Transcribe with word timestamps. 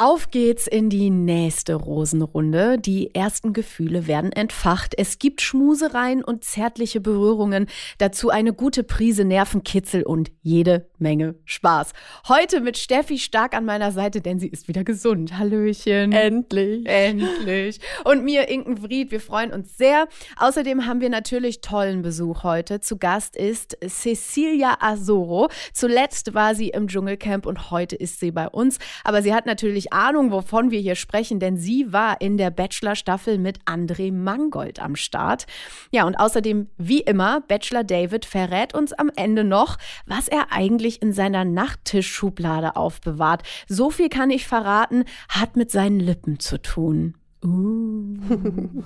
Auf 0.00 0.30
geht's 0.30 0.68
in 0.68 0.90
die 0.90 1.10
nächste 1.10 1.74
Rosenrunde. 1.74 2.78
Die 2.78 3.16
ersten 3.16 3.52
Gefühle 3.52 4.06
werden 4.06 4.30
entfacht. 4.30 4.94
Es 4.96 5.18
gibt 5.18 5.40
Schmusereien 5.40 6.22
und 6.22 6.44
zärtliche 6.44 7.00
Berührungen. 7.00 7.66
Dazu 7.98 8.30
eine 8.30 8.52
gute 8.52 8.84
Prise 8.84 9.24
Nervenkitzel 9.24 10.04
und 10.04 10.30
jede 10.40 10.88
Menge 10.98 11.34
Spaß. 11.46 11.94
Heute 12.28 12.60
mit 12.60 12.78
Steffi 12.78 13.18
stark 13.18 13.56
an 13.56 13.64
meiner 13.64 13.90
Seite, 13.90 14.20
denn 14.20 14.38
sie 14.38 14.46
ist 14.46 14.68
wieder 14.68 14.84
gesund. 14.84 15.36
Hallöchen. 15.36 16.12
Endlich. 16.12 16.86
Endlich. 16.86 17.80
Und 18.04 18.22
mir, 18.22 18.48
Inken 18.48 18.76
Fried, 18.76 19.10
wir 19.10 19.20
freuen 19.20 19.52
uns 19.52 19.76
sehr. 19.76 20.06
Außerdem 20.36 20.86
haben 20.86 21.00
wir 21.00 21.10
natürlich 21.10 21.60
tollen 21.60 22.02
Besuch 22.02 22.44
heute. 22.44 22.78
Zu 22.78 22.98
Gast 22.98 23.34
ist 23.34 23.76
Cecilia 23.84 24.76
Azoro. 24.78 25.48
Zuletzt 25.72 26.34
war 26.34 26.54
sie 26.54 26.68
im 26.68 26.86
Dschungelcamp 26.86 27.46
und 27.46 27.72
heute 27.72 27.96
ist 27.96 28.20
sie 28.20 28.30
bei 28.30 28.48
uns. 28.48 28.78
Aber 29.02 29.22
sie 29.22 29.34
hat 29.34 29.44
natürlich 29.44 29.87
Ahnung, 29.92 30.30
wovon 30.30 30.70
wir 30.70 30.80
hier 30.80 30.94
sprechen, 30.94 31.40
denn 31.40 31.56
sie 31.56 31.92
war 31.92 32.20
in 32.20 32.36
der 32.36 32.50
Bachelor-Staffel 32.50 33.38
mit 33.38 33.58
André 33.64 34.12
Mangold 34.12 34.80
am 34.80 34.96
Start. 34.96 35.46
Ja, 35.90 36.04
und 36.06 36.16
außerdem, 36.16 36.68
wie 36.76 37.00
immer, 37.00 37.40
Bachelor 37.42 37.84
David 37.84 38.24
verrät 38.24 38.74
uns 38.74 38.92
am 38.92 39.10
Ende 39.16 39.44
noch, 39.44 39.78
was 40.06 40.28
er 40.28 40.52
eigentlich 40.52 41.02
in 41.02 41.12
seiner 41.12 41.44
Nachttischschublade 41.44 42.76
aufbewahrt. 42.76 43.42
So 43.68 43.90
viel 43.90 44.08
kann 44.08 44.30
ich 44.30 44.46
verraten, 44.46 45.04
hat 45.28 45.56
mit 45.56 45.70
seinen 45.70 46.00
Lippen 46.00 46.40
zu 46.40 46.60
tun. 46.60 47.14
Uh. 47.44 48.16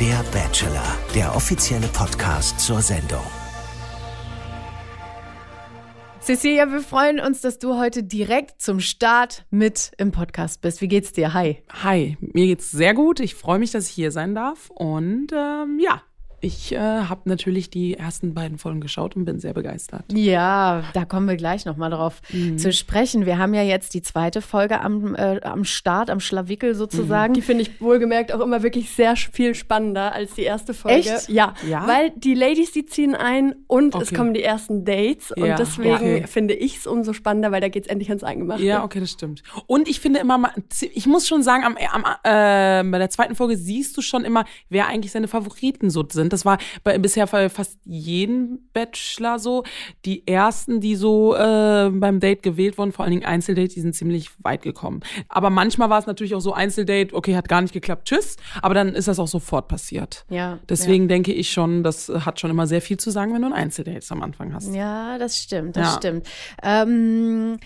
Der 0.00 0.24
Bachelor, 0.32 0.98
der 1.14 1.36
offizielle 1.36 1.86
Podcast 1.88 2.58
zur 2.58 2.80
Sendung. 2.80 3.41
Cecilia, 6.22 6.70
wir 6.70 6.82
freuen 6.82 7.18
uns, 7.18 7.40
dass 7.40 7.58
du 7.58 7.76
heute 7.76 8.04
direkt 8.04 8.62
zum 8.62 8.78
Start 8.78 9.44
mit 9.50 9.90
im 9.98 10.12
Podcast 10.12 10.60
bist. 10.60 10.80
Wie 10.80 10.86
geht's 10.86 11.12
dir? 11.12 11.34
Hi. 11.34 11.64
Hi, 11.82 12.16
mir 12.20 12.46
geht's 12.46 12.70
sehr 12.70 12.94
gut. 12.94 13.18
Ich 13.18 13.34
freue 13.34 13.58
mich, 13.58 13.72
dass 13.72 13.88
ich 13.88 13.94
hier 13.94 14.12
sein 14.12 14.32
darf. 14.36 14.70
Und 14.70 15.32
ähm, 15.32 15.80
ja, 15.80 16.00
ich 16.42 16.72
äh, 16.72 16.78
habe 16.78 17.22
natürlich 17.26 17.70
die 17.70 17.94
ersten 17.94 18.34
beiden 18.34 18.58
Folgen 18.58 18.80
geschaut 18.80 19.14
und 19.14 19.24
bin 19.24 19.38
sehr 19.38 19.54
begeistert. 19.54 20.04
Ja, 20.12 20.82
da 20.92 21.04
kommen 21.04 21.28
wir 21.28 21.36
gleich 21.36 21.64
nochmal 21.64 21.90
drauf 21.90 22.20
mhm. 22.32 22.58
zu 22.58 22.72
sprechen. 22.72 23.26
Wir 23.26 23.38
haben 23.38 23.54
ja 23.54 23.62
jetzt 23.62 23.94
die 23.94 24.02
zweite 24.02 24.42
Folge 24.42 24.80
am, 24.80 25.14
äh, 25.14 25.40
am 25.42 25.64
Start, 25.64 26.10
am 26.10 26.18
Schlawickel 26.18 26.74
sozusagen. 26.74 27.32
Mhm. 27.32 27.34
Die 27.34 27.42
finde 27.42 27.62
ich 27.62 27.80
wohlgemerkt 27.80 28.32
auch 28.32 28.40
immer 28.40 28.64
wirklich 28.64 28.90
sehr 28.90 29.14
viel 29.14 29.54
spannender 29.54 30.12
als 30.12 30.34
die 30.34 30.42
erste 30.42 30.74
Folge. 30.74 31.10
Echt? 31.10 31.28
Ja, 31.28 31.54
ja? 31.68 31.86
weil 31.86 32.10
die 32.16 32.34
Ladies, 32.34 32.72
die 32.72 32.86
ziehen 32.86 33.14
ein 33.14 33.54
und 33.68 33.94
okay. 33.94 34.04
es 34.04 34.12
kommen 34.12 34.34
die 34.34 34.42
ersten 34.42 34.84
Dates. 34.84 35.30
Und 35.30 35.46
ja, 35.46 35.54
deswegen 35.54 35.94
okay. 35.94 36.26
finde 36.26 36.54
ich 36.54 36.78
es 36.78 36.88
umso 36.88 37.12
spannender, 37.12 37.52
weil 37.52 37.60
da 37.60 37.68
geht 37.68 37.84
es 37.84 37.88
endlich 37.88 38.08
ans 38.08 38.24
Eingemachte. 38.24 38.64
Ja, 38.64 38.82
okay, 38.82 38.98
das 38.98 39.12
stimmt. 39.12 39.44
Und 39.68 39.88
ich 39.88 40.00
finde 40.00 40.18
immer, 40.18 40.52
ich 40.92 41.06
muss 41.06 41.28
schon 41.28 41.44
sagen, 41.44 41.62
am, 41.64 41.76
am, 41.76 42.04
äh, 42.24 42.90
bei 42.90 42.98
der 42.98 43.10
zweiten 43.10 43.36
Folge 43.36 43.56
siehst 43.56 43.96
du 43.96 44.02
schon 44.02 44.24
immer, 44.24 44.44
wer 44.68 44.88
eigentlich 44.88 45.12
seine 45.12 45.28
Favoriten 45.28 45.88
so 45.88 46.04
sind 46.10 46.31
das 46.32 46.44
war 46.44 46.58
bei 46.84 46.98
bisher 46.98 47.26
bei 47.26 47.48
fast 47.48 47.78
jedem 47.84 48.60
Bachelor 48.72 49.38
so. 49.38 49.64
Die 50.04 50.26
ersten, 50.26 50.80
die 50.80 50.96
so 50.96 51.34
äh, 51.34 51.90
beim 51.90 52.20
Date 52.20 52.42
gewählt 52.42 52.78
wurden, 52.78 52.92
vor 52.92 53.04
allen 53.04 53.12
Dingen 53.12 53.24
Einzeldate, 53.24 53.74
die 53.74 53.80
sind 53.80 53.94
ziemlich 53.94 54.30
weit 54.42 54.62
gekommen. 54.62 55.00
Aber 55.28 55.50
manchmal 55.50 55.90
war 55.90 55.98
es 55.98 56.06
natürlich 56.06 56.34
auch 56.34 56.40
so 56.40 56.52
Einzeldate, 56.52 57.14
okay, 57.14 57.36
hat 57.36 57.48
gar 57.48 57.60
nicht 57.62 57.72
geklappt, 57.72 58.08
tschüss. 58.08 58.36
Aber 58.60 58.74
dann 58.74 58.94
ist 58.94 59.08
das 59.08 59.18
auch 59.18 59.28
sofort 59.28 59.68
passiert. 59.68 60.24
Ja. 60.28 60.58
Deswegen 60.68 61.04
ja. 61.04 61.08
denke 61.08 61.32
ich 61.32 61.50
schon, 61.50 61.82
das 61.82 62.08
hat 62.08 62.40
schon 62.40 62.50
immer 62.50 62.66
sehr 62.66 62.80
viel 62.80 62.96
zu 62.96 63.10
sagen, 63.10 63.34
wenn 63.34 63.42
du 63.42 63.48
ein 63.48 63.52
Einzeldate 63.52 64.06
am 64.10 64.22
Anfang 64.22 64.54
hast. 64.54 64.74
Ja, 64.74 65.18
das 65.18 65.38
stimmt, 65.38 65.76
das 65.76 65.92
ja. 65.92 65.98
stimmt. 65.98 66.28
Ähm, 66.62 67.58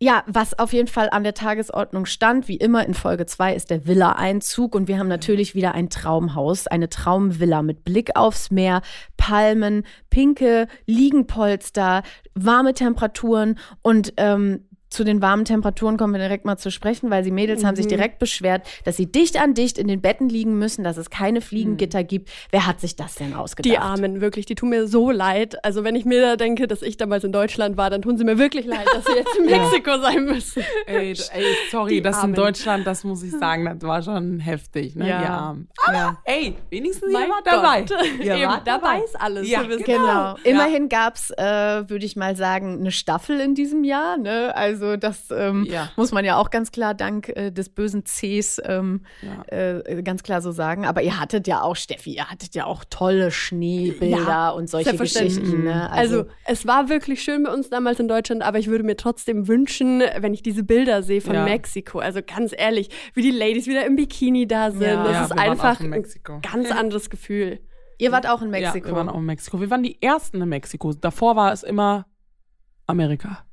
ja, 0.00 0.22
was 0.26 0.58
auf 0.58 0.72
jeden 0.72 0.86
Fall 0.86 1.08
an 1.10 1.24
der 1.24 1.34
Tagesordnung 1.34 2.06
stand, 2.06 2.46
wie 2.46 2.56
immer 2.56 2.86
in 2.86 2.94
Folge 2.94 3.26
2, 3.26 3.54
ist 3.54 3.70
der 3.70 3.86
Villa-Einzug. 3.86 4.76
Und 4.76 4.86
wir 4.86 4.98
haben 4.98 5.08
natürlich 5.08 5.56
wieder 5.56 5.74
ein 5.74 5.90
Traumhaus, 5.90 6.68
eine 6.68 6.88
Traumvilla 6.88 7.62
mit 7.62 7.84
Blick 7.84 8.14
aufs 8.14 8.52
Meer, 8.52 8.82
Palmen, 9.16 9.84
pinke 10.08 10.68
Liegenpolster, 10.86 12.02
warme 12.34 12.74
Temperaturen 12.74 13.58
und 13.82 14.12
ähm, 14.18 14.67
zu 14.90 15.04
den 15.04 15.20
warmen 15.20 15.44
Temperaturen 15.44 15.96
kommen 15.96 16.14
wir 16.14 16.20
direkt 16.20 16.44
mal 16.44 16.56
zu 16.56 16.70
sprechen, 16.70 17.10
weil 17.10 17.22
die 17.22 17.30
Mädels 17.30 17.62
mhm. 17.62 17.66
haben 17.66 17.76
sich 17.76 17.86
mhm. 17.86 17.90
direkt 17.90 18.18
beschwert, 18.18 18.66
dass 18.84 18.96
sie 18.96 19.10
dicht 19.10 19.40
an 19.40 19.54
dicht 19.54 19.78
in 19.78 19.88
den 19.88 20.00
Betten 20.00 20.28
liegen 20.28 20.58
müssen, 20.58 20.84
dass 20.84 20.96
es 20.96 21.10
keine 21.10 21.40
Fliegengitter 21.40 22.00
mhm. 22.02 22.06
gibt. 22.06 22.30
Wer 22.50 22.66
hat 22.66 22.80
sich 22.80 22.96
das 22.96 23.16
denn 23.16 23.34
ausgedacht? 23.34 23.72
Die 23.72 23.78
Armen, 23.78 24.20
wirklich, 24.20 24.46
die 24.46 24.54
tun 24.54 24.70
mir 24.70 24.86
so 24.86 25.10
leid. 25.10 25.62
Also 25.64 25.84
wenn 25.84 25.94
ich 25.94 26.04
mir 26.04 26.20
da 26.22 26.36
denke, 26.36 26.66
dass 26.66 26.82
ich 26.82 26.96
damals 26.96 27.24
in 27.24 27.32
Deutschland 27.32 27.76
war, 27.76 27.90
dann 27.90 28.02
tun 28.02 28.16
sie 28.16 28.24
mir 28.24 28.38
wirklich 28.38 28.66
leid, 28.66 28.86
dass 28.92 29.04
sie 29.04 29.12
jetzt 29.12 29.36
in 29.36 29.46
Mexiko 29.50 29.90
ja. 29.90 30.00
sein 30.00 30.24
müssen. 30.24 30.62
Ey, 30.86 31.10
ey 31.10 31.44
sorry, 31.70 31.94
die 31.94 32.02
das 32.02 32.16
Armen. 32.16 32.30
in 32.30 32.34
Deutschland, 32.36 32.86
das 32.86 33.04
muss 33.04 33.22
ich 33.22 33.32
sagen, 33.32 33.64
das 33.64 33.82
war 33.82 34.02
schon 34.02 34.40
heftig, 34.40 34.96
ne? 34.96 35.08
Ja. 35.08 35.22
ja. 35.22 35.56
Aber 35.86 35.96
ja. 35.96 36.18
ey, 36.24 36.54
wenigstens 36.70 37.12
ihr 37.12 37.18
wart 37.18 37.46
dabei. 37.46 37.84
Ihr 38.20 38.34
Eben, 38.34 38.50
wart 38.50 38.66
dabei. 38.66 39.00
ist 39.00 39.20
alles. 39.20 39.48
Ja, 39.48 39.62
genau. 39.62 39.84
genau. 39.84 40.36
Immerhin 40.44 40.88
gab's, 40.88 41.30
äh, 41.30 41.88
würde 41.88 42.04
ich 42.04 42.16
mal 42.16 42.36
sagen, 42.36 42.78
eine 42.80 42.90
Staffel 42.90 43.40
in 43.40 43.54
diesem 43.54 43.84
Jahr, 43.84 44.16
ne? 44.16 44.54
Also 44.54 44.77
das 44.96 45.30
ähm, 45.30 45.48
ähm, 45.48 45.64
ja. 45.64 45.90
muss 45.96 46.12
man 46.12 46.24
ja 46.24 46.36
auch 46.36 46.50
ganz 46.50 46.72
klar 46.72 46.94
dank 46.94 47.28
äh, 47.28 47.50
des 47.50 47.68
bösen 47.68 48.04
Cs 48.04 48.60
ähm, 48.64 49.02
ja. 49.22 49.42
äh, 49.46 50.02
ganz 50.02 50.22
klar 50.22 50.40
so 50.40 50.52
sagen. 50.52 50.86
Aber 50.86 51.02
ihr 51.02 51.18
hattet 51.18 51.46
ja 51.46 51.62
auch, 51.62 51.76
Steffi, 51.76 52.14
ihr 52.14 52.30
hattet 52.30 52.54
ja 52.54 52.66
auch 52.66 52.84
tolle 52.88 53.30
Schneebilder 53.30 54.18
ja, 54.18 54.50
und 54.50 54.68
solche 54.68 54.96
Geschichten. 54.96 55.64
Ne? 55.64 55.90
Also, 55.90 56.20
also, 56.20 56.30
es 56.46 56.66
war 56.66 56.88
wirklich 56.88 57.22
schön 57.22 57.42
bei 57.42 57.52
uns 57.52 57.70
damals 57.70 58.00
in 58.00 58.08
Deutschland, 58.08 58.42
aber 58.42 58.58
ich 58.58 58.68
würde 58.68 58.84
mir 58.84 58.96
trotzdem 58.96 59.48
wünschen, 59.48 60.02
wenn 60.18 60.34
ich 60.34 60.42
diese 60.42 60.62
Bilder 60.62 61.02
sehe 61.02 61.20
von 61.20 61.44
Mexiko, 61.44 61.98
also 61.98 62.20
ganz 62.24 62.54
ehrlich, 62.56 62.88
wie 63.14 63.22
die 63.22 63.30
Ladies 63.30 63.66
wieder 63.66 63.84
im 63.86 63.96
Bikini 63.96 64.46
da 64.46 64.70
sind. 64.70 64.82
das 64.82 65.30
ist 65.30 65.38
einfach 65.38 65.80
ein 65.80 66.04
ganz 66.42 66.70
anderes 66.70 67.10
Gefühl. 67.10 67.60
Ihr 68.00 68.12
wart 68.12 68.28
auch 68.28 68.42
in 68.42 68.50
Mexiko. 68.50 68.78
Ja, 68.78 68.84
wir 68.92 68.96
waren 68.96 69.08
auch 69.08 69.18
in 69.18 69.24
Mexiko. 69.24 69.60
Wir 69.60 69.70
waren 69.70 69.82
die 69.82 70.00
ersten 70.00 70.40
in 70.40 70.48
Mexiko. 70.48 70.92
Davor 70.92 71.34
war 71.34 71.52
es 71.52 71.64
immer 71.64 72.06
Amerika. 72.86 73.44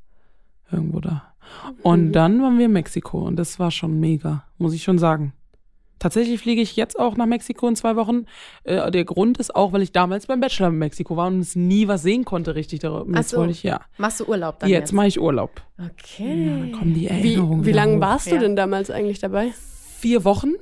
Irgendwo 0.71 0.99
da. 0.99 1.33
Und 1.83 2.07
mhm. 2.07 2.11
dann 2.11 2.41
waren 2.41 2.57
wir 2.57 2.65
in 2.65 2.71
Mexiko 2.71 3.19
und 3.19 3.35
das 3.35 3.59
war 3.59 3.71
schon 3.71 3.99
mega, 3.99 4.45
muss 4.57 4.73
ich 4.73 4.83
schon 4.83 4.97
sagen. 4.97 5.33
Tatsächlich 5.97 6.41
fliege 6.41 6.61
ich 6.61 6.75
jetzt 6.75 6.99
auch 6.99 7.15
nach 7.15 7.25
Mexiko 7.25 7.67
in 7.67 7.75
zwei 7.75 7.95
Wochen. 7.95 8.25
Äh, 8.63 8.91
der 8.91 9.05
Grund 9.05 9.37
ist 9.37 9.55
auch, 9.55 9.71
weil 9.71 9.81
ich 9.81 9.93
damals 9.93 10.27
beim 10.27 10.41
Bachelor 10.41 10.67
in 10.67 10.75
Mexiko 10.75 11.15
war 11.15 11.27
und 11.27 11.39
es 11.39 11.55
nie 11.55 11.87
was 11.87 12.01
sehen 12.01 12.25
konnte 12.25 12.53
richtig 12.53 12.81
darüber. 12.81 13.17
Jetzt 13.17 13.29
so. 13.29 13.37
wollte 13.37 13.51
ich 13.51 13.63
ja. 13.63 13.79
Machst 13.97 14.19
du 14.19 14.25
Urlaub 14.25 14.59
dann? 14.59 14.69
Jetzt, 14.69 14.79
jetzt? 14.81 14.91
mache 14.91 15.07
ich 15.07 15.21
Urlaub. 15.21 15.61
Okay. 15.79 16.47
Ja, 16.47 16.59
dann 16.59 16.71
kommen 16.73 16.93
die 16.93 17.07
Erinnerungen. 17.07 17.63
Wie, 17.63 17.67
wie 17.67 17.71
lange 17.71 18.01
warst 18.01 18.29
du 18.29 18.37
denn 18.37 18.55
damals 18.55 18.91
eigentlich 18.91 19.19
dabei? 19.19 19.53
Vier 19.97 20.25
Wochen. 20.25 20.53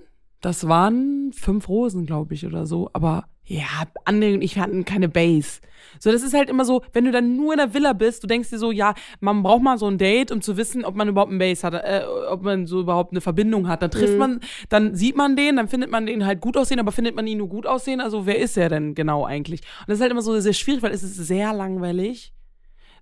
Das 0.43 0.67
waren 0.67 1.31
fünf 1.31 1.69
Rosen, 1.69 2.05
glaube 2.05 2.33
ich, 2.33 2.45
oder 2.45 2.65
so. 2.65 2.89
Aber 2.91 3.29
ja, 3.45 3.63
André 4.03 4.33
und 4.33 4.41
ich 4.41 4.59
hatten 4.59 4.83
keine 4.83 5.07
Base. 5.07 5.61
So, 5.99 6.11
das 6.11 6.21
ist 6.21 6.33
halt 6.33 6.49
immer 6.49 6.65
so, 6.65 6.81
wenn 6.91 7.05
du 7.05 7.13
dann 7.13 7.37
nur 7.37 7.53
in 7.53 7.59
der 7.59 7.73
Villa 7.73 7.93
bist, 7.93 8.23
du 8.23 8.27
denkst 8.27 8.49
dir 8.49 8.57
so, 8.57 8.69
ja, 8.69 8.93
man 9.21 9.41
braucht 9.41 9.63
mal 9.63 9.77
so 9.77 9.87
ein 9.87 9.97
Date, 9.97 10.31
um 10.31 10.41
zu 10.41 10.57
wissen, 10.57 10.83
ob 10.83 10.95
man 10.95 11.07
überhaupt 11.07 11.31
ein 11.31 11.37
Base 11.37 11.65
hat, 11.65 11.73
äh, 11.75 12.03
ob 12.29 12.43
man 12.43 12.67
so 12.67 12.81
überhaupt 12.81 13.13
eine 13.13 13.21
Verbindung 13.21 13.69
hat. 13.69 13.81
Dann 13.81 13.91
trifft 13.91 14.13
mhm. 14.13 14.19
man, 14.19 14.39
dann 14.67 14.95
sieht 14.95 15.15
man 15.15 15.37
den, 15.37 15.55
dann 15.55 15.69
findet 15.69 15.89
man 15.89 16.05
den 16.05 16.25
halt 16.25 16.41
gut 16.41 16.57
aussehen, 16.57 16.81
aber 16.81 16.91
findet 16.91 17.15
man 17.15 17.25
ihn 17.25 17.37
nur 17.37 17.47
gut 17.47 17.65
aussehen? 17.65 18.01
Also, 18.01 18.25
wer 18.25 18.37
ist 18.37 18.57
er 18.57 18.67
denn 18.67 18.95
genau 18.95 19.25
eigentlich? 19.25 19.61
Und 19.61 19.87
das 19.87 19.99
ist 19.99 20.01
halt 20.01 20.11
immer 20.11 20.21
so 20.21 20.37
sehr 20.41 20.51
schwierig, 20.51 20.83
weil 20.83 20.91
es 20.91 21.03
ist 21.03 21.15
sehr 21.15 21.53
langweilig. 21.53 22.33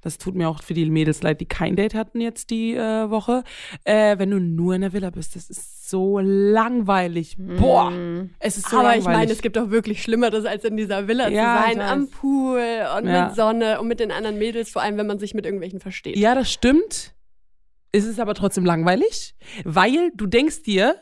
Das 0.02 0.18
tut 0.18 0.36
mir 0.36 0.50
auch 0.50 0.64
für 0.64 0.74
die 0.74 0.90
Mädels 0.90 1.22
leid, 1.22 1.42
die 1.42 1.46
kein 1.46 1.76
Date 1.76 1.94
hatten 1.94 2.22
jetzt 2.22 2.50
die 2.50 2.76
äh, 2.76 3.10
Woche. 3.10 3.44
Äh, 3.84 4.18
wenn 4.18 4.32
du 4.32 4.40
nur 4.40 4.76
in 4.76 4.82
der 4.82 4.94
Villa 4.94 5.12
bist, 5.12 5.36
das 5.36 5.50
ist 5.50 5.90
so 5.90 6.20
langweilig. 6.20 7.36
Boah, 7.38 7.92
mm. 7.92 8.32
es 8.40 8.58
ist 8.58 8.70
so 8.70 8.78
Aber 8.78 8.90
langweilig. 8.90 9.02
ich 9.02 9.08
meine, 9.08 9.32
es 9.32 9.42
gibt 9.42 9.58
auch 9.58 9.70
wirklich 9.70 10.02
Schlimmeres, 10.02 10.46
als 10.46 10.64
in 10.64 10.78
dieser 10.78 11.08
Villa 11.08 11.30
ja, 11.30 11.64
zu 11.64 11.74
sein, 11.76 11.82
am 11.82 12.10
Pool 12.10 12.62
und 12.98 13.08
ja. 13.08 13.28
mit 13.28 13.36
Sonne 13.36 13.80
und 13.80 13.88
mit 13.88 14.00
den 14.00 14.12
anderen 14.12 14.38
Mädels, 14.38 14.72
vor 14.72 14.82
allem 14.82 14.98
wenn 14.98 15.08
man 15.08 15.20
sich 15.20 15.34
mit 15.34 15.46
irgendwelchen 15.46 15.80
versteht. 15.80 16.18
Ja, 16.18 16.34
das 16.36 16.52
stimmt. 16.52 17.14
Es 17.92 18.06
ist 18.06 18.20
aber 18.20 18.34
trotzdem 18.34 18.66
langweilig, 18.66 19.36
weil 19.66 20.12
du 20.16 20.26
denkst 20.26 20.64
dir, 20.64 20.96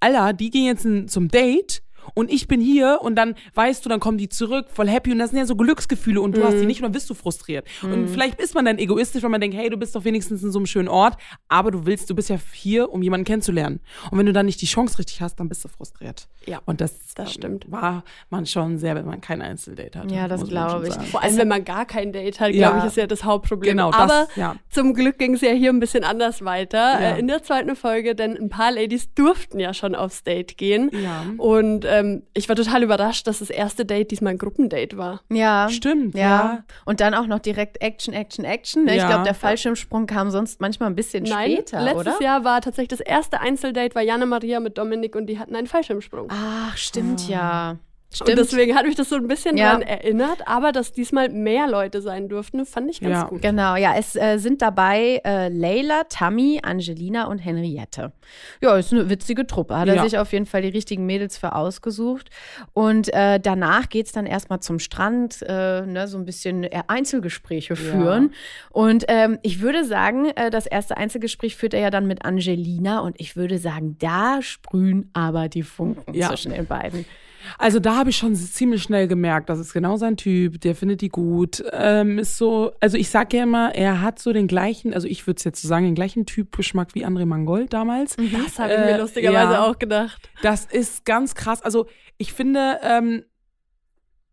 Alter, 0.00 0.34
die 0.34 0.50
gehen 0.50 0.66
jetzt 0.66 1.10
zum 1.10 1.28
Date 1.28 1.82
und 2.14 2.30
ich 2.30 2.46
bin 2.48 2.60
hier 2.60 2.98
und 3.02 3.16
dann 3.16 3.34
weißt 3.54 3.84
du, 3.84 3.88
dann 3.88 4.00
kommen 4.00 4.18
die 4.18 4.28
zurück, 4.28 4.66
voll 4.72 4.88
happy 4.88 5.12
und 5.12 5.18
das 5.18 5.30
sind 5.30 5.38
ja 5.38 5.46
so 5.46 5.56
Glücksgefühle 5.56 6.20
und 6.20 6.36
du 6.36 6.40
mhm. 6.40 6.44
hast 6.44 6.54
die 6.54 6.60
mhm. 6.60 6.66
nicht 6.66 6.80
und 6.80 6.84
dann 6.84 6.92
bist 6.92 7.08
du 7.08 7.14
frustriert. 7.14 7.66
Mhm. 7.82 7.92
Und 7.92 8.08
vielleicht 8.08 8.40
ist 8.40 8.54
man 8.54 8.64
dann 8.64 8.78
egoistisch, 8.78 9.22
weil 9.22 9.30
man 9.30 9.40
denkt, 9.40 9.56
hey, 9.56 9.70
du 9.70 9.76
bist 9.76 9.94
doch 9.94 10.04
wenigstens 10.04 10.42
in 10.42 10.50
so 10.50 10.58
einem 10.58 10.66
schönen 10.66 10.88
Ort, 10.88 11.16
aber 11.48 11.70
du 11.70 11.86
willst, 11.86 12.10
du 12.10 12.14
bist 12.14 12.30
ja 12.30 12.38
hier, 12.52 12.92
um 12.92 13.02
jemanden 13.02 13.24
kennenzulernen. 13.24 13.80
Und 14.10 14.18
wenn 14.18 14.26
du 14.26 14.32
dann 14.32 14.46
nicht 14.46 14.60
die 14.60 14.66
Chance 14.66 14.98
richtig 14.98 15.20
hast, 15.20 15.36
dann 15.36 15.48
bist 15.48 15.64
du 15.64 15.68
frustriert. 15.68 16.28
Ja. 16.46 16.60
Und 16.66 16.80
das, 16.80 17.14
das 17.14 17.32
stimmt. 17.32 17.70
war 17.70 18.04
man 18.30 18.46
schon 18.46 18.78
sehr, 18.78 18.94
wenn 18.94 19.06
man 19.06 19.20
kein 19.20 19.40
Einzeldate 19.40 20.00
hat. 20.00 20.10
Ja, 20.10 20.28
das 20.28 20.46
glaube 20.46 20.88
ich. 20.88 20.94
Vor 20.94 21.22
allem, 21.22 21.36
wenn 21.36 21.48
man 21.48 21.64
gar 21.64 21.86
kein 21.86 22.12
Date 22.12 22.40
hat, 22.40 22.52
glaube 22.52 22.78
ich, 22.78 22.84
ist 22.84 22.96
ja 22.96 23.06
das 23.06 23.24
Hauptproblem. 23.24 23.70
Genau, 23.70 23.90
das, 23.90 24.00
aber 24.00 24.28
ja. 24.36 24.56
zum 24.70 24.94
Glück 24.94 25.18
ging 25.18 25.34
es 25.34 25.40
ja 25.40 25.50
hier 25.50 25.70
ein 25.70 25.80
bisschen 25.80 26.04
anders 26.04 26.44
weiter 26.44 27.00
ja. 27.00 27.14
äh, 27.14 27.18
in 27.18 27.28
der 27.28 27.42
zweiten 27.42 27.76
Folge, 27.76 28.14
denn 28.14 28.36
ein 28.36 28.48
paar 28.48 28.72
Ladies 28.72 29.12
durften 29.14 29.58
ja 29.58 29.72
schon 29.74 29.94
aufs 29.94 30.22
Date 30.22 30.56
gehen. 30.56 30.90
Ja. 30.92 31.24
Und 31.38 31.84
ähm, 31.98 32.22
ich 32.34 32.48
war 32.48 32.56
total 32.56 32.82
überrascht, 32.82 33.26
dass 33.26 33.38
das 33.38 33.50
erste 33.50 33.84
Date 33.86 34.10
diesmal 34.10 34.32
ein 34.34 34.38
Gruppendate 34.38 34.96
war. 34.96 35.22
Ja. 35.30 35.68
Stimmt, 35.68 36.14
ja. 36.14 36.20
ja. 36.20 36.64
Und 36.84 37.00
dann 37.00 37.14
auch 37.14 37.26
noch 37.26 37.38
direkt 37.38 37.80
Action, 37.82 38.12
Action, 38.14 38.44
Action. 38.44 38.84
Ne? 38.84 38.92
Ich 38.92 38.98
Ja. 38.98 39.08
glaube, 39.08 39.24
der 39.24 39.34
Fallschirmsprung 39.34 40.06
kam 40.06 40.30
sonst 40.30 40.60
manchmal 40.60 40.90
ein 40.90 40.94
bisschen 40.96 41.24
Nein, 41.24 41.52
später, 41.52 41.80
letztes 41.82 42.16
oder? 42.16 42.22
Jahr 42.22 42.44
war 42.44 42.60
tatsächlich 42.60 42.98
das 42.98 43.00
erste 43.00 43.40
Einzeldate, 43.40 43.94
war 43.94 44.02
Jana 44.02 44.26
Maria 44.26 44.60
mit 44.60 44.76
Dominik 44.78 45.16
und 45.16 45.26
die 45.26 45.38
hatten 45.38 45.54
einen 45.54 45.66
Fallschirmsprung. 45.66 46.28
Ach, 46.30 46.76
stimmt 46.76 47.28
ja. 47.28 47.78
Und 48.20 48.36
deswegen 48.38 48.74
hat 48.74 48.86
mich 48.86 48.94
das 48.94 49.08
so 49.08 49.16
ein 49.16 49.26
bisschen 49.26 49.56
Ja. 49.56 49.66
daran 49.66 49.82
erinnert, 49.82 50.46
aber 50.46 50.72
dass 50.72 50.92
diesmal 50.92 51.28
mehr 51.28 51.66
Leute 51.68 52.00
sein 52.02 52.28
durften, 52.28 52.64
fand 52.66 52.90
ich 52.90 53.00
ganz 53.00 53.12
Ja. 53.14 53.24
gut. 53.24 53.42
Genau, 53.42 53.76
ja, 53.76 53.94
es 53.96 54.14
äh, 54.16 54.38
sind 54.38 54.62
dabei 54.62 55.20
äh, 55.24 55.48
Leila, 55.48 56.04
Tammy, 56.08 56.60
Angelina 56.62 57.26
und 57.26 57.38
Henriette. 57.38 58.12
Ja, 58.60 58.76
ist 58.76 58.92
eine 58.92 59.08
witzige 59.10 59.46
Truppe. 59.46 59.76
Hat 59.76 59.88
er 59.88 59.96
Ja. 59.96 60.02
sich 60.04 60.18
auf 60.18 60.32
jeden 60.32 60.46
Fall 60.46 60.62
die 60.62 60.68
richtigen 60.68 61.06
Mädels 61.06 61.36
für 61.38 61.54
ausgesucht. 61.54 62.30
Und 62.72 63.12
äh, 63.12 63.38
danach 63.40 63.88
geht 63.88 64.06
es 64.06 64.12
dann 64.12 64.26
erstmal 64.26 64.60
zum 64.60 64.78
Strand, 64.78 65.42
äh, 65.42 65.82
ne, 65.82 66.06
so 66.08 66.16
ein 66.18 66.24
bisschen 66.24 66.64
äh, 66.64 66.82
Einzelgespräche 66.86 67.76
führen. 67.76 68.32
Und 68.70 69.04
ähm, 69.08 69.38
ich 69.42 69.60
würde 69.60 69.84
sagen, 69.84 70.26
äh, 70.36 70.50
das 70.50 70.66
erste 70.66 70.96
Einzelgespräch 70.96 71.56
führt 71.56 71.74
er 71.74 71.80
ja 71.80 71.90
dann 71.90 72.06
mit 72.06 72.24
Angelina. 72.24 73.00
Und 73.00 73.20
ich 73.20 73.36
würde 73.36 73.58
sagen, 73.58 73.96
da 73.98 74.40
sprühen 74.42 75.10
aber 75.12 75.48
die 75.48 75.62
Funken 75.62 76.14
zwischen 76.14 76.52
den 76.52 76.66
beiden. 76.66 77.04
Also 77.58 77.80
da 77.80 77.96
habe 77.96 78.10
ich 78.10 78.16
schon 78.16 78.34
ziemlich 78.34 78.82
schnell 78.82 79.08
gemerkt, 79.08 79.48
das 79.48 79.58
ist 79.58 79.72
genau 79.72 79.96
sein 79.96 80.16
Typ, 80.16 80.60
der 80.60 80.74
findet 80.74 81.00
die 81.00 81.08
gut. 81.08 81.62
Ähm, 81.72 82.18
ist 82.18 82.36
so, 82.36 82.72
also 82.80 82.96
ich 82.96 83.10
sage 83.10 83.36
ja 83.36 83.42
immer, 83.44 83.74
er 83.74 84.00
hat 84.00 84.18
so 84.18 84.32
den 84.32 84.46
gleichen, 84.46 84.94
also 84.94 85.06
ich 85.06 85.26
würde 85.26 85.38
es 85.38 85.44
jetzt 85.44 85.62
so 85.62 85.68
sagen, 85.68 85.84
den 85.84 85.94
gleichen 85.94 86.26
Typgeschmack 86.26 86.94
wie 86.94 87.04
André 87.06 87.26
Mangold 87.26 87.72
damals. 87.72 88.16
Das 88.16 88.58
habe 88.58 88.72
ich 88.72 88.78
Äh, 88.78 88.92
mir 88.92 88.98
lustigerweise 88.98 89.52
ja. 89.54 89.66
auch 89.66 89.78
gedacht. 89.78 90.28
Das 90.42 90.64
ist 90.66 91.04
ganz 91.04 91.34
krass. 91.34 91.62
Also 91.62 91.86
ich 92.18 92.32
finde, 92.32 92.78
ähm, 92.82 93.24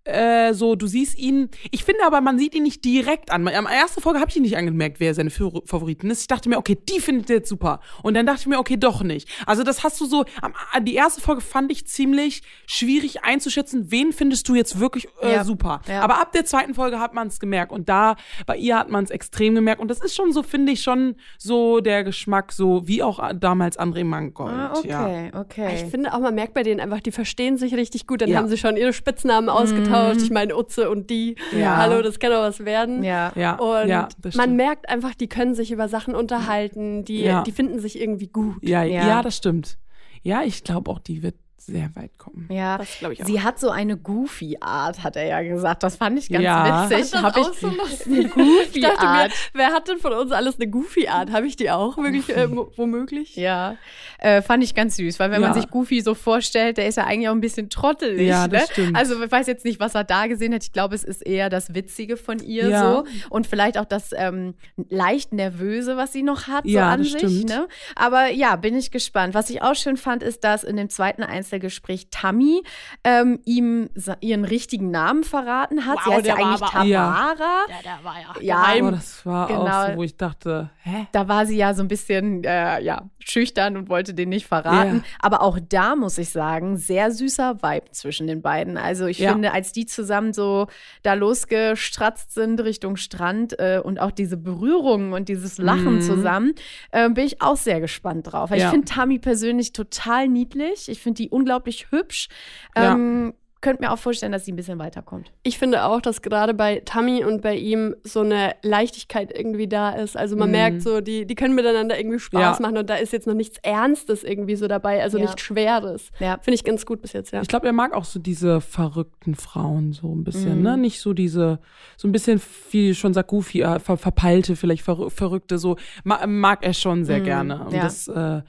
äh, 0.04 0.54
so, 0.54 0.76
du 0.76 0.88
siehst 0.88 1.18
ihn, 1.20 1.50
ich 1.70 1.84
finde 1.84 2.02
aber, 2.06 2.22
man 2.22 2.40
sieht 2.40 2.56
ihn 2.56 2.64
nicht 2.64 2.84
direkt 2.84 3.32
an. 3.32 3.48
Am 3.48 3.66
ersten 3.68 4.02
Folge 4.02 4.20
habe 4.20 4.30
ich 4.32 4.36
ihn 4.38 4.42
nicht 4.42 4.58
angemerkt, 4.58 5.00
wer 5.00 5.14
seine 5.14 5.30
Fa- 5.30 5.52
Favoriten 5.66 6.10
ist. 6.10 6.22
Ich 6.22 6.28
dachte 6.28 6.50
mir, 6.50 6.58
okay, 6.58 6.76
die 6.90 7.00
findet 7.00 7.30
er 7.30 7.38
jetzt 7.38 7.50
super. 7.50 7.80
Und 8.02 8.16
dann 8.16 8.26
dachte 8.26 8.42
ich 8.42 8.48
mir, 8.48 8.58
okay, 8.60 8.78
doch 8.78 9.04
nicht. 9.04 9.30
Also 9.46 9.64
das 9.64 9.84
hast 9.84 10.02
du 10.02 10.06
so, 10.06 10.26
am, 10.42 10.54
die 10.84 10.96
erste 10.96 11.22
Folge 11.22 11.42
fand 11.42 11.72
ich 11.72 11.86
ziemlich 11.86 12.42
schwierig 12.66 13.24
einzuschätzen, 13.24 13.92
wen 13.92 14.12
findest 14.12 14.50
du 14.50 14.56
jetzt 14.56 14.80
wirklich 14.80 15.08
äh, 15.22 15.34
Ja. 15.34 15.44
super. 15.44 15.82
Ja. 15.88 16.02
Aber 16.02 16.20
ab 16.20 16.32
der 16.32 16.46
zweiten 16.46 16.74
Folge 16.74 17.00
hat 17.00 17.14
man 17.14 17.28
es 17.28 17.40
gemerkt. 17.40 17.72
Und 17.72 17.88
da, 17.88 18.16
bei 18.48 18.58
ihr 18.58 18.78
hat 18.80 18.90
man 18.90 19.04
es 19.04 19.12
extrem 19.12 19.54
gemerkt. 19.56 19.82
Und 19.82 19.90
das 19.90 20.02
ist 20.02 20.16
schon 20.16 20.32
so, 20.34 20.42
finde 20.44 20.72
ich, 20.72 20.82
schon 20.82 21.16
so 21.38 21.80
der 21.80 22.04
Geschmack, 22.04 22.52
so 22.54 22.88
wie 22.88 23.04
auch 23.04 23.20
damals 23.36 23.78
André 23.80 24.04
Mangold. 24.04 24.52
Ah, 24.54 24.74
Ja. 24.84 25.06
okay, 25.06 25.32
okay. 25.36 25.76
Ich 25.76 25.92
finde 25.92 26.14
auch, 26.14 26.20
man 26.20 26.34
merkt 26.34 26.54
bei 26.56 26.64
denen 26.64 26.80
einfach, 26.80 27.02
die 27.02 27.12
verstehen 27.12 27.58
sich 27.58 27.76
richtig 27.76 28.08
gut. 28.08 28.22
Dann 28.22 28.30
Ja. 28.30 28.38
haben 28.40 28.48
sie 28.48 28.58
schon 28.58 28.78
ihre 28.78 28.94
Spitznamen 28.94 29.50
ausgetauscht. 29.50 29.91
Ich 30.18 30.30
meine, 30.32 30.56
Utze 30.58 30.90
und 30.90 31.10
die. 31.10 31.36
Ja. 31.58 31.78
Hallo, 31.78 32.02
das 32.02 32.20
kann 32.20 32.32
doch 32.32 32.42
was 32.42 32.64
werden. 32.66 33.04
ja. 33.04 33.32
Ja, 33.36 33.56
Und 33.56 33.88
ja, 33.88 34.08
man 34.36 34.56
merkt 34.56 34.90
einfach, 34.90 35.14
die 35.16 35.28
können 35.28 35.56
sich 35.56 35.72
über 35.72 35.88
Sachen 35.88 36.16
unterhalten, 36.16 37.04
die, 37.06 37.22
Ja. 37.22 37.44
die 37.44 37.52
finden 37.52 37.80
sich 37.80 38.00
irgendwie 38.00 38.28
gut. 38.28 38.56
Ja, 38.62 38.84
Ja. 38.84 39.08
ja. 39.08 39.22
das 39.22 39.38
stimmt. 39.38 39.78
Ja, 40.24 40.44
ich 40.44 40.64
glaube 40.64 40.90
auch, 40.92 41.00
die 41.00 41.24
wird 41.24 41.36
sehr 41.66 41.90
weit 41.96 42.18
kommen. 42.18 42.48
Ja, 42.52 42.78
Das 42.78 42.98
glaub 43.00 43.12
ich 43.12 43.22
auch. 43.22 43.26
sie 43.28 43.42
hat 43.42 43.60
so 43.60 43.70
eine 43.70 43.98
Goofy-Art, 43.98 45.04
hat 45.04 45.16
er 45.16 45.26
ja 45.26 45.42
gesagt. 45.42 45.84
Das 45.84 45.96
fand 45.96 46.18
ich 46.20 46.30
ganz 46.30 46.44
Ja. 46.44 46.90
witzig. 46.90 47.12
Das 47.12 47.22
Hab 47.24 47.38
auch 47.38 47.52
ich 47.52 47.60
so 47.60 47.68
eine 48.06 48.60
Ich 48.74 48.82
dachte 48.82 49.06
mir, 49.08 49.30
wer 49.54 49.68
hat 49.74 49.88
denn 49.88 49.98
von 49.98 50.14
uns 50.14 50.32
alles 50.32 50.56
eine 50.56 50.68
Goofy-Art? 50.70 51.32
Habe 51.32 51.48
ich 51.48 51.56
die 51.56 51.70
auch 51.72 51.98
wirklich 51.98 52.30
äh, 52.36 52.48
womöglich? 52.52 53.36
Ja, 53.36 53.76
äh, 54.20 54.42
fand 54.42 54.64
ich 54.64 54.76
ganz 54.76 54.96
süß, 54.96 55.20
weil 55.20 55.32
wenn 55.32 55.42
man 55.42 55.52
Ja. 55.56 55.62
sich 55.62 55.70
Goofy 55.70 56.02
so 56.02 56.14
vorstellt, 56.14 56.78
der 56.78 56.88
ist 56.88 56.98
ja 56.98 57.06
eigentlich 57.06 57.30
auch 57.30 57.34
ein 57.34 57.42
bisschen 57.42 57.70
trottelig. 57.70 58.28
Ja, 58.28 58.48
das 58.48 58.62
ne? 58.62 58.68
stimmt. 58.72 58.98
Also 58.98 59.22
ich 59.24 59.32
weiß 59.32 59.48
jetzt 59.48 59.66
nicht, 59.66 59.80
was 59.80 59.96
er 59.96 60.04
da 60.04 60.28
gesehen 60.28 60.54
hat. 60.54 60.64
Ich 60.64 60.72
glaube, 60.74 60.96
es 60.96 61.04
ist 61.04 61.22
eher 61.26 61.50
das 61.50 61.74
Witzige 61.74 62.18
von 62.18 62.40
ihr 62.40 62.70
Ja. 62.70 62.92
so 62.94 63.04
und 63.30 63.48
vielleicht 63.48 63.78
auch 63.78 63.86
das 63.86 64.12
ähm, 64.16 64.56
leicht 64.90 65.34
nervöse, 65.34 65.98
was 65.98 66.12
sie 66.14 66.24
noch 66.24 66.48
hat 66.48 66.64
so 66.66 66.70
Ja, 66.72 66.90
an 66.90 67.00
das 67.00 67.10
sich. 67.12 67.20
stimmt. 67.20 67.50
Ne? 67.50 67.68
Aber 67.96 68.30
ja, 68.32 68.56
bin 68.56 68.76
ich 68.76 68.92
gespannt. 68.92 69.34
Was 69.34 69.50
ich 69.50 69.62
auch 69.62 69.76
schön 69.76 69.98
fand, 69.98 70.24
ist, 70.24 70.44
dass 70.44 70.64
in 70.64 70.78
dem 70.78 70.90
zweiten 70.90 71.24
Einzelgespräch 71.52 72.08
Tammy 72.12 72.64
ähm, 73.04 73.40
ihm 73.46 73.90
ihren 74.22 74.46
richtigen 74.46 74.90
Namen 74.92 75.24
verraten 75.24 75.86
hat. 75.86 76.00
sie 76.04 76.10
Wow, 76.10 76.16
heißt 76.16 76.26
ja 76.28 76.36
eigentlich 76.36 76.62
aber- 76.62 76.84
Ja. 76.86 77.06
Tamara. 77.08 77.66
Ja, 77.70 77.76
der 77.84 78.04
war 78.04 78.16
ja. 78.20 78.42
Ja, 78.42 78.56
geheim. 78.62 78.88
Aber 78.88 78.96
das 78.96 79.26
war 79.26 79.48
Genau. 79.48 79.62
auch 79.68 79.88
so, 79.90 79.96
wo 79.98 80.04
ich 80.04 80.18
dachte, 80.18 80.70
hä? 80.84 81.08
Da 81.12 81.28
war 81.28 81.46
sie 81.46 81.58
ja 81.58 81.74
so 81.74 81.82
ein 81.84 81.88
bisschen 81.88 82.44
äh, 82.44 82.82
ja, 82.82 83.04
schüchtern 83.26 83.78
und 83.78 83.90
wollte 83.90 84.14
den 84.14 84.30
nicht 84.30 84.46
verraten. 84.48 84.98
Ja. 84.98 85.04
Aber 85.20 85.42
auch 85.42 85.60
da 85.70 85.96
muss 85.96 86.18
ich 86.18 86.30
sagen, 86.30 86.78
sehr 86.78 87.12
süßer 87.12 87.62
Vibe 87.62 87.92
zwischen 87.92 88.28
den 88.28 88.42
beiden. 88.42 88.78
Also 88.78 89.06
ich 89.06 89.20
Ja. 89.20 89.32
finde, 89.32 89.52
als 89.54 89.72
die 89.72 89.86
zusammen 89.86 90.34
so 90.34 90.68
da 91.04 91.14
losgestratzt 91.14 92.34
sind 92.34 92.60
Richtung 92.62 92.96
Strand 92.98 93.58
äh, 93.60 93.80
und 93.84 94.00
auch 94.00 94.12
diese 94.12 94.38
Berührungen 94.38 95.14
und 95.14 95.30
dieses 95.30 95.58
Lachen 95.58 95.96
Mhm. 95.96 96.02
zusammen, 96.02 96.54
äh, 96.92 97.10
bin 97.10 97.26
ich 97.26 97.42
auch 97.42 97.58
sehr 97.58 97.80
gespannt 97.80 98.32
drauf. 98.32 98.50
Weil 98.52 98.58
Ich 98.58 98.64
Ja. 98.64 98.70
finde 98.72 98.86
Tammy 98.86 99.20
persönlich 99.20 99.74
total 99.74 100.28
niedlich. 100.28 100.90
Ich 100.90 101.02
finde 101.02 101.22
die 101.24 101.30
unglaublich 101.30 101.88
hübsch. 101.92 102.28
Ja. 102.76 102.94
Ähm, 102.94 103.34
könnte 103.62 103.84
mir 103.84 103.92
auch 103.92 103.98
vorstellen, 104.00 104.32
dass 104.32 104.46
sie 104.46 104.52
ein 104.52 104.56
bisschen 104.56 104.80
weiterkommt. 104.80 105.32
Ich 105.44 105.58
finde 105.60 105.84
auch, 105.86 106.02
dass 106.02 106.22
gerade 106.22 106.54
bei 106.54 106.82
Tammy 106.84 107.24
und 107.24 107.42
bei 107.42 107.56
ihm 107.56 107.96
so 108.04 108.22
eine 108.22 108.54
Leichtigkeit 108.64 109.32
irgendwie 109.36 109.68
da 109.68 109.92
ist. 109.92 110.18
Also 110.18 110.36
man 110.36 110.50
Mhm. 110.50 110.52
merkt 110.52 110.82
so, 110.82 111.00
die, 111.02 111.26
die 111.26 111.36
können 111.36 111.54
miteinander 111.56 111.98
irgendwie 112.00 112.20
Spaß 112.20 112.58
Ja. 112.60 112.62
machen 112.62 112.78
und 112.78 112.90
da 112.90 112.96
ist 112.96 113.14
jetzt 113.14 113.28
noch 113.28 113.34
nichts 113.36 113.58
Ernstes 113.64 114.24
irgendwie 114.24 114.56
so 114.56 114.68
dabei, 114.68 115.02
also 115.04 115.18
Ja. 115.18 115.26
nichts 115.26 115.42
Schweres. 115.42 116.10
Ja. 116.20 116.40
Finde 116.42 116.56
ich 116.56 116.64
ganz 116.64 116.86
gut 116.86 117.02
bis 117.02 117.14
jetzt, 117.14 117.32
ja. 117.32 117.42
Ich 117.42 117.48
glaube, 117.48 117.68
er 117.68 117.74
mag 117.74 117.94
auch 117.94 118.06
so 118.06 118.20
diese 118.20 118.62
verrückten 118.62 119.36
Frauen 119.36 119.94
so 119.94 120.14
ein 120.14 120.24
bisschen, 120.24 120.58
Mhm. 120.58 120.64
ne? 120.64 120.78
Nicht 120.78 121.00
so 121.00 121.14
diese, 121.14 121.60
so 121.98 122.08
ein 122.08 122.12
bisschen, 122.12 122.42
wie 122.72 122.96
schon 122.96 123.14
sagt 123.14 123.30
Goofy, 123.30 123.62
äh, 123.62 123.80
ver 123.80 123.98
verpeilte, 123.98 124.56
vielleicht 124.56 124.82
ver 124.84 125.10
verrückte, 125.12 125.58
so 125.60 125.78
ma 126.04 126.26
mag 126.26 126.66
er 126.66 126.74
schon 126.74 127.06
sehr 127.06 127.20
Mhm, 127.20 127.24
gerne. 127.24 127.66
Und 127.66 127.74
ja. 127.74 127.84
das 127.84 128.08
äh, 128.08 128.42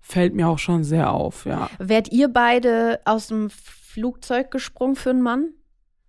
fällt 0.00 0.34
mir 0.34 0.48
auch 0.48 0.58
schon 0.58 0.84
sehr 0.84 1.12
auf, 1.12 1.44
ja. 1.44 1.68
Wärt 1.78 2.10
ihr 2.12 2.28
beide 2.28 3.00
aus 3.04 3.26
dem 3.28 3.48
Flugzeug 3.92 4.50
gesprungen 4.50 4.96
für 4.96 5.10
einen 5.10 5.22
Mann? 5.22 5.52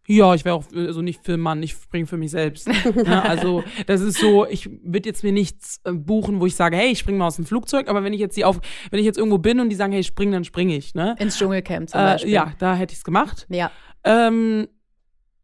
Ja, 0.07 0.33
ich 0.33 0.43
wäre 0.45 0.55
auch 0.55 0.65
also 0.75 1.01
nicht 1.01 1.23
für 1.23 1.33
einen 1.33 1.43
Mann, 1.43 1.61
ich 1.63 1.71
springe 1.73 2.07
für 2.07 2.17
mich 2.17 2.31
selbst. 2.31 2.67
ja, 3.05 3.21
also 3.21 3.63
das 3.85 4.01
ist 4.01 4.17
so, 4.19 4.45
ich 4.47 4.69
würde 4.83 5.07
jetzt 5.07 5.23
mir 5.23 5.31
nichts 5.31 5.79
äh, 5.85 5.91
buchen, 5.93 6.39
wo 6.41 6.45
ich 6.47 6.55
sage, 6.55 6.75
hey, 6.75 6.91
ich 6.91 6.99
springe 6.99 7.19
mal 7.19 7.27
aus 7.27 7.35
dem 7.35 7.45
Flugzeug, 7.45 7.87
aber 7.87 8.03
wenn 8.03 8.11
ich 8.11 8.19
jetzt 8.19 8.35
die 8.35 8.43
auf, 8.43 8.59
wenn 8.89 8.99
ich 8.99 9.05
jetzt 9.05 9.17
irgendwo 9.17 9.37
bin 9.37 9.59
und 9.59 9.69
die 9.69 9.75
sagen, 9.75 9.93
hey, 9.93 10.03
spring, 10.03 10.31
dann 10.31 10.43
springe 10.43 10.75
ich, 10.75 10.95
ne? 10.95 11.15
Ins 11.19 11.37
Dschungelcamp 11.37 11.89
zum 11.89 11.99
Äh, 11.99 12.03
Beispiel. 12.03 12.31
ja, 12.31 12.51
da 12.59 12.75
hätte 12.75 12.93
ich 12.93 12.97
es 12.99 13.03
gemacht. 13.05 13.45
Ja. 13.49 13.71
Ähm, 14.03 14.67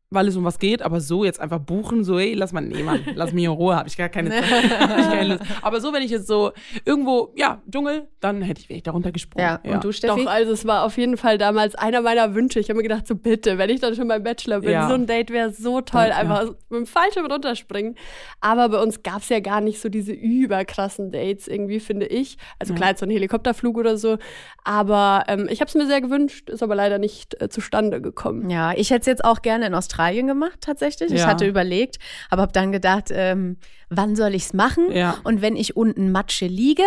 weil 0.10 0.28
es 0.30 0.38
um 0.38 0.46
was 0.46 0.58
geht, 0.58 0.82
aber 0.82 1.02
so 1.02 1.26
jetzt 1.26 1.40
einfach 1.42 1.60
buchen, 1.60 2.06
so, 2.06 2.18
ey, 2.18 2.34
lass 2.34 2.54
mal, 2.54 2.62
nee, 2.62 2.82
Mann, 2.82 3.02
lass 3.16 3.34
mich 3.34 3.44
in 3.44 3.50
Ruhe, 3.52 3.76
habe 3.76 3.90
ich 3.90 3.98
gar 3.98 4.08
keine 4.08 4.30
Zeit, 4.32 4.80
hab 4.80 4.98
ich 5.00 5.06
keine 5.10 5.28
Lust. 5.34 5.44
Aber 5.62 5.82
so, 5.82 5.92
wenn 5.92 6.02
ich 6.02 6.12
jetzt 6.12 6.28
so 6.28 6.54
irgendwo, 6.86 7.34
ja, 7.36 7.62
Dschungel, 7.70 8.08
dann 8.22 8.42
hätte 8.42 8.62
ich, 8.62 8.70
wäre 8.70 8.78
ich 8.78 8.84
da 8.84 8.92
runtergesprungen. 8.92 9.60
Ja, 9.66 9.74
und 9.74 9.84
du, 9.84 9.92
Steffi? 9.92 10.24
Doch, 10.24 10.32
also 10.32 10.54
es 10.54 10.66
war 10.66 10.84
auf 10.86 10.98
jeden 10.98 11.18
Fall 11.18 11.38
damals 11.38 11.76
einer 11.76 12.00
meiner 12.02 12.34
Wünsche. 12.36 12.60
Ich 12.62 12.70
habe 12.70 12.78
mir 12.78 12.84
gedacht, 12.84 13.06
so 13.06 13.16
bitte, 13.16 13.58
wenn 13.58 13.70
ich 13.70 13.82
dann 13.82 13.96
schon 13.96 14.08
beim 14.08 14.24
Bachelor 14.24 14.62
bin, 14.62 14.72
Ja. 14.72 14.88
so 14.88 14.94
ein 14.94 15.08
Date 15.08 15.30
wäre 15.32 15.52
so 15.52 15.82
toll, 15.82 16.08
Ja. 16.10 16.16
einfach 16.16 16.46
mit 16.70 16.80
dem 16.80 16.86
Fallschirm 16.86 17.26
runterspringen. 17.26 17.96
Aber 18.40 18.70
bei 18.70 18.82
uns 18.82 19.04
gab 19.04 19.24
es 19.24 19.30
ja 19.30 19.42
gar 19.42 19.60
nicht 19.60 19.82
so 19.82 19.90
diese 19.90 20.14
überkrassen 20.14 21.12
Dates 21.12 21.50
irgendwie, 21.50 21.82
finde 21.82 22.06
ich. 22.06 22.38
Also 22.60 22.74
klar, 22.74 22.92
jetzt 22.92 23.02
so 23.02 23.06
ein 23.06 23.10
Helikopterflug 23.10 23.78
oder 23.78 23.98
so. 23.98 24.18
Aber 24.64 25.26
ähm, 25.28 25.48
ich 25.50 25.60
habe 25.60 25.68
es 25.68 25.76
mir 25.76 25.86
sehr 25.86 26.00
gewünscht, 26.00 26.50
ist 26.50 26.64
aber 26.64 26.76
leider 26.76 26.98
nicht 26.98 27.42
äh, 27.42 27.50
zustande 27.50 28.02
gekommen. 28.02 28.50
Ja, 28.50 28.72
ich 28.74 28.90
hätte 28.90 29.02
es 29.02 29.06
jetzt 29.08 29.26
auch 29.26 29.42
gerne 29.42 29.68
in 29.68 29.74
Australien 29.74 29.97
gemacht, 29.98 30.60
tatsächlich. 30.62 31.12
Ich 31.12 31.20
Ja. 31.22 31.28
hatte 31.28 31.46
überlegt, 31.46 31.98
aber 32.30 32.44
habe 32.44 32.52
dann 32.54 32.72
gedacht, 32.72 33.06
ähm, 33.12 33.58
wann 33.90 34.16
soll 34.16 34.36
ich 34.36 34.44
es 34.44 34.54
machen? 34.54 34.92
Ja. 34.92 35.18
Und 35.24 35.42
wenn 35.42 35.56
ich 35.56 35.78
unten 35.78 36.12
Matsche 36.12 36.46
liege 36.46 36.84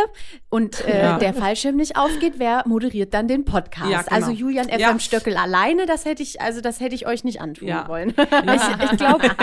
und 0.50 0.86
äh, 0.86 1.00
Ja. 1.02 1.18
der 1.18 1.32
Fallschirm 1.34 1.76
nicht 1.76 1.96
aufgeht, 1.96 2.34
wer 2.36 2.62
moderiert 2.66 3.14
dann 3.14 3.26
den 3.26 3.44
Podcast? 3.44 3.88
Genau. 4.08 4.16
Also 4.16 4.30
Julian 4.30 4.68
FM 4.68 4.80
Ja. 4.80 4.98
Stöckel 4.98 5.36
alleine, 5.36 5.86
das 5.86 6.04
hätte 6.04 6.22
ich, 6.22 6.40
also 6.42 6.60
das 6.60 6.78
hätte 6.80 6.94
ich 6.94 7.06
euch 7.06 7.24
nicht 7.24 7.40
antun 7.40 7.68
wollen. 7.86 8.14
Ich, 8.20 8.92
ich 8.92 8.96
glaube. 8.98 9.28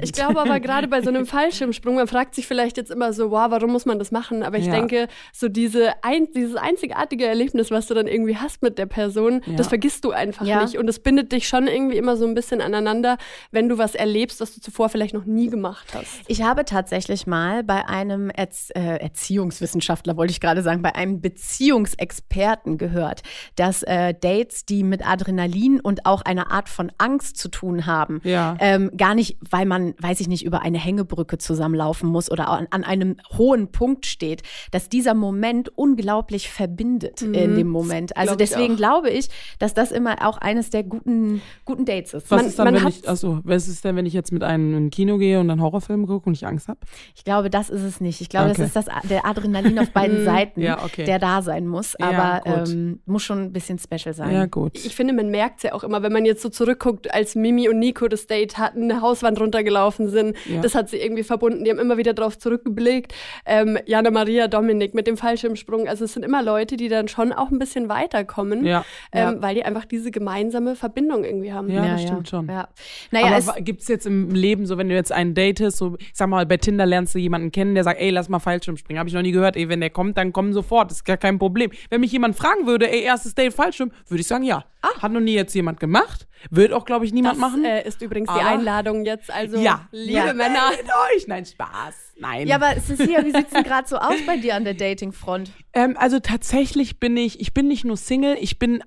Ich 0.00 0.12
glaube 0.12 0.40
aber 0.40 0.60
gerade 0.60 0.88
bei 0.88 1.02
so 1.02 1.10
einem 1.10 1.26
Fallschirmsprung, 1.26 1.96
man 1.96 2.06
fragt 2.08 2.34
sich 2.34 2.46
vielleicht 2.46 2.76
jetzt 2.78 2.90
immer 2.90 3.12
so, 3.12 3.30
wow, 3.30 3.50
warum 3.50 3.70
muss 3.70 3.84
man 3.84 3.98
das 3.98 4.10
machen? 4.10 4.42
Aber 4.42 4.56
ich 4.56 4.68
denke, 4.68 5.08
so 5.32 5.48
diese 5.48 5.92
ein, 6.02 6.28
dieses 6.34 6.56
einzigartige 6.56 7.26
Erlebnis, 7.26 7.70
was 7.70 7.86
du 7.86 7.94
dann 7.94 8.06
irgendwie 8.06 8.36
hast 8.36 8.62
mit 8.62 8.78
der 8.78 8.86
Person, 8.86 9.42
das 9.56 9.68
vergisst 9.68 10.04
du 10.04 10.10
einfach 10.12 10.46
nicht. 10.62 10.78
Und 10.78 10.86
das 10.86 11.00
bindet 11.00 11.32
dich 11.32 11.48
schon 11.48 11.66
irgendwie 11.66 11.96
immer 11.98 12.16
so 12.16 12.26
ein 12.26 12.34
bisschen 12.34 12.57
bisschen 12.58 12.74
aneinander, 12.74 13.18
wenn 13.50 13.68
du 13.68 13.78
was 13.78 13.94
erlebst, 13.94 14.40
was 14.40 14.54
du 14.54 14.60
zuvor 14.60 14.88
vielleicht 14.88 15.14
noch 15.14 15.24
nie 15.24 15.48
gemacht 15.48 15.88
hast. 15.94 16.22
Ich 16.26 16.42
habe 16.42 16.64
tatsächlich 16.64 17.26
mal 17.26 17.62
bei 17.64 17.86
einem 17.86 18.30
Erz 18.30 18.70
äh, 18.74 18.96
Erziehungswissenschaftler, 18.98 20.16
wollte 20.16 20.32
ich 20.32 20.40
gerade 20.40 20.62
sagen, 20.62 20.82
bei 20.82 20.94
einem 20.94 21.20
Beziehungsexperten 21.20 22.78
gehört, 22.78 23.22
dass 23.56 23.82
äh, 23.82 24.14
Dates, 24.14 24.64
die 24.64 24.82
mit 24.82 25.06
Adrenalin 25.06 25.80
und 25.80 26.06
auch 26.06 26.22
einer 26.22 26.50
Art 26.50 26.68
von 26.68 26.92
Angst 26.98 27.36
zu 27.36 27.48
tun 27.48 27.86
haben, 27.86 28.20
ja. 28.24 28.56
ähm, 28.60 28.90
gar 28.96 29.14
nicht, 29.14 29.38
weil 29.50 29.66
man, 29.66 29.94
weiß 29.98 30.20
ich 30.20 30.28
nicht, 30.28 30.44
über 30.44 30.62
eine 30.62 30.78
Hängebrücke 30.78 31.38
zusammenlaufen 31.38 32.08
muss 32.08 32.30
oder 32.30 32.48
an, 32.48 32.66
an 32.70 32.84
einem 32.84 33.16
hohen 33.36 33.70
Punkt 33.70 34.06
steht, 34.06 34.42
dass 34.70 34.88
dieser 34.88 35.14
Moment 35.14 35.70
unglaublich 35.76 36.50
verbindet 36.50 37.22
mhm. 37.22 37.34
in 37.34 37.56
dem 37.56 37.68
Moment. 37.68 38.16
Also 38.16 38.30
Glaub 38.30 38.38
deswegen 38.38 38.76
glaube 38.76 39.10
ich, 39.10 39.28
dass 39.58 39.74
das 39.74 39.92
immer 39.92 40.26
auch 40.26 40.38
eines 40.38 40.70
der 40.70 40.82
guten, 40.82 41.40
guten 41.64 41.84
Dates 41.84 42.14
ist. 42.14 42.30
Was 42.30 42.42
man, 42.42 42.47
ist 42.48 42.58
dann, 42.58 42.74
wenn 42.74 42.86
ich, 42.86 43.08
also, 43.08 43.40
was 43.44 43.68
ist 43.68 43.84
denn, 43.84 43.96
wenn 43.96 44.06
ich 44.06 44.12
jetzt 44.12 44.32
mit 44.32 44.42
einem 44.42 44.76
in 44.76 44.90
Kino 44.90 45.18
gehe 45.18 45.40
und 45.40 45.50
einen 45.50 45.62
Horrorfilm 45.62 46.06
gucke 46.06 46.28
und 46.28 46.34
ich 46.34 46.46
Angst 46.46 46.68
habe? 46.68 46.78
Ich 47.14 47.24
glaube, 47.24 47.50
das 47.50 47.70
ist 47.70 47.82
es 47.82 48.00
nicht. 48.00 48.20
Ich 48.20 48.28
glaube, 48.28 48.50
okay. 48.50 48.62
das 48.62 48.66
ist 48.68 48.76
das, 48.76 48.86
der 49.08 49.26
Adrenalin 49.26 49.78
auf 49.78 49.90
beiden 49.90 50.24
Seiten, 50.24 50.60
ja, 50.60 50.82
okay. 50.84 51.04
der 51.04 51.18
da 51.18 51.42
sein 51.42 51.66
muss. 51.66 51.96
Aber 51.96 52.42
ja, 52.44 52.64
ähm, 52.64 53.00
muss 53.06 53.22
schon 53.22 53.38
ein 53.44 53.52
bisschen 53.52 53.78
special 53.78 54.14
sein. 54.14 54.32
Ja, 54.32 54.46
gut. 54.46 54.76
Ich 54.84 54.94
finde, 54.94 55.14
man 55.14 55.30
merkt 55.30 55.58
es 55.58 55.62
ja 55.64 55.72
auch 55.72 55.84
immer, 55.84 56.02
wenn 56.02 56.12
man 56.12 56.24
jetzt 56.24 56.42
so 56.42 56.48
zurückguckt, 56.48 57.12
als 57.12 57.34
Mimi 57.34 57.68
und 57.68 57.78
Nico 57.78 58.08
das 58.08 58.26
Date 58.26 58.58
hatten, 58.58 58.84
eine 58.84 59.00
Hauswand 59.00 59.40
runtergelaufen 59.40 60.08
sind. 60.08 60.36
Ja. 60.46 60.60
Das 60.60 60.74
hat 60.74 60.88
sie 60.88 60.98
irgendwie 60.98 61.22
verbunden. 61.22 61.64
Die 61.64 61.70
haben 61.70 61.78
immer 61.78 61.96
wieder 61.96 62.14
darauf 62.14 62.38
zurückgeblickt. 62.38 63.14
Ähm, 63.46 63.78
Jana 63.86 64.10
Maria, 64.10 64.48
Dominik 64.48 64.94
mit 64.94 65.06
dem 65.06 65.16
Fallschirmsprung. 65.16 65.88
Also 65.88 66.04
es 66.04 66.12
sind 66.12 66.24
immer 66.24 66.42
Leute, 66.42 66.76
die 66.76 66.88
dann 66.88 67.08
schon 67.08 67.32
auch 67.32 67.50
ein 67.50 67.58
bisschen 67.58 67.88
weiterkommen, 67.88 68.64
ja. 68.64 68.84
Ähm, 69.12 69.36
weil 69.40 69.54
die 69.54 69.64
einfach 69.64 69.84
diese 69.84 70.10
gemeinsame 70.10 70.76
Verbindung 70.76 71.24
irgendwie 71.24 71.52
haben. 71.52 71.70
Ja, 71.70 71.86
das 71.86 72.02
stimmt 72.02 72.28
schon. 72.28 72.37
Ja. 72.46 72.68
Naja, 73.10 73.36
Aber 73.36 73.60
gibt 73.60 73.82
es 73.82 73.88
jetzt 73.88 74.06
im 74.06 74.30
Leben 74.30 74.66
so, 74.66 74.78
wenn 74.78 74.88
du 74.88 74.94
jetzt 74.94 75.12
einen 75.12 75.34
datest, 75.34 75.78
so, 75.78 75.96
ich 75.98 76.10
sag 76.12 76.28
mal, 76.28 76.46
bei 76.46 76.56
Tinder 76.56 76.86
lernst 76.86 77.14
du 77.14 77.18
jemanden 77.18 77.52
kennen, 77.52 77.74
der 77.74 77.84
sagt, 77.84 78.00
ey, 78.00 78.10
lass 78.10 78.28
mal 78.28 78.38
Fallschirmspringen. 78.38 78.98
Habe 78.98 79.08
ich 79.08 79.14
noch 79.14 79.22
nie 79.22 79.32
gehört. 79.32 79.56
Ey, 79.56 79.68
wenn 79.68 79.80
der 79.80 79.90
kommt, 79.90 80.16
dann 80.18 80.32
komm 80.32 80.52
sofort. 80.52 80.90
Das 80.90 80.98
ist 80.98 81.04
gar 81.04 81.16
kein 81.16 81.38
Problem. 81.38 81.70
Wenn 81.90 82.00
mich 82.00 82.12
jemand 82.12 82.36
fragen 82.36 82.66
würde, 82.66 82.90
ey, 82.90 83.02
erstes 83.02 83.34
Date 83.34 83.54
Fallschirm, 83.54 83.90
würde 84.08 84.20
ich 84.20 84.26
sagen, 84.26 84.44
ja. 84.44 84.64
Ah. 84.80 85.02
Hat 85.02 85.12
noch 85.12 85.20
nie 85.20 85.34
jetzt 85.34 85.54
jemand 85.54 85.80
gemacht. 85.80 86.28
Wird 86.50 86.72
auch, 86.72 86.84
glaube 86.84 87.04
ich, 87.04 87.12
niemand 87.12 87.34
das, 87.34 87.40
machen. 87.40 87.64
Äh, 87.64 87.86
ist 87.86 88.00
übrigens 88.00 88.32
die 88.32 88.40
Einladung 88.40 89.04
jetzt. 89.04 89.32
Also, 89.32 89.58
ja. 89.58 89.88
liebe 89.90 90.12
ja. 90.12 90.32
Männer. 90.32 90.70
euch. 91.16 91.26
Nein, 91.26 91.44
Spaß. 91.44 92.14
Nein. 92.18 92.46
Ja, 92.46 92.56
aber 92.56 92.80
Cecilia, 92.80 93.24
wie 93.24 93.32
sieht 93.32 93.46
es 93.46 93.50
denn 93.50 93.64
gerade 93.64 93.88
so 93.88 93.96
aus 93.96 94.14
bei 94.26 94.36
dir 94.36 94.54
an 94.54 94.64
der 94.64 94.74
Dating-Front? 94.74 95.50
Ähm, 95.72 95.96
also 95.98 96.20
tatsächlich 96.20 97.00
bin 97.00 97.16
ich, 97.16 97.40
ich 97.40 97.54
bin 97.54 97.68
nicht 97.68 97.84
nur 97.84 97.96
Single, 97.96 98.36
ich 98.40 98.58
bin 98.58 98.82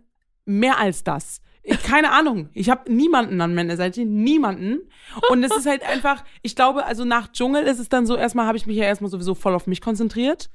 mehr 0.45 0.79
als 0.79 1.03
das. 1.03 1.41
Ich, 1.63 1.81
keine 1.83 2.11
Ahnung. 2.11 2.49
Ich 2.53 2.69
habe 2.69 2.91
niemanden 2.91 3.39
an 3.41 3.53
meiner 3.53 3.77
Seite, 3.77 4.03
niemanden. 4.05 4.79
Und 5.29 5.43
es 5.43 5.55
ist 5.55 5.67
halt 5.67 5.83
einfach, 5.83 6.23
ich 6.41 6.55
glaube, 6.55 6.85
also 6.85 7.05
nach 7.05 7.31
Dschungel 7.31 7.63
ist 7.63 7.79
es 7.79 7.89
dann 7.89 8.05
so, 8.05 8.15
erstmal 8.15 8.47
habe 8.47 8.57
ich 8.57 8.65
mich 8.65 8.77
ja 8.77 8.85
erstmal 8.85 9.11
sowieso 9.11 9.35
voll 9.35 9.53
auf 9.53 9.67
mich 9.67 9.81
konzentriert. 9.81 10.49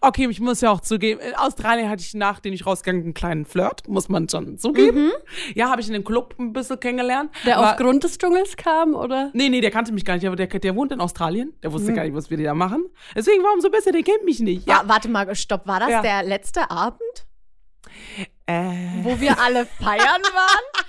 Okay, 0.00 0.26
ich 0.30 0.40
muss 0.40 0.60
ja 0.60 0.70
auch 0.70 0.80
zugeben, 0.80 1.20
in 1.20 1.34
Australien 1.34 1.88
hatte 1.90 2.02
ich 2.02 2.14
nach, 2.14 2.40
den 2.40 2.52
ich 2.52 2.64
rausgegangen, 2.64 3.02
einen 3.02 3.14
kleinen 3.14 3.44
Flirt, 3.44 3.86
muss 3.88 4.08
man 4.08 4.28
schon 4.28 4.56
zugeben. 4.56 5.06
Mhm. 5.06 5.12
Ja, 5.54 5.70
habe 5.70 5.80
ich 5.80 5.86
in 5.86 5.92
dem 5.92 6.04
Club 6.04 6.34
ein 6.38 6.52
bisschen 6.52 6.80
kennengelernt. 6.80 7.30
Der 7.44 7.58
aber, 7.58 7.70
aufgrund 7.70 8.04
des 8.04 8.16
Dschungels 8.16 8.56
kam, 8.56 8.94
oder? 8.94 9.30
Nee, 9.34 9.48
nee, 9.48 9.60
der 9.60 9.70
kannte 9.70 9.92
mich 9.92 10.04
gar 10.04 10.14
nicht, 10.14 10.26
aber 10.26 10.36
der, 10.36 10.46
der 10.46 10.76
wohnt 10.76 10.92
in 10.92 11.00
Australien. 11.00 11.52
Der 11.62 11.72
wusste 11.72 11.90
mhm. 11.90 11.96
gar 11.96 12.04
nicht, 12.04 12.14
was 12.14 12.30
wir 12.30 12.38
da 12.38 12.54
machen. 12.54 12.84
Deswegen, 13.14 13.42
warum 13.42 13.60
so 13.60 13.70
besser, 13.70 13.92
der 13.92 14.02
kennt 14.02 14.24
mich 14.24 14.40
nicht. 14.40 14.66
Ja. 14.66 14.82
Warte 14.86 15.08
mal, 15.08 15.34
stopp, 15.34 15.66
war 15.66 15.80
das 15.80 15.90
ja. 15.90 16.00
der 16.02 16.22
letzte 16.22 16.70
Abend? 16.70 17.21
Äh. 18.46 19.02
Wo 19.02 19.20
wir 19.20 19.38
alle 19.38 19.66
feiern 19.66 20.22
waren? 20.22 20.84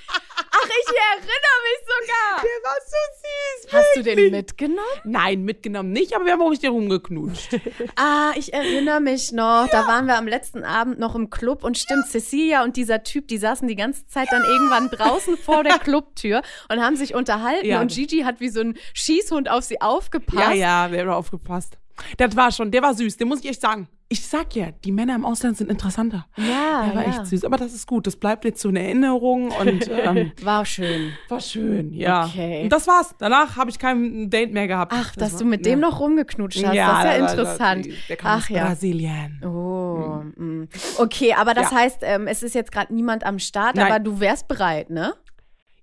Ach, 0.55 0.65
ich 0.65 0.87
erinnere 0.87 1.59
mich 1.63 1.81
sogar. 1.87 2.41
Der 2.41 2.63
war 2.63 2.75
so 2.85 2.97
süß. 3.21 3.73
Hast 3.73 3.95
wirklich. 3.95 4.15
du 4.15 4.21
den 4.21 4.31
mitgenommen? 4.31 5.01
Nein, 5.03 5.43
mitgenommen 5.43 5.91
nicht, 5.91 6.15
aber 6.15 6.25
wir 6.25 6.33
haben 6.33 6.41
auch 6.41 6.53
dir 6.53 6.69
rumgeknutscht. 6.69 7.59
ah, 7.95 8.31
ich 8.35 8.53
erinnere 8.53 9.01
mich 9.01 9.31
noch. 9.31 9.67
Ja. 9.67 9.67
Da 9.71 9.87
waren 9.87 10.05
wir 10.05 10.17
am 10.17 10.27
letzten 10.27 10.63
Abend 10.63 10.99
noch 10.99 11.15
im 11.15 11.29
Club 11.29 11.63
und 11.63 11.77
stimmt, 11.77 12.05
ja. 12.05 12.11
Cecilia 12.11 12.63
und 12.63 12.77
dieser 12.77 13.03
Typ, 13.03 13.27
die 13.27 13.37
saßen 13.37 13.67
die 13.67 13.75
ganze 13.75 14.05
Zeit 14.07 14.27
ja. 14.31 14.37
dann 14.37 14.47
irgendwann 14.47 14.89
draußen 14.89 15.37
vor 15.37 15.63
der 15.63 15.79
Clubtür 15.79 16.41
und 16.69 16.81
haben 16.81 16.95
sich 16.95 17.15
unterhalten 17.15 17.73
und 17.75 17.91
Gigi 17.91 18.21
hat 18.21 18.39
wie 18.39 18.49
so 18.49 18.61
ein 18.61 18.77
Schießhund 18.93 19.49
auf 19.49 19.63
sie 19.63 19.81
aufgepasst. 19.81 20.55
Ja, 20.55 20.85
ja, 20.85 20.91
wer 20.91 21.05
hat 21.05 21.13
aufgepasst. 21.13 21.77
Das 22.17 22.35
war 22.35 22.51
schon, 22.51 22.71
der 22.71 22.81
war 22.81 22.93
süß, 22.93 23.17
den 23.17 23.27
muss 23.27 23.39
ich 23.39 23.49
echt 23.49 23.61
sagen 23.61 23.87
ich 24.13 24.27
sag 24.27 24.55
ja, 24.55 24.67
die 24.85 24.91
Männer 24.91 25.15
im 25.15 25.25
Ausland 25.25 25.57
sind 25.57 25.71
interessanter. 25.71 26.27
Ja, 26.37 26.85
Der 26.85 26.95
war 26.95 27.01
ja. 27.01 27.09
echt 27.09 27.25
süß. 27.25 27.45
Aber 27.45 27.57
das 27.57 27.73
ist 27.73 27.87
gut. 27.87 28.05
Das 28.05 28.15
bleibt 28.15 28.45
jetzt 28.45 28.61
so 28.61 28.69
eine 28.69 28.83
Erinnerung 28.83 29.49
und 29.49 29.89
ähm, 29.89 30.31
war 30.43 30.67
schön. 30.67 31.13
War 31.29 31.39
schön, 31.39 31.91
ja. 31.95 32.25
Okay. 32.25 32.61
Und 32.61 32.69
das 32.69 32.85
war's. 32.85 33.15
Danach 33.17 33.55
habe 33.55 33.71
ich 33.71 33.79
kein 33.79 34.29
Date 34.29 34.53
mehr 34.53 34.67
gehabt. 34.67 34.93
Ach, 34.95 35.15
das 35.15 35.15
dass 35.15 35.33
war, 35.33 35.39
du 35.39 35.45
mit 35.45 35.65
ja. 35.65 35.73
dem 35.73 35.79
noch 35.79 35.99
rumgeknutscht 35.99 36.63
hast. 36.63 36.75
Ja, 36.75 36.91
das 36.91 36.99
ist 36.99 37.05
ja 37.05 37.15
interessant. 37.31 37.87
Das, 37.87 37.95
der 38.07 38.17
kam 38.17 38.31
Ach, 38.31 38.51
aus 38.51 38.55
Brasilien. 38.55 39.41
Oh. 39.43 40.21
Mhm. 40.35 40.69
Okay, 40.99 41.33
aber 41.33 41.55
das 41.55 41.71
heißt, 41.71 42.01
ähm, 42.03 42.27
es 42.27 42.43
ist 42.43 42.53
jetzt 42.53 42.71
gerade 42.71 42.93
niemand 42.93 43.25
am 43.25 43.39
Start, 43.39 43.77
Nein. 43.77 43.87
aber 43.91 43.99
du 43.99 44.19
wärst 44.19 44.47
bereit, 44.47 44.91
ne? 44.91 45.15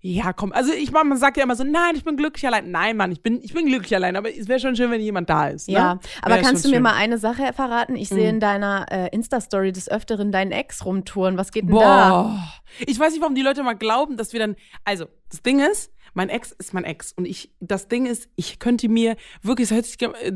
Ja, 0.02 0.32
komm, 0.32 0.52
also 0.52 0.72
ich 0.72 0.92
man 0.92 1.14
sagt 1.18 1.36
ja 1.36 1.42
immer 1.42 1.56
so, 1.56 1.64
nein, 1.64 1.94
ich 1.94 2.04
bin 2.04 2.16
glücklich 2.16 2.46
allein. 2.46 2.70
Nein, 2.70 2.96
Mann, 2.96 3.12
ich 3.12 3.22
bin, 3.22 3.42
ich 3.42 3.52
bin 3.52 3.66
glücklich 3.66 3.94
allein, 3.94 4.16
aber 4.16 4.34
es 4.34 4.48
wäre 4.48 4.58
schon 4.58 4.74
schön, 4.74 4.90
wenn 4.90 5.00
jemand 5.00 5.28
da 5.28 5.48
ist. 5.48 5.68
Ne? 5.68 5.74
Ja, 5.74 5.98
aber 6.22 6.38
kannst 6.38 6.64
du 6.64 6.70
mir 6.70 6.80
mal 6.80 6.94
eine 6.94 7.18
Sache 7.18 7.52
verraten? 7.52 7.96
Ich 7.96 8.10
mhm. 8.10 8.14
sehe 8.14 8.28
in 8.30 8.40
deiner 8.40 8.86
äh, 8.90 9.08
Insta-Story 9.14 9.72
des 9.72 9.90
Öfteren 9.90 10.32
deinen 10.32 10.52
Ex 10.52 10.86
rumtouren. 10.86 11.36
Was 11.36 11.52
geht 11.52 11.64
denn 11.64 11.72
Boah. 11.72 11.84
da? 11.84 12.54
Ich 12.86 12.98
weiß 12.98 13.12
nicht, 13.12 13.20
warum 13.20 13.34
die 13.34 13.42
Leute 13.42 13.62
mal 13.62 13.74
glauben, 13.74 14.16
dass 14.16 14.32
wir 14.32 14.40
dann, 14.40 14.56
also, 14.84 15.06
das 15.28 15.42
Ding 15.42 15.60
ist, 15.60 15.92
mein 16.14 16.30
Ex 16.30 16.52
ist 16.52 16.72
mein 16.72 16.84
Ex 16.84 17.12
und 17.12 17.26
ich, 17.26 17.52
das 17.60 17.88
Ding 17.88 18.06
ist, 18.06 18.28
ich 18.36 18.58
könnte 18.58 18.88
mir 18.88 19.16
wirklich, 19.42 19.68
das 19.68 19.76
hört 19.76 19.86
sich 19.86 20.00
äh, 20.02 20.32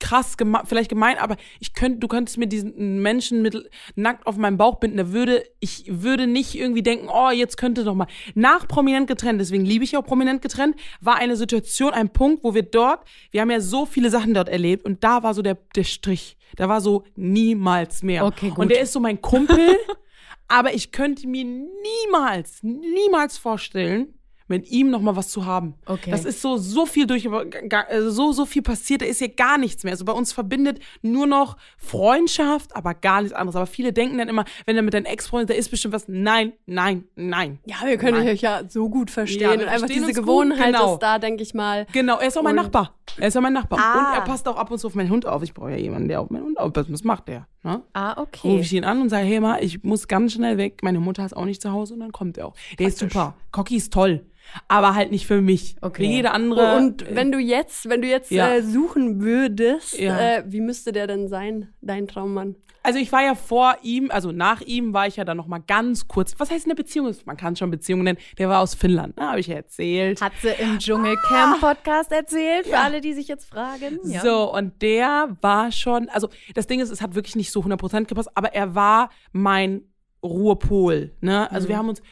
krass, 0.00 0.36
geme 0.36 0.62
vielleicht 0.64 0.90
gemein, 0.90 1.18
aber 1.18 1.36
ich 1.60 1.72
könnte, 1.72 1.98
du 1.98 2.08
könntest 2.08 2.38
mir 2.38 2.46
diesen 2.46 3.00
Menschen 3.00 3.42
mit 3.42 3.70
nackt 3.94 4.26
auf 4.26 4.36
meinem 4.36 4.56
Bauch 4.56 4.76
binden, 4.76 4.96
da 4.96 5.12
würde, 5.12 5.44
ich 5.60 5.84
würde 5.88 6.26
nicht 6.26 6.54
irgendwie 6.54 6.82
denken, 6.82 7.08
oh, 7.08 7.30
jetzt 7.30 7.56
könnte 7.56 7.84
doch 7.84 7.94
mal. 7.94 8.06
Nach 8.34 8.68
prominent 8.68 9.06
getrennt, 9.06 9.40
deswegen 9.40 9.64
liebe 9.64 9.84
ich 9.84 9.96
auch 9.96 10.04
prominent 10.04 10.42
getrennt, 10.42 10.76
war 11.00 11.16
eine 11.16 11.36
Situation, 11.36 11.92
ein 11.92 12.10
Punkt, 12.10 12.44
wo 12.44 12.54
wir 12.54 12.62
dort, 12.62 13.06
wir 13.30 13.40
haben 13.40 13.50
ja 13.50 13.60
so 13.60 13.86
viele 13.86 14.10
Sachen 14.10 14.34
dort 14.34 14.48
erlebt 14.48 14.84
und 14.84 15.04
da 15.04 15.22
war 15.22 15.34
so 15.34 15.42
der, 15.42 15.58
der 15.74 15.84
Strich. 15.84 16.36
Da 16.56 16.68
war 16.68 16.80
so 16.80 17.04
niemals 17.16 18.02
mehr. 18.02 18.24
Okay, 18.24 18.50
gut. 18.50 18.58
Und 18.58 18.70
der 18.70 18.80
ist 18.80 18.92
so 18.92 19.00
mein 19.00 19.20
Kumpel, 19.20 19.76
aber 20.48 20.74
ich 20.74 20.92
könnte 20.92 21.26
mir 21.26 21.44
niemals, 21.44 22.62
niemals 22.62 23.38
vorstellen, 23.38 24.14
mit 24.46 24.70
ihm 24.70 24.90
noch 24.90 25.00
mal 25.00 25.16
was 25.16 25.28
zu 25.28 25.46
haben. 25.46 25.74
Okay. 25.86 26.10
Das 26.10 26.24
ist 26.24 26.42
so 26.42 26.56
so 26.56 26.84
viel 26.84 27.06
durch 27.06 27.28
also 27.28 28.10
so 28.10 28.32
so 28.32 28.44
viel 28.44 28.62
passiert, 28.62 29.00
da 29.00 29.06
ist 29.06 29.18
hier 29.18 29.30
gar 29.30 29.56
nichts 29.56 29.84
mehr. 29.84 29.92
Also 29.92 30.04
bei 30.04 30.12
uns 30.12 30.32
verbindet 30.32 30.80
nur 31.02 31.26
noch 31.26 31.56
Freundschaft, 31.78 32.76
aber 32.76 32.94
gar 32.94 33.22
nichts 33.22 33.34
anderes. 33.34 33.56
Aber 33.56 33.66
viele 33.66 33.92
denken 33.92 34.18
dann 34.18 34.28
immer, 34.28 34.44
wenn 34.66 34.76
er 34.76 34.82
mit 34.82 34.92
deinem 34.92 35.06
Ex-Freund, 35.06 35.48
da 35.48 35.54
ist 35.54 35.70
bestimmt 35.70 35.94
was. 35.94 36.08
Nein, 36.08 36.52
nein, 36.66 37.04
nein. 37.16 37.58
Ja, 37.64 37.76
wir 37.86 37.96
können 37.96 38.18
nein. 38.18 38.28
euch 38.28 38.42
ja 38.42 38.62
so 38.68 38.90
gut 38.90 39.10
verstehen 39.10 39.40
ja, 39.40 39.52
und 39.52 39.64
einfach 39.64 39.88
diese 39.88 40.12
Gewohnheit 40.12 40.74
genau. 40.74 40.94
ist 40.94 41.02
da, 41.02 41.18
denke 41.18 41.42
ich 41.42 41.54
mal. 41.54 41.86
Genau, 41.92 42.18
er 42.18 42.28
ist 42.28 42.36
auch 42.36 42.42
mein 42.42 42.56
Nachbar. 42.56 42.94
Er 43.16 43.28
ist 43.28 43.34
ja 43.34 43.40
mein 43.40 43.52
Nachbar 43.52 43.78
ah. 43.80 44.08
und 44.08 44.14
er 44.14 44.20
passt 44.22 44.46
auch 44.48 44.56
ab 44.56 44.70
und 44.70 44.78
zu 44.78 44.86
auf 44.86 44.94
meinen 44.94 45.10
Hund 45.10 45.26
auf. 45.26 45.42
Ich 45.42 45.54
brauche 45.54 45.70
ja 45.70 45.76
jemanden, 45.76 46.08
der 46.08 46.20
auf 46.20 46.30
meinen 46.30 46.44
Hund 46.44 46.58
aufpasst. 46.58 46.92
Was 46.92 47.04
macht 47.04 47.28
der? 47.28 47.46
Ne? 47.62 47.82
Ah, 47.92 48.20
okay. 48.20 48.48
Rufe 48.48 48.60
ich 48.60 48.72
ihn 48.72 48.84
an 48.84 49.00
und 49.00 49.08
sage, 49.08 49.24
hey 49.24 49.40
mal, 49.40 49.62
ich 49.62 49.82
muss 49.84 50.08
ganz 50.08 50.34
schnell 50.34 50.58
weg. 50.58 50.80
Meine 50.82 51.00
Mutter 51.00 51.24
ist 51.24 51.34
auch 51.34 51.44
nicht 51.44 51.62
zu 51.62 51.72
Hause 51.72 51.94
und 51.94 52.00
dann 52.00 52.12
kommt 52.12 52.36
er 52.36 52.48
auch. 52.48 52.54
Der 52.78 52.84
Praktisch. 52.84 52.86
ist 52.86 52.98
super. 52.98 53.34
Cocky 53.52 53.76
ist 53.76 53.92
toll 53.92 54.26
aber 54.68 54.94
halt 54.94 55.10
nicht 55.10 55.26
für 55.26 55.40
mich. 55.40 55.76
Okay. 55.80 56.02
Wie 56.02 56.12
jede 56.16 56.30
andere. 56.32 56.76
Und 56.76 57.02
äh, 57.02 57.14
wenn 57.14 57.32
du 57.32 57.38
jetzt, 57.38 57.88
wenn 57.88 58.02
du 58.02 58.08
jetzt 58.08 58.30
ja. 58.30 58.54
äh, 58.54 58.62
suchen 58.62 59.20
würdest, 59.20 59.98
ja. 59.98 60.18
äh, 60.18 60.44
wie 60.46 60.60
müsste 60.60 60.92
der 60.92 61.06
denn 61.06 61.28
sein, 61.28 61.68
dein 61.80 62.06
Traummann? 62.06 62.56
Also 62.84 62.98
ich 62.98 63.10
war 63.12 63.22
ja 63.22 63.34
vor 63.34 63.78
ihm, 63.82 64.10
also 64.10 64.30
nach 64.30 64.60
ihm 64.60 64.92
war 64.92 65.06
ich 65.06 65.16
ja 65.16 65.24
dann 65.24 65.38
noch 65.38 65.46
mal 65.46 65.58
ganz 65.58 66.06
kurz. 66.06 66.34
Was 66.36 66.50
heißt 66.50 66.66
eine 66.66 66.74
Beziehung? 66.74 67.16
Man 67.24 67.38
kann 67.38 67.56
schon 67.56 67.70
Beziehung 67.70 68.02
nennen. 68.02 68.18
Der 68.36 68.50
war 68.50 68.60
aus 68.60 68.74
Finnland, 68.74 69.16
ne, 69.16 69.26
habe 69.26 69.40
ich 69.40 69.46
ja 69.46 69.54
erzählt. 69.54 70.20
Hat 70.20 70.34
sie 70.42 70.48
im 70.48 70.78
Dschungelcamp 70.78 71.60
Podcast 71.60 72.12
erzählt, 72.12 72.66
für 72.66 72.72
ja. 72.72 72.82
alle, 72.82 73.00
die 73.00 73.14
sich 73.14 73.26
jetzt 73.26 73.48
fragen. 73.48 74.00
So, 74.02 74.54
und 74.54 74.82
der 74.82 75.34
war 75.40 75.72
schon, 75.72 76.10
also 76.10 76.28
das 76.54 76.66
Ding 76.66 76.80
ist, 76.80 76.90
es 76.90 77.00
hat 77.00 77.14
wirklich 77.14 77.36
nicht 77.36 77.50
so 77.50 77.62
100% 77.62 78.04
gepasst, 78.04 78.28
aber 78.34 78.54
er 78.54 78.74
war 78.74 79.08
mein 79.32 79.80
Ruhepol, 80.22 81.12
ne? 81.20 81.50
Also 81.50 81.66
mhm. 81.66 81.68
wir 81.70 81.78
haben 81.78 81.88
uns 81.88 82.02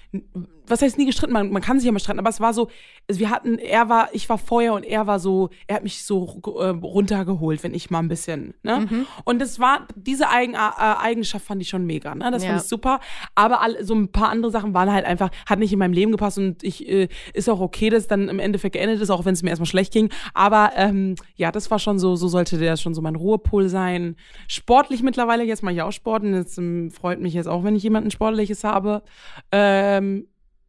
was 0.66 0.82
heißt 0.82 0.98
nie 0.98 1.06
gestritten, 1.06 1.32
man, 1.32 1.50
man 1.50 1.62
kann 1.62 1.78
sich 1.78 1.86
ja 1.86 1.92
mal 1.92 1.98
streiten, 1.98 2.18
aber 2.18 2.30
es 2.30 2.40
war 2.40 2.54
so, 2.54 2.68
also 3.08 3.20
wir 3.20 3.30
hatten, 3.30 3.58
er 3.58 3.88
war, 3.88 4.08
ich 4.12 4.28
war 4.28 4.38
Feuer 4.38 4.74
und 4.74 4.84
er 4.84 5.06
war 5.06 5.18
so, 5.18 5.50
er 5.66 5.76
hat 5.76 5.82
mich 5.82 6.04
so 6.04 6.40
äh, 6.58 6.68
runtergeholt, 6.68 7.62
wenn 7.62 7.74
ich 7.74 7.90
mal 7.90 7.98
ein 7.98 8.08
bisschen, 8.08 8.54
ne? 8.62 8.86
Mhm. 8.88 9.06
Und 9.24 9.40
das 9.40 9.58
war, 9.58 9.86
diese 9.96 10.28
Eigen, 10.28 10.54
äh, 10.54 10.58
Eigenschaft 10.58 11.44
fand 11.44 11.60
ich 11.62 11.68
schon 11.68 11.84
mega, 11.84 12.14
ne? 12.14 12.30
Das 12.30 12.42
ja. 12.42 12.50
fand 12.50 12.62
ich 12.62 12.68
super. 12.68 13.00
Aber 13.34 13.60
all, 13.60 13.84
so 13.84 13.94
ein 13.94 14.12
paar 14.12 14.28
andere 14.28 14.52
Sachen 14.52 14.72
waren 14.74 14.92
halt 14.92 15.04
einfach, 15.04 15.30
hat 15.46 15.58
nicht 15.58 15.72
in 15.72 15.78
meinem 15.78 15.92
Leben 15.92 16.12
gepasst 16.12 16.38
und 16.38 16.62
ich, 16.62 16.88
äh, 16.88 17.08
ist 17.34 17.48
auch 17.48 17.60
okay, 17.60 17.90
dass 17.90 18.06
dann 18.06 18.28
im 18.28 18.38
Endeffekt 18.38 18.74
geendet 18.74 19.00
ist, 19.00 19.10
auch 19.10 19.24
wenn 19.24 19.34
es 19.34 19.42
mir 19.42 19.50
erstmal 19.50 19.66
schlecht 19.66 19.92
ging. 19.92 20.10
Aber 20.34 20.70
ähm, 20.76 21.16
ja, 21.34 21.50
das 21.50 21.70
war 21.70 21.78
schon 21.78 21.98
so, 21.98 22.16
so 22.16 22.28
sollte 22.28 22.58
der 22.58 22.76
schon 22.76 22.94
so 22.94 23.02
mein 23.02 23.16
Ruhepol 23.16 23.68
sein. 23.68 24.16
Sportlich 24.46 25.02
mittlerweile, 25.02 25.44
jetzt 25.44 25.62
mache 25.62 25.74
ich 25.74 25.82
auch 25.82 25.92
Sport 25.92 26.22
und 26.22 26.34
jetzt 26.34 26.58
ähm, 26.58 26.90
freut 26.90 27.20
mich 27.20 27.34
jetzt 27.34 27.48
auch, 27.48 27.64
wenn 27.64 27.76
ich 27.76 27.82
jemanden 27.82 28.10
Sportliches 28.10 28.64
habe. 28.64 29.02
Ähm, 29.50 30.26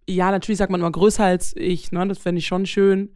ja, 0.07 0.31
natürlich 0.31 0.57
sagt 0.57 0.72
man 0.72 0.81
immer 0.81 0.91
größer 0.91 1.24
als 1.24 1.55
ich, 1.55 1.91
ne? 1.91 2.07
Das 2.07 2.19
fände 2.19 2.39
ich 2.39 2.48
schon 2.48 2.65
schön. 2.65 3.15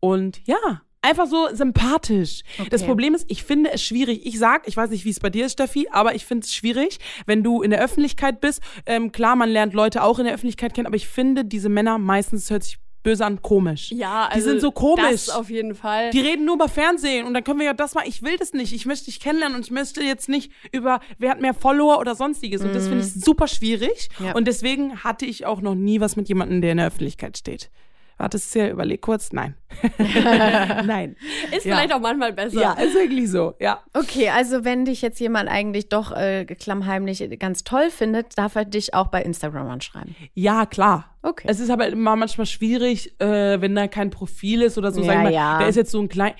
Und 0.00 0.40
ja, 0.46 0.82
einfach 1.02 1.26
so 1.26 1.48
sympathisch. 1.52 2.42
Okay. 2.58 2.68
Das 2.70 2.84
Problem 2.84 3.14
ist, 3.14 3.26
ich 3.30 3.42
finde 3.42 3.72
es 3.72 3.82
schwierig. 3.82 4.26
Ich 4.26 4.38
sag, 4.38 4.66
ich 4.66 4.76
weiß 4.76 4.90
nicht, 4.90 5.04
wie 5.04 5.10
es 5.10 5.20
bei 5.20 5.30
dir 5.30 5.46
ist, 5.46 5.52
Steffi, 5.52 5.88
aber 5.90 6.14
ich 6.14 6.24
finde 6.24 6.44
es 6.44 6.54
schwierig, 6.54 6.98
wenn 7.26 7.42
du 7.42 7.62
in 7.62 7.70
der 7.70 7.82
Öffentlichkeit 7.82 8.40
bist. 8.40 8.62
Ähm, 8.86 9.12
klar, 9.12 9.36
man 9.36 9.48
lernt 9.48 9.74
Leute 9.74 10.02
auch 10.02 10.18
in 10.18 10.24
der 10.24 10.34
Öffentlichkeit 10.34 10.74
kennen, 10.74 10.86
aber 10.86 10.96
ich 10.96 11.08
finde, 11.08 11.44
diese 11.44 11.68
Männer 11.68 11.98
meistens 11.98 12.50
hört 12.50 12.64
sich 12.64 12.78
böse 13.08 13.24
an 13.24 13.40
komisch. 13.40 13.90
Ja, 13.90 14.26
also 14.26 14.34
die 14.34 14.42
sind 14.42 14.60
so 14.60 14.70
komisch. 14.70 15.26
Das 15.26 15.30
auf 15.30 15.48
jeden 15.48 15.74
Fall. 15.74 16.10
Die 16.10 16.20
reden 16.20 16.44
nur 16.44 16.56
über 16.56 16.68
Fernsehen 16.68 17.26
und 17.26 17.32
dann 17.32 17.42
können 17.42 17.58
wir 17.58 17.66
ja 17.66 17.74
das 17.74 17.94
mal. 17.94 18.06
Ich 18.06 18.22
will 18.22 18.36
das 18.36 18.52
nicht. 18.52 18.74
Ich 18.74 18.84
möchte 18.84 19.06
dich 19.06 19.18
kennenlernen 19.18 19.56
und 19.56 19.64
ich 19.64 19.70
möchte 19.70 20.02
jetzt 20.02 20.28
nicht 20.28 20.52
über 20.72 21.00
wer 21.18 21.30
hat 21.30 21.40
mehr 21.40 21.54
Follower 21.54 21.98
oder 21.98 22.14
sonstiges. 22.14 22.62
Und 22.62 22.74
das 22.74 22.86
finde 22.86 23.04
ich 23.04 23.16
mhm. 23.16 23.20
super 23.20 23.48
schwierig. 23.48 24.10
Ja. 24.18 24.32
Und 24.34 24.46
deswegen 24.46 25.02
hatte 25.04 25.24
ich 25.24 25.46
auch 25.46 25.62
noch 25.62 25.74
nie 25.74 26.00
was 26.00 26.16
mit 26.16 26.28
jemandem, 26.28 26.60
der 26.60 26.72
in 26.72 26.76
der 26.76 26.86
Öffentlichkeit 26.88 27.38
steht. 27.38 27.70
Wartest 28.18 28.52
du 28.52 28.58
ja, 28.58 28.68
überleg 28.68 29.00
kurz. 29.00 29.32
Nein. 29.32 29.54
Nein. 29.98 31.16
Ist 31.56 31.64
ja. 31.64 31.76
vielleicht 31.76 31.94
auch 31.94 32.00
manchmal 32.00 32.32
besser. 32.32 32.60
Ja, 32.60 32.72
ist 32.72 32.94
wirklich 32.94 33.30
so, 33.30 33.54
ja. 33.60 33.80
Okay, 33.94 34.28
also 34.28 34.64
wenn 34.64 34.84
dich 34.84 35.02
jetzt 35.02 35.20
jemand 35.20 35.48
eigentlich 35.48 35.88
doch 35.88 36.10
äh, 36.10 36.44
klammheimlich 36.44 37.24
ganz 37.38 37.62
toll 37.62 37.90
findet, 37.90 38.36
darf 38.36 38.56
er 38.56 38.64
dich 38.64 38.92
auch 38.92 39.06
bei 39.06 39.22
Instagram 39.22 39.68
anschreiben. 39.68 40.16
Ja, 40.34 40.66
klar. 40.66 41.16
Okay. 41.22 41.46
Es 41.48 41.60
ist 41.60 41.70
aber 41.70 41.86
immer 41.86 42.16
manchmal 42.16 42.46
schwierig, 42.46 43.20
äh, 43.20 43.60
wenn 43.60 43.76
da 43.76 43.86
kein 43.86 44.10
Profil 44.10 44.62
ist 44.62 44.78
oder 44.78 44.90
so. 44.90 45.00
Ja, 45.00 45.06
sag 45.06 45.22
mal, 45.22 45.32
ja. 45.32 45.58
Der 45.58 45.68
ist 45.68 45.76
jetzt 45.76 45.92
so 45.92 46.00
ein 46.00 46.08
klein. 46.08 46.34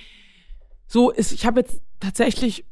So 0.88 1.10
ist, 1.10 1.30
ich 1.30 1.46
habe 1.46 1.60
jetzt 1.60 1.80
tatsächlich 2.00 2.66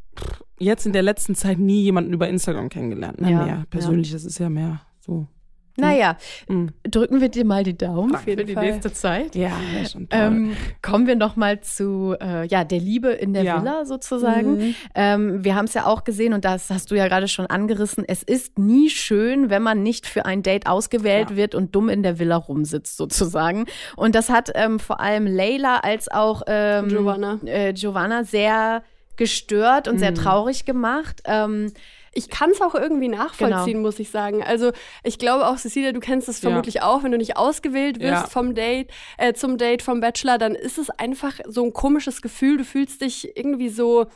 jetzt 0.58 0.84
in 0.84 0.92
der 0.92 1.02
letzten 1.02 1.36
Zeit 1.36 1.58
nie 1.58 1.82
jemanden 1.82 2.12
über 2.12 2.28
Instagram 2.28 2.70
kennengelernt. 2.70 3.20
Ne? 3.20 3.30
Ja, 3.30 3.44
mehr 3.44 3.64
persönlich, 3.70 4.10
das 4.10 4.24
ist 4.24 4.38
ja 4.38 4.48
mehr 4.48 4.80
so. 4.98 5.28
Naja, 5.76 6.16
mhm. 6.48 6.70
drücken 6.84 7.20
wir 7.20 7.28
dir 7.28 7.44
mal 7.44 7.62
die 7.62 7.76
Daumen 7.76 8.12
Danke. 8.12 8.30
für 8.30 8.44
die 8.44 8.54
Fall. 8.54 8.64
nächste 8.64 8.92
Zeit. 8.92 9.34
Ja, 9.34 9.52
schon 9.90 10.08
toll. 10.08 10.20
Ähm, 10.20 10.56
kommen 10.82 11.06
wir 11.06 11.16
noch 11.16 11.36
mal 11.36 11.60
zu 11.60 12.16
äh, 12.20 12.46
ja, 12.46 12.64
der 12.64 12.78
Liebe 12.78 13.08
in 13.10 13.34
der 13.34 13.42
ja. 13.42 13.60
Villa 13.60 13.84
sozusagen. 13.84 14.56
Mhm. 14.56 14.74
Ähm, 14.94 15.44
wir 15.44 15.54
haben 15.54 15.66
es 15.66 15.74
ja 15.74 15.86
auch 15.86 16.04
gesehen 16.04 16.32
und 16.32 16.44
das 16.44 16.70
hast 16.70 16.90
du 16.90 16.94
ja 16.94 17.08
gerade 17.08 17.28
schon 17.28 17.46
angerissen. 17.46 18.04
Es 18.06 18.22
ist 18.22 18.58
nie 18.58 18.88
schön, 18.90 19.50
wenn 19.50 19.62
man 19.62 19.82
nicht 19.82 20.06
für 20.06 20.24
ein 20.24 20.42
Date 20.42 20.66
ausgewählt 20.66 21.30
ja. 21.30 21.36
wird 21.36 21.54
und 21.54 21.74
dumm 21.74 21.88
in 21.88 22.02
der 22.02 22.18
Villa 22.18 22.36
rumsitzt 22.36 22.96
sozusagen. 22.96 23.66
Und 23.96 24.14
das 24.14 24.30
hat 24.30 24.50
ähm, 24.54 24.78
vor 24.78 25.00
allem 25.00 25.26
Leila 25.26 25.78
als 25.78 26.08
auch 26.08 26.42
ähm, 26.46 26.88
Giovanna. 26.88 27.38
Äh, 27.44 27.72
Giovanna 27.72 28.24
sehr 28.24 28.82
gestört 29.16 29.88
und 29.88 29.96
mhm. 29.96 30.00
sehr 30.00 30.14
traurig 30.14 30.64
gemacht. 30.64 31.22
Ähm, 31.24 31.72
ich 32.16 32.30
kann 32.30 32.50
es 32.50 32.60
auch 32.60 32.74
irgendwie 32.74 33.08
nachvollziehen, 33.08 33.74
genau. 33.74 33.86
muss 33.86 33.98
ich 33.98 34.10
sagen. 34.10 34.42
Also 34.42 34.72
ich 35.04 35.18
glaube 35.18 35.46
auch, 35.46 35.56
Cecilia, 35.56 35.92
du 35.92 36.00
kennst 36.00 36.28
es 36.28 36.40
vermutlich 36.40 36.76
ja. 36.76 36.86
auch, 36.86 37.02
wenn 37.02 37.12
du 37.12 37.18
nicht 37.18 37.36
ausgewählt 37.36 38.00
wirst 38.00 38.22
ja. 38.24 38.26
vom 38.26 38.54
Date, 38.54 38.90
äh, 39.18 39.34
zum 39.34 39.58
Date 39.58 39.82
vom 39.82 40.00
Bachelor, 40.00 40.38
dann 40.38 40.54
ist 40.54 40.78
es 40.78 40.90
einfach 40.90 41.34
so 41.46 41.64
ein 41.64 41.72
komisches 41.72 42.22
Gefühl. 42.22 42.58
Du 42.58 42.64
fühlst 42.64 43.02
dich 43.02 43.36
irgendwie 43.36 43.68
so 43.68 44.06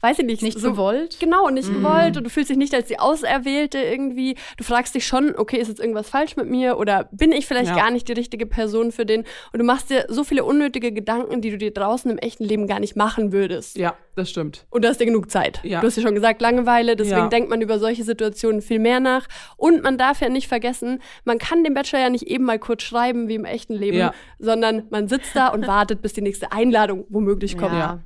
weiß 0.00 0.18
ich 0.18 0.26
nicht, 0.26 0.42
nicht 0.42 0.58
so, 0.58 0.72
gewollt. 0.72 1.16
Genau, 1.20 1.48
nicht 1.48 1.70
mm. 1.70 1.74
gewollt 1.74 2.16
und 2.16 2.24
du 2.24 2.30
fühlst 2.30 2.50
dich 2.50 2.56
nicht 2.56 2.74
als 2.74 2.88
die 2.88 2.98
Auserwählte 2.98 3.78
irgendwie. 3.78 4.36
Du 4.58 4.64
fragst 4.64 4.94
dich 4.94 5.06
schon, 5.06 5.34
okay, 5.36 5.56
ist 5.56 5.68
jetzt 5.68 5.80
irgendwas 5.80 6.10
falsch 6.10 6.36
mit 6.36 6.48
mir 6.48 6.78
oder 6.78 7.08
bin 7.12 7.32
ich 7.32 7.46
vielleicht 7.46 7.70
ja. 7.70 7.76
gar 7.76 7.90
nicht 7.90 8.06
die 8.08 8.12
richtige 8.12 8.46
Person 8.46 8.92
für 8.92 9.06
den? 9.06 9.24
Und 9.52 9.58
du 9.58 9.64
machst 9.64 9.90
dir 9.90 10.04
so 10.08 10.22
viele 10.22 10.44
unnötige 10.44 10.92
Gedanken, 10.92 11.40
die 11.40 11.50
du 11.50 11.58
dir 11.58 11.72
draußen 11.72 12.10
im 12.10 12.18
echten 12.18 12.44
Leben 12.44 12.66
gar 12.66 12.78
nicht 12.78 12.94
machen 12.94 13.32
würdest. 13.32 13.78
Ja, 13.78 13.96
das 14.14 14.28
stimmt. 14.28 14.66
Und 14.70 14.84
du 14.84 14.88
hast 14.88 15.00
dir 15.00 15.06
genug 15.06 15.30
Zeit. 15.30 15.60
Ja. 15.62 15.80
Du 15.80 15.86
hast 15.86 15.96
ja 15.96 16.02
schon 16.02 16.14
gesagt, 16.14 16.42
Langeweile, 16.42 16.94
deswegen 16.94 17.16
ja. 17.16 17.28
denkt 17.28 17.48
man 17.48 17.62
über 17.62 17.78
solche 17.78 18.04
Situationen 18.04 18.60
viel 18.60 18.78
mehr 18.78 19.00
nach. 19.00 19.26
Und 19.56 19.82
man 19.82 19.96
darf 19.96 20.20
ja 20.20 20.28
nicht 20.28 20.46
vergessen, 20.46 21.00
man 21.24 21.38
kann 21.38 21.64
dem 21.64 21.72
Bachelor 21.72 22.00
ja 22.00 22.10
nicht 22.10 22.26
eben 22.26 22.44
mal 22.44 22.58
kurz 22.58 22.82
schreiben 22.82 23.28
wie 23.28 23.34
im 23.34 23.46
echten 23.46 23.74
Leben, 23.74 24.10
sondern 24.38 24.84
man 24.90 25.08
sitzt 25.08 25.34
da 25.34 25.48
und 25.48 25.66
wartet, 25.66 26.02
bis 26.02 26.12
die 26.12 26.22
nächste 26.22 26.52
Einladung 26.52 27.06
womöglich 27.08 27.56
kommt. 27.56 27.72
Ja 27.72 28.02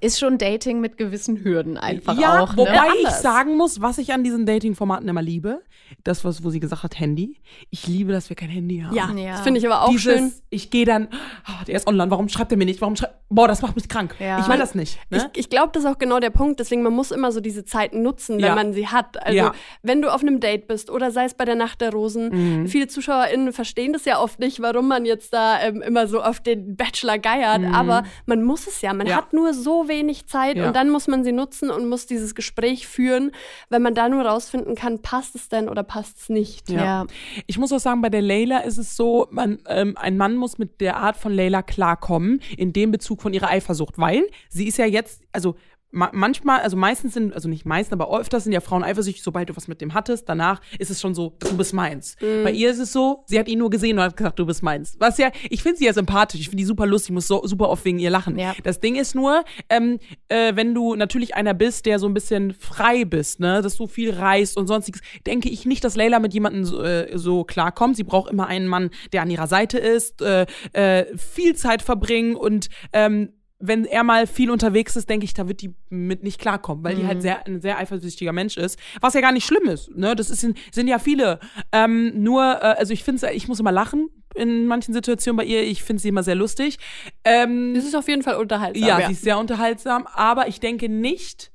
ist 0.00 0.18
schon 0.18 0.38
Dating 0.38 0.80
mit 0.80 0.96
gewissen 0.96 1.44
Hürden 1.44 1.76
einfach 1.76 2.18
ja, 2.18 2.40
auch. 2.42 2.52
Ne? 2.52 2.58
Wobei 2.58 2.88
ich 3.02 3.10
sagen 3.10 3.56
muss, 3.56 3.80
was 3.80 3.98
ich 3.98 4.12
an 4.12 4.24
diesen 4.24 4.46
Dating-Formaten 4.46 5.08
immer 5.08 5.22
liebe, 5.22 5.62
das, 6.04 6.24
was, 6.24 6.44
wo 6.44 6.50
sie 6.50 6.60
gesagt 6.60 6.82
hat, 6.82 6.98
Handy. 6.98 7.40
Ich 7.70 7.86
liebe, 7.86 8.12
dass 8.12 8.28
wir 8.28 8.36
kein 8.36 8.48
Handy 8.48 8.80
haben. 8.80 8.94
Ja, 8.94 9.10
ja. 9.12 9.32
das 9.32 9.40
finde 9.42 9.60
ich 9.60 9.66
aber 9.66 9.82
auch 9.82 9.90
Dieses, 9.90 10.18
schön. 10.18 10.32
Ich 10.50 10.70
gehe 10.70 10.84
dann, 10.84 11.08
oh, 11.48 11.64
der 11.66 11.76
ist 11.76 11.86
online, 11.86 12.10
warum 12.10 12.28
schreibt 12.28 12.52
er 12.52 12.58
mir 12.58 12.64
nicht? 12.64 12.80
Warum 12.80 12.96
schreibt, 12.96 13.14
boah, 13.28 13.48
das 13.48 13.62
macht 13.62 13.76
mich 13.76 13.88
krank. 13.88 14.14
Ja. 14.18 14.40
Ich 14.40 14.48
will 14.48 14.58
das 14.58 14.74
nicht. 14.74 14.98
Ne? 15.10 15.30
Ich, 15.32 15.40
ich 15.40 15.50
glaube, 15.50 15.70
das 15.72 15.84
ist 15.84 15.90
auch 15.90 15.98
genau 15.98 16.20
der 16.20 16.30
Punkt. 16.30 16.60
Deswegen, 16.60 16.82
man 16.82 16.92
muss 16.92 17.10
immer 17.10 17.32
so 17.32 17.40
diese 17.40 17.64
Zeiten 17.64 18.02
nutzen, 18.02 18.36
wenn 18.36 18.44
ja. 18.44 18.54
man 18.54 18.72
sie 18.72 18.88
hat. 18.88 19.22
Also, 19.24 19.36
ja. 19.36 19.52
wenn 19.82 20.02
du 20.02 20.12
auf 20.12 20.22
einem 20.22 20.40
Date 20.40 20.66
bist 20.68 20.90
oder 20.90 21.10
sei 21.10 21.24
es 21.24 21.34
bei 21.34 21.44
der 21.44 21.56
Nacht 21.56 21.80
der 21.80 21.92
Rosen, 21.92 22.62
mhm. 22.62 22.66
viele 22.68 22.86
ZuschauerInnen 22.86 23.52
verstehen 23.52 23.92
das 23.92 24.04
ja 24.04 24.20
oft 24.20 24.38
nicht, 24.38 24.60
warum 24.60 24.88
man 24.88 25.04
jetzt 25.04 25.32
da 25.32 25.60
ähm, 25.60 25.82
immer 25.82 26.06
so 26.06 26.22
auf 26.22 26.40
den 26.40 26.76
Bachelor 26.76 27.18
geiert. 27.18 27.62
Mhm. 27.62 27.74
Aber 27.74 28.04
man 28.26 28.42
muss 28.42 28.66
es 28.66 28.80
ja. 28.80 28.92
Man 28.92 29.12
hat 29.14 29.32
nur 29.32 29.54
so 29.54 29.85
wenig 29.88 30.26
Zeit 30.26 30.56
und 30.58 30.74
dann 30.74 30.90
muss 30.90 31.06
man 31.06 31.24
sie 31.24 31.32
nutzen 31.32 31.70
und 31.70 31.88
muss 31.88 32.06
dieses 32.06 32.34
Gespräch 32.34 32.86
führen, 32.86 33.32
wenn 33.68 33.82
man 33.82 33.94
da 33.94 34.08
nur 34.08 34.24
rausfinden 34.24 34.74
kann, 34.74 35.00
passt 35.02 35.34
es 35.34 35.48
denn 35.48 35.68
oder 35.68 35.82
passt 35.82 36.18
es 36.18 36.28
nicht. 36.28 36.70
Ja. 36.70 36.84
ja. 36.84 37.06
Ich 37.46 37.58
muss 37.58 37.72
auch 37.72 37.78
sagen, 37.78 38.02
bei 38.02 38.10
der 38.10 38.22
Leila 38.22 38.58
ist 38.58 38.78
es 38.78 38.96
so, 38.96 39.26
man, 39.30 39.58
ähm, 39.68 39.96
ein 39.96 40.16
Mann 40.16 40.36
muss 40.36 40.58
mit 40.58 40.80
der 40.80 40.96
Art 40.96 41.16
von 41.16 41.32
Leila 41.32 41.62
klarkommen, 41.62 42.40
in 42.56 42.72
dem 42.72 42.90
Bezug 42.90 43.22
von 43.22 43.34
ihrer 43.34 43.48
Eifersucht, 43.48 43.98
weil 43.98 44.24
sie 44.48 44.66
ist 44.66 44.78
ja 44.78 44.86
jetzt, 44.86 45.22
also 45.32 45.56
manchmal, 45.96 46.60
also 46.60 46.76
meistens 46.76 47.14
sind, 47.14 47.32
also 47.32 47.48
nicht 47.48 47.64
meistens, 47.64 47.92
aber 47.92 48.16
öfter 48.18 48.38
sind 48.40 48.52
ja 48.52 48.60
Frauen 48.60 48.84
eifersüchtig, 48.84 49.22
sobald 49.22 49.48
du 49.48 49.56
was 49.56 49.66
mit 49.68 49.80
dem 49.80 49.94
hattest. 49.94 50.28
Danach 50.28 50.60
ist 50.78 50.90
es 50.90 51.00
schon 51.00 51.14
so, 51.14 51.34
du 51.38 51.56
bist 51.56 51.72
meins. 51.72 52.16
Mhm. 52.20 52.44
Bei 52.44 52.52
ihr 52.52 52.70
ist 52.70 52.78
es 52.78 52.92
so, 52.92 53.24
sie 53.26 53.38
hat 53.38 53.48
ihn 53.48 53.58
nur 53.58 53.70
gesehen 53.70 53.98
und 53.98 54.04
hat 54.04 54.16
gesagt, 54.16 54.38
du 54.38 54.46
bist 54.46 54.62
meins. 54.62 54.96
Was 54.98 55.18
ja, 55.18 55.30
ich 55.48 55.62
finde 55.62 55.78
sie 55.78 55.86
ja 55.86 55.92
sympathisch, 55.92 56.40
ich 56.40 56.48
finde 56.48 56.62
die 56.62 56.66
super 56.66 56.86
lustig, 56.86 57.10
ich 57.10 57.14
muss 57.14 57.26
so, 57.26 57.46
super 57.46 57.70
oft 57.70 57.84
wegen 57.84 57.98
ihr 57.98 58.10
lachen. 58.10 58.38
Ja. 58.38 58.54
Das 58.62 58.80
Ding 58.80 58.96
ist 58.96 59.14
nur, 59.14 59.44
ähm, 59.70 59.98
äh, 60.28 60.54
wenn 60.54 60.74
du 60.74 60.94
natürlich 60.94 61.34
einer 61.34 61.54
bist, 61.54 61.86
der 61.86 61.98
so 61.98 62.06
ein 62.06 62.14
bisschen 62.14 62.52
frei 62.52 63.04
bist, 63.04 63.40
ne, 63.40 63.62
dass 63.62 63.76
du 63.76 63.86
viel 63.86 64.12
reist 64.12 64.56
und 64.56 64.66
sonstiges, 64.66 65.00
denke 65.26 65.48
ich 65.48 65.64
nicht, 65.66 65.82
dass 65.84 65.96
Leila 65.96 66.18
mit 66.18 66.34
jemandem 66.34 66.64
so, 66.64 66.82
äh, 66.82 67.16
so 67.16 67.44
klarkommt. 67.44 67.96
Sie 67.96 68.04
braucht 68.04 68.30
immer 68.30 68.46
einen 68.46 68.68
Mann, 68.68 68.90
der 69.12 69.22
an 69.22 69.30
ihrer 69.30 69.46
Seite 69.46 69.78
ist, 69.78 70.20
äh, 70.20 70.46
äh, 70.72 71.06
viel 71.16 71.56
Zeit 71.56 71.82
verbringen 71.82 72.36
und 72.36 72.68
ähm, 72.92 73.30
wenn 73.58 73.84
er 73.84 74.04
mal 74.04 74.26
viel 74.26 74.50
unterwegs 74.50 74.96
ist, 74.96 75.08
denke 75.08 75.24
ich, 75.24 75.34
da 75.34 75.48
wird 75.48 75.62
die 75.62 75.74
mit 75.88 76.22
nicht 76.22 76.40
klarkommen, 76.40 76.84
weil 76.84 76.94
mhm. 76.94 77.00
die 77.00 77.06
halt 77.06 77.18
mhm. 77.18 77.22
sehr, 77.22 77.46
ein 77.46 77.60
sehr 77.60 77.78
eifersüchtiger 77.78 78.32
Mensch 78.32 78.56
ist. 78.56 78.78
Was 79.00 79.14
ja 79.14 79.20
gar 79.20 79.32
nicht 79.32 79.46
schlimm 79.46 79.66
ist, 79.66 79.90
ne? 79.96 80.14
Das 80.14 80.30
ist, 80.30 80.40
sind 80.40 80.88
ja 80.88 80.98
viele. 80.98 81.40
Ähm, 81.72 82.22
nur, 82.22 82.42
äh, 82.42 82.76
also 82.78 82.92
ich 82.92 83.02
finde 83.02 83.30
ich 83.32 83.48
muss 83.48 83.60
immer 83.60 83.72
lachen 83.72 84.10
in 84.34 84.66
manchen 84.66 84.92
Situationen 84.92 85.38
bei 85.38 85.44
ihr. 85.44 85.62
Ich 85.62 85.82
finde 85.82 86.02
sie 86.02 86.08
immer 86.08 86.22
sehr 86.22 86.34
lustig. 86.34 86.78
Ähm, 87.24 87.72
das 87.74 87.84
ist 87.84 87.96
auf 87.96 88.08
jeden 88.08 88.22
Fall 88.22 88.36
unterhaltsam. 88.36 88.86
Ja, 88.86 89.00
ja, 89.00 89.06
sie 89.06 89.12
ist 89.14 89.22
sehr 89.22 89.38
unterhaltsam, 89.38 90.06
aber 90.12 90.48
ich 90.48 90.60
denke 90.60 90.90
nicht, 90.90 91.50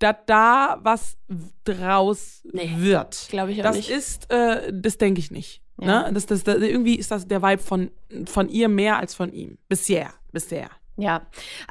dass 0.00 0.16
da 0.26 0.80
was 0.82 1.16
draus 1.62 2.42
nee, 2.52 2.72
wird. 2.78 3.28
Glaube 3.30 3.52
ich 3.52 3.60
auch 3.60 3.64
das 3.64 3.76
nicht. 3.76 3.90
Das 3.90 3.96
ist, 3.96 4.30
äh, 4.32 4.72
das 4.72 4.98
denke 4.98 5.20
ich 5.20 5.30
nicht. 5.30 5.62
Ja. 5.80 6.02
Ne? 6.02 6.12
Das, 6.12 6.26
das, 6.26 6.42
das, 6.42 6.56
irgendwie 6.56 6.96
ist 6.96 7.10
das 7.10 7.28
der 7.28 7.42
Vibe 7.42 7.62
von, 7.62 7.90
von 8.26 8.48
ihr 8.48 8.68
mehr 8.68 8.98
als 8.98 9.14
von 9.14 9.32
ihm. 9.32 9.58
Bisher. 9.68 10.12
Bisher. 10.32 10.68
Ja, 10.96 11.22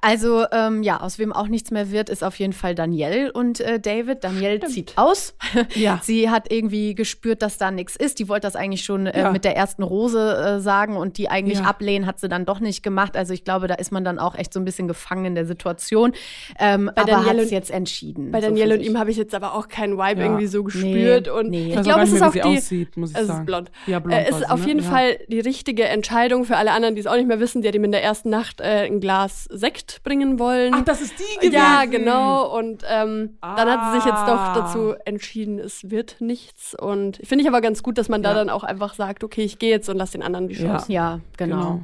also 0.01 0.45
ähm, 0.51 0.83
ja, 0.83 0.99
aus 0.99 1.17
wem 1.17 1.31
auch 1.31 1.47
nichts 1.47 1.71
mehr 1.71 1.91
wird, 1.91 2.09
ist 2.09 2.25
auf 2.25 2.37
jeden 2.39 2.51
Fall 2.51 2.75
Danielle 2.75 3.31
und 3.31 3.61
äh, 3.61 3.79
David. 3.79 4.23
Danielle 4.25 4.57
Stimmt. 4.57 4.73
zieht 4.73 4.93
aus. 4.97 5.35
Ja. 5.75 5.99
Sie 6.03 6.29
hat 6.29 6.51
irgendwie 6.51 6.93
gespürt, 6.93 7.41
dass 7.41 7.57
da 7.57 7.71
nichts 7.71 7.95
ist. 7.95 8.19
Die 8.19 8.27
wollte 8.27 8.47
das 8.47 8.55
eigentlich 8.55 8.83
schon 8.83 9.07
äh, 9.07 9.21
ja. 9.21 9.31
mit 9.31 9.43
der 9.45 9.55
ersten 9.55 9.81
Rose 9.81 10.35
äh, 10.35 10.59
sagen 10.59 10.97
und 10.97 11.17
die 11.17 11.29
eigentlich 11.29 11.59
ja. 11.59 11.65
ablehnen, 11.65 12.05
hat 12.05 12.19
sie 12.19 12.27
dann 12.27 12.45
doch 12.45 12.59
nicht 12.59 12.83
gemacht. 12.83 13.15
Also 13.15 13.33
ich 13.33 13.43
glaube, 13.43 13.67
da 13.67 13.75
ist 13.75 13.91
man 13.91 14.03
dann 14.03 14.19
auch 14.19 14.35
echt 14.35 14.53
so 14.53 14.59
ein 14.59 14.65
bisschen 14.65 14.87
gefangen 14.87 15.25
in 15.25 15.35
der 15.35 15.45
Situation. 15.45 16.13
Ähm, 16.59 16.91
bei 16.95 17.03
aber 17.03 17.25
hat 17.25 17.37
es 17.37 17.49
jetzt 17.49 17.71
entschieden. 17.71 18.31
Bei 18.31 18.41
Danielle 18.41 18.75
so 18.75 18.79
und 18.79 18.85
ihm 18.85 18.99
habe 18.99 19.09
ich 19.09 19.17
jetzt 19.17 19.33
aber 19.33 19.55
auch 19.55 19.67
keinen 19.67 19.97
Vibe 19.97 20.21
irgendwie 20.21 20.47
so 20.47 20.63
gespürt. 20.63 21.27
Nee, 21.27 21.31
und 21.31 21.49
nee. 21.49 21.73
ich, 21.73 21.81
glaube, 21.81 22.01
es 22.01 22.11
ist 22.11 22.21
auch 22.21 22.31
die. 22.31 22.41
Aussieht, 22.41 22.97
muss 22.97 23.11
ich 23.11 23.17
es 23.17 23.27
sagen. 23.27 23.39
ist 23.39 23.45
blond. 23.45 23.71
Ja, 23.87 23.99
blond. 23.99 24.19
Äh, 24.19 24.25
es 24.29 24.37
ist 24.37 24.49
auf 24.49 24.61
ne? 24.61 24.67
jeden 24.67 24.81
Fall 24.81 25.17
die 25.27 25.39
richtige 25.39 25.85
Entscheidung 25.85 26.45
für 26.45 26.57
alle 26.57 26.71
anderen, 26.71 26.95
die 26.95 27.01
es 27.01 27.07
auch 27.07 27.15
nicht 27.15 27.27
mehr 27.27 27.39
wissen. 27.39 27.61
Die 27.61 27.67
hat 27.67 27.75
ihm 27.75 27.83
in 27.83 27.91
der 27.91 28.03
ersten 28.03 28.29
Nacht 28.29 28.59
äh, 28.59 28.85
ein 28.85 28.99
Glas 28.99 29.12
Glas 29.13 29.43
Sekt 29.51 30.01
bringen 30.03 30.39
wollen. 30.39 30.73
Ach, 30.73 30.83
das 30.83 31.01
ist 31.01 31.13
die 31.19 31.35
gewesen. 31.35 31.53
Ja, 31.53 31.85
genau. 31.85 32.57
Und 32.57 32.83
ähm, 32.89 33.37
ah. 33.41 33.55
dann 33.55 33.69
hat 33.69 33.93
sie 33.93 33.99
sich 33.99 34.05
jetzt 34.05 34.23
doch 34.27 34.39
ah. 34.39 34.53
dazu 34.55 34.95
entschieden, 35.05 35.59
es 35.59 35.89
wird 35.91 36.19
nichts. 36.19 36.75
Und 36.79 37.17
finde 37.23 37.43
ich 37.43 37.47
aber 37.47 37.61
ganz 37.61 37.83
gut, 37.83 37.97
dass 37.97 38.09
man 38.09 38.23
ja. 38.23 38.29
da 38.29 38.35
dann 38.35 38.49
auch 38.49 38.63
einfach 38.63 38.95
sagt, 38.95 39.23
okay, 39.23 39.43
ich 39.43 39.59
gehe 39.59 39.69
jetzt 39.69 39.87
und 39.87 39.97
lass 39.97 40.11
den 40.11 40.23
anderen 40.23 40.47
die 40.47 40.55
Chance. 40.55 40.91
Ja, 40.91 41.15
ja 41.15 41.19
genau. 41.37 41.83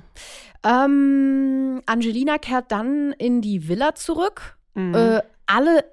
genau. 0.64 0.86
Ähm, 0.86 1.82
Angelina 1.86 2.38
kehrt 2.40 2.72
dann 2.72 3.14
in 3.18 3.42
die 3.42 3.68
Villa 3.68 3.94
zurück. 3.94 4.58
Mhm. 4.74 4.96
Äh, 4.96 5.22
alle 5.46 5.86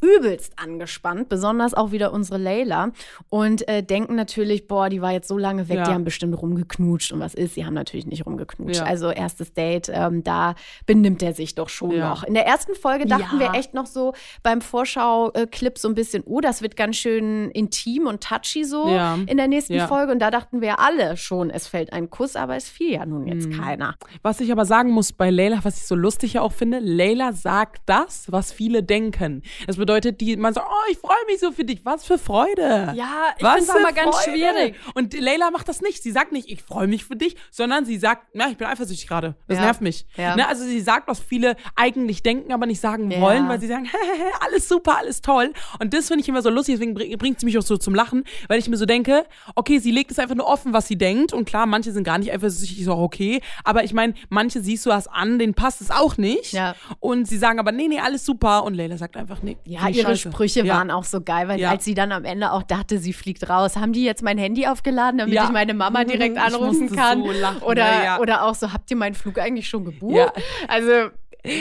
übelst 0.00 0.52
angespannt, 0.56 1.28
besonders 1.28 1.74
auch 1.74 1.90
wieder 1.92 2.12
unsere 2.12 2.38
Layla 2.38 2.92
und 3.28 3.68
äh, 3.68 3.82
denken 3.82 4.14
natürlich, 4.14 4.68
boah, 4.68 4.88
die 4.88 5.02
war 5.02 5.12
jetzt 5.12 5.28
so 5.28 5.36
lange 5.36 5.68
weg, 5.68 5.78
ja. 5.78 5.84
die 5.84 5.90
haben 5.90 6.04
bestimmt 6.04 6.40
rumgeknutscht 6.40 7.12
und 7.12 7.20
was 7.20 7.34
ist, 7.34 7.54
sie 7.54 7.66
haben 7.66 7.74
natürlich 7.74 8.06
nicht 8.06 8.26
rumgeknutscht. 8.26 8.80
Ja. 8.80 8.84
Also 8.84 9.10
erstes 9.10 9.52
Date, 9.52 9.90
ähm, 9.92 10.22
da 10.22 10.54
benimmt 10.86 11.22
er 11.22 11.34
sich 11.34 11.54
doch 11.54 11.68
schon 11.68 11.90
ja. 11.92 12.08
noch. 12.08 12.22
In 12.22 12.34
der 12.34 12.46
ersten 12.46 12.74
Folge 12.74 13.06
dachten 13.06 13.38
wir 13.38 13.54
echt 13.54 13.74
noch 13.74 13.86
so 13.86 14.14
beim 14.42 14.60
Vorschau-Clip 14.60 15.78
so 15.78 15.88
ein 15.88 15.94
bisschen, 15.94 16.22
oh, 16.24 16.40
das 16.40 16.62
wird 16.62 16.76
ganz 16.76 16.96
schön 16.96 17.50
intim 17.50 18.06
und 18.06 18.22
touchy 18.22 18.64
so 18.64 18.86
in 19.26 19.36
der 19.36 19.48
nächsten 19.48 19.78
Folge 19.80 20.12
und 20.12 20.20
da 20.20 20.30
dachten 20.30 20.60
wir 20.60 20.78
alle 20.78 21.16
schon, 21.16 21.50
es 21.50 21.66
fällt 21.66 21.92
ein 21.92 22.10
Kuss, 22.10 22.36
aber 22.36 22.56
es 22.56 22.68
fiel 22.68 22.92
ja 22.92 23.06
nun 23.06 23.26
jetzt 23.26 23.48
mhm. 23.48 23.60
keiner. 23.60 23.94
Was 24.22 24.40
ich 24.40 24.52
aber 24.52 24.64
sagen 24.64 24.90
muss 24.90 25.12
bei 25.12 25.30
Layla, 25.30 25.60
was 25.62 25.78
ich 25.78 25.86
so 25.86 25.94
lustig 25.94 26.38
auch 26.38 26.52
finde, 26.52 26.78
Layla 26.78 27.32
sagt 27.32 27.82
das, 27.86 28.30
was 28.30 28.52
viele 28.52 28.82
denken. 28.82 29.42
Das 29.66 29.76
bedeutet, 29.76 29.87
die, 29.96 30.36
man 30.36 30.54
sagt, 30.54 30.66
oh, 30.68 30.90
ich 30.90 30.98
freue 30.98 31.16
mich 31.26 31.40
so 31.40 31.52
für 31.52 31.64
dich. 31.64 31.84
Was 31.84 32.04
für 32.04 32.18
Freude. 32.18 32.92
Ja, 32.94 33.34
ich 33.36 33.46
finde 33.46 33.60
es 33.60 33.68
immer 33.68 33.92
ganz 33.92 34.24
schwierig. 34.24 34.74
Und 34.94 35.18
Layla 35.18 35.50
macht 35.50 35.68
das 35.68 35.80
nicht. 35.80 36.02
Sie 36.02 36.10
sagt 36.10 36.32
nicht, 36.32 36.50
ich 36.50 36.62
freue 36.62 36.86
mich 36.86 37.04
für 37.04 37.16
dich, 37.16 37.36
sondern 37.50 37.84
sie 37.84 37.98
sagt, 37.98 38.28
na, 38.34 38.48
ich 38.50 38.56
bin 38.56 38.66
eifersüchtig 38.66 39.06
gerade. 39.08 39.34
Das 39.46 39.58
ja. 39.58 39.64
nervt 39.64 39.80
mich. 39.80 40.06
Ja. 40.16 40.36
Ne? 40.36 40.46
Also 40.46 40.64
sie 40.64 40.80
sagt, 40.80 41.08
was 41.08 41.20
viele 41.20 41.56
eigentlich 41.76 42.22
denken, 42.22 42.52
aber 42.52 42.66
nicht 42.66 42.80
sagen 42.80 43.10
ja. 43.10 43.20
wollen, 43.20 43.48
weil 43.48 43.60
sie 43.60 43.66
sagen, 43.66 43.88
alles 44.40 44.68
super, 44.68 44.98
alles 44.98 45.22
toll. 45.22 45.52
Und 45.80 45.94
das 45.94 46.08
finde 46.08 46.22
ich 46.22 46.28
immer 46.28 46.42
so 46.42 46.50
lustig, 46.50 46.76
deswegen 46.78 46.94
bringt 46.94 47.40
sie 47.40 47.46
mich 47.46 47.58
auch 47.58 47.62
so 47.62 47.76
zum 47.76 47.94
Lachen, 47.94 48.24
weil 48.48 48.58
ich 48.58 48.68
mir 48.68 48.76
so 48.76 48.86
denke, 48.86 49.24
okay, 49.54 49.78
sie 49.78 49.90
legt 49.90 50.10
es 50.10 50.18
einfach 50.18 50.34
nur 50.34 50.46
offen, 50.46 50.72
was 50.72 50.88
sie 50.88 50.96
denkt. 50.96 51.32
Und 51.32 51.44
klar, 51.44 51.66
manche 51.66 51.92
sind 51.92 52.04
gar 52.04 52.18
nicht 52.18 52.32
eifersüchtig, 52.32 52.80
ist 52.80 52.88
auch 52.88 53.00
okay. 53.00 53.40
Aber 53.64 53.84
ich 53.84 53.92
meine, 53.92 54.14
manche 54.28 54.60
siehst 54.60 54.86
du 54.86 54.90
was 54.90 55.08
an, 55.08 55.38
denen 55.38 55.54
passt 55.54 55.80
es 55.80 55.90
auch 55.90 56.16
nicht. 56.16 56.52
Ja. 56.52 56.74
Und 57.00 57.26
sie 57.26 57.38
sagen 57.38 57.58
aber, 57.58 57.72
nee, 57.72 57.88
nee, 57.88 58.00
alles 58.00 58.24
super. 58.24 58.64
Und 58.64 58.74
Leila 58.74 58.96
sagt 58.96 59.16
einfach, 59.16 59.42
nee. 59.42 59.56
Ja, 59.64 59.77
ihre 59.86 60.16
Scheiße. 60.16 60.30
Sprüche 60.30 60.64
ja. 60.64 60.76
waren 60.76 60.90
auch 60.90 61.04
so 61.04 61.20
geil, 61.20 61.48
weil 61.48 61.60
ja. 61.60 61.70
als 61.70 61.84
sie 61.84 61.94
dann 61.94 62.12
am 62.12 62.24
Ende 62.24 62.52
auch 62.52 62.62
dachte, 62.62 62.98
sie 62.98 63.12
fliegt 63.12 63.48
raus, 63.48 63.76
haben 63.76 63.92
die 63.92 64.04
jetzt 64.04 64.22
mein 64.22 64.38
Handy 64.38 64.66
aufgeladen, 64.66 65.18
damit 65.18 65.34
ja. 65.34 65.44
ich 65.44 65.50
meine 65.50 65.74
Mama 65.74 66.04
direkt 66.04 66.38
anrufen 66.38 66.90
kann? 66.90 67.22
So 67.22 67.32
lachen, 67.32 67.62
oder, 67.62 68.18
oder 68.20 68.44
auch 68.44 68.54
so, 68.54 68.72
habt 68.72 68.90
ihr 68.90 68.96
meinen 68.96 69.14
Flug 69.14 69.38
eigentlich 69.38 69.68
schon 69.68 69.84
gebucht? 69.84 70.32
Also 70.66 71.10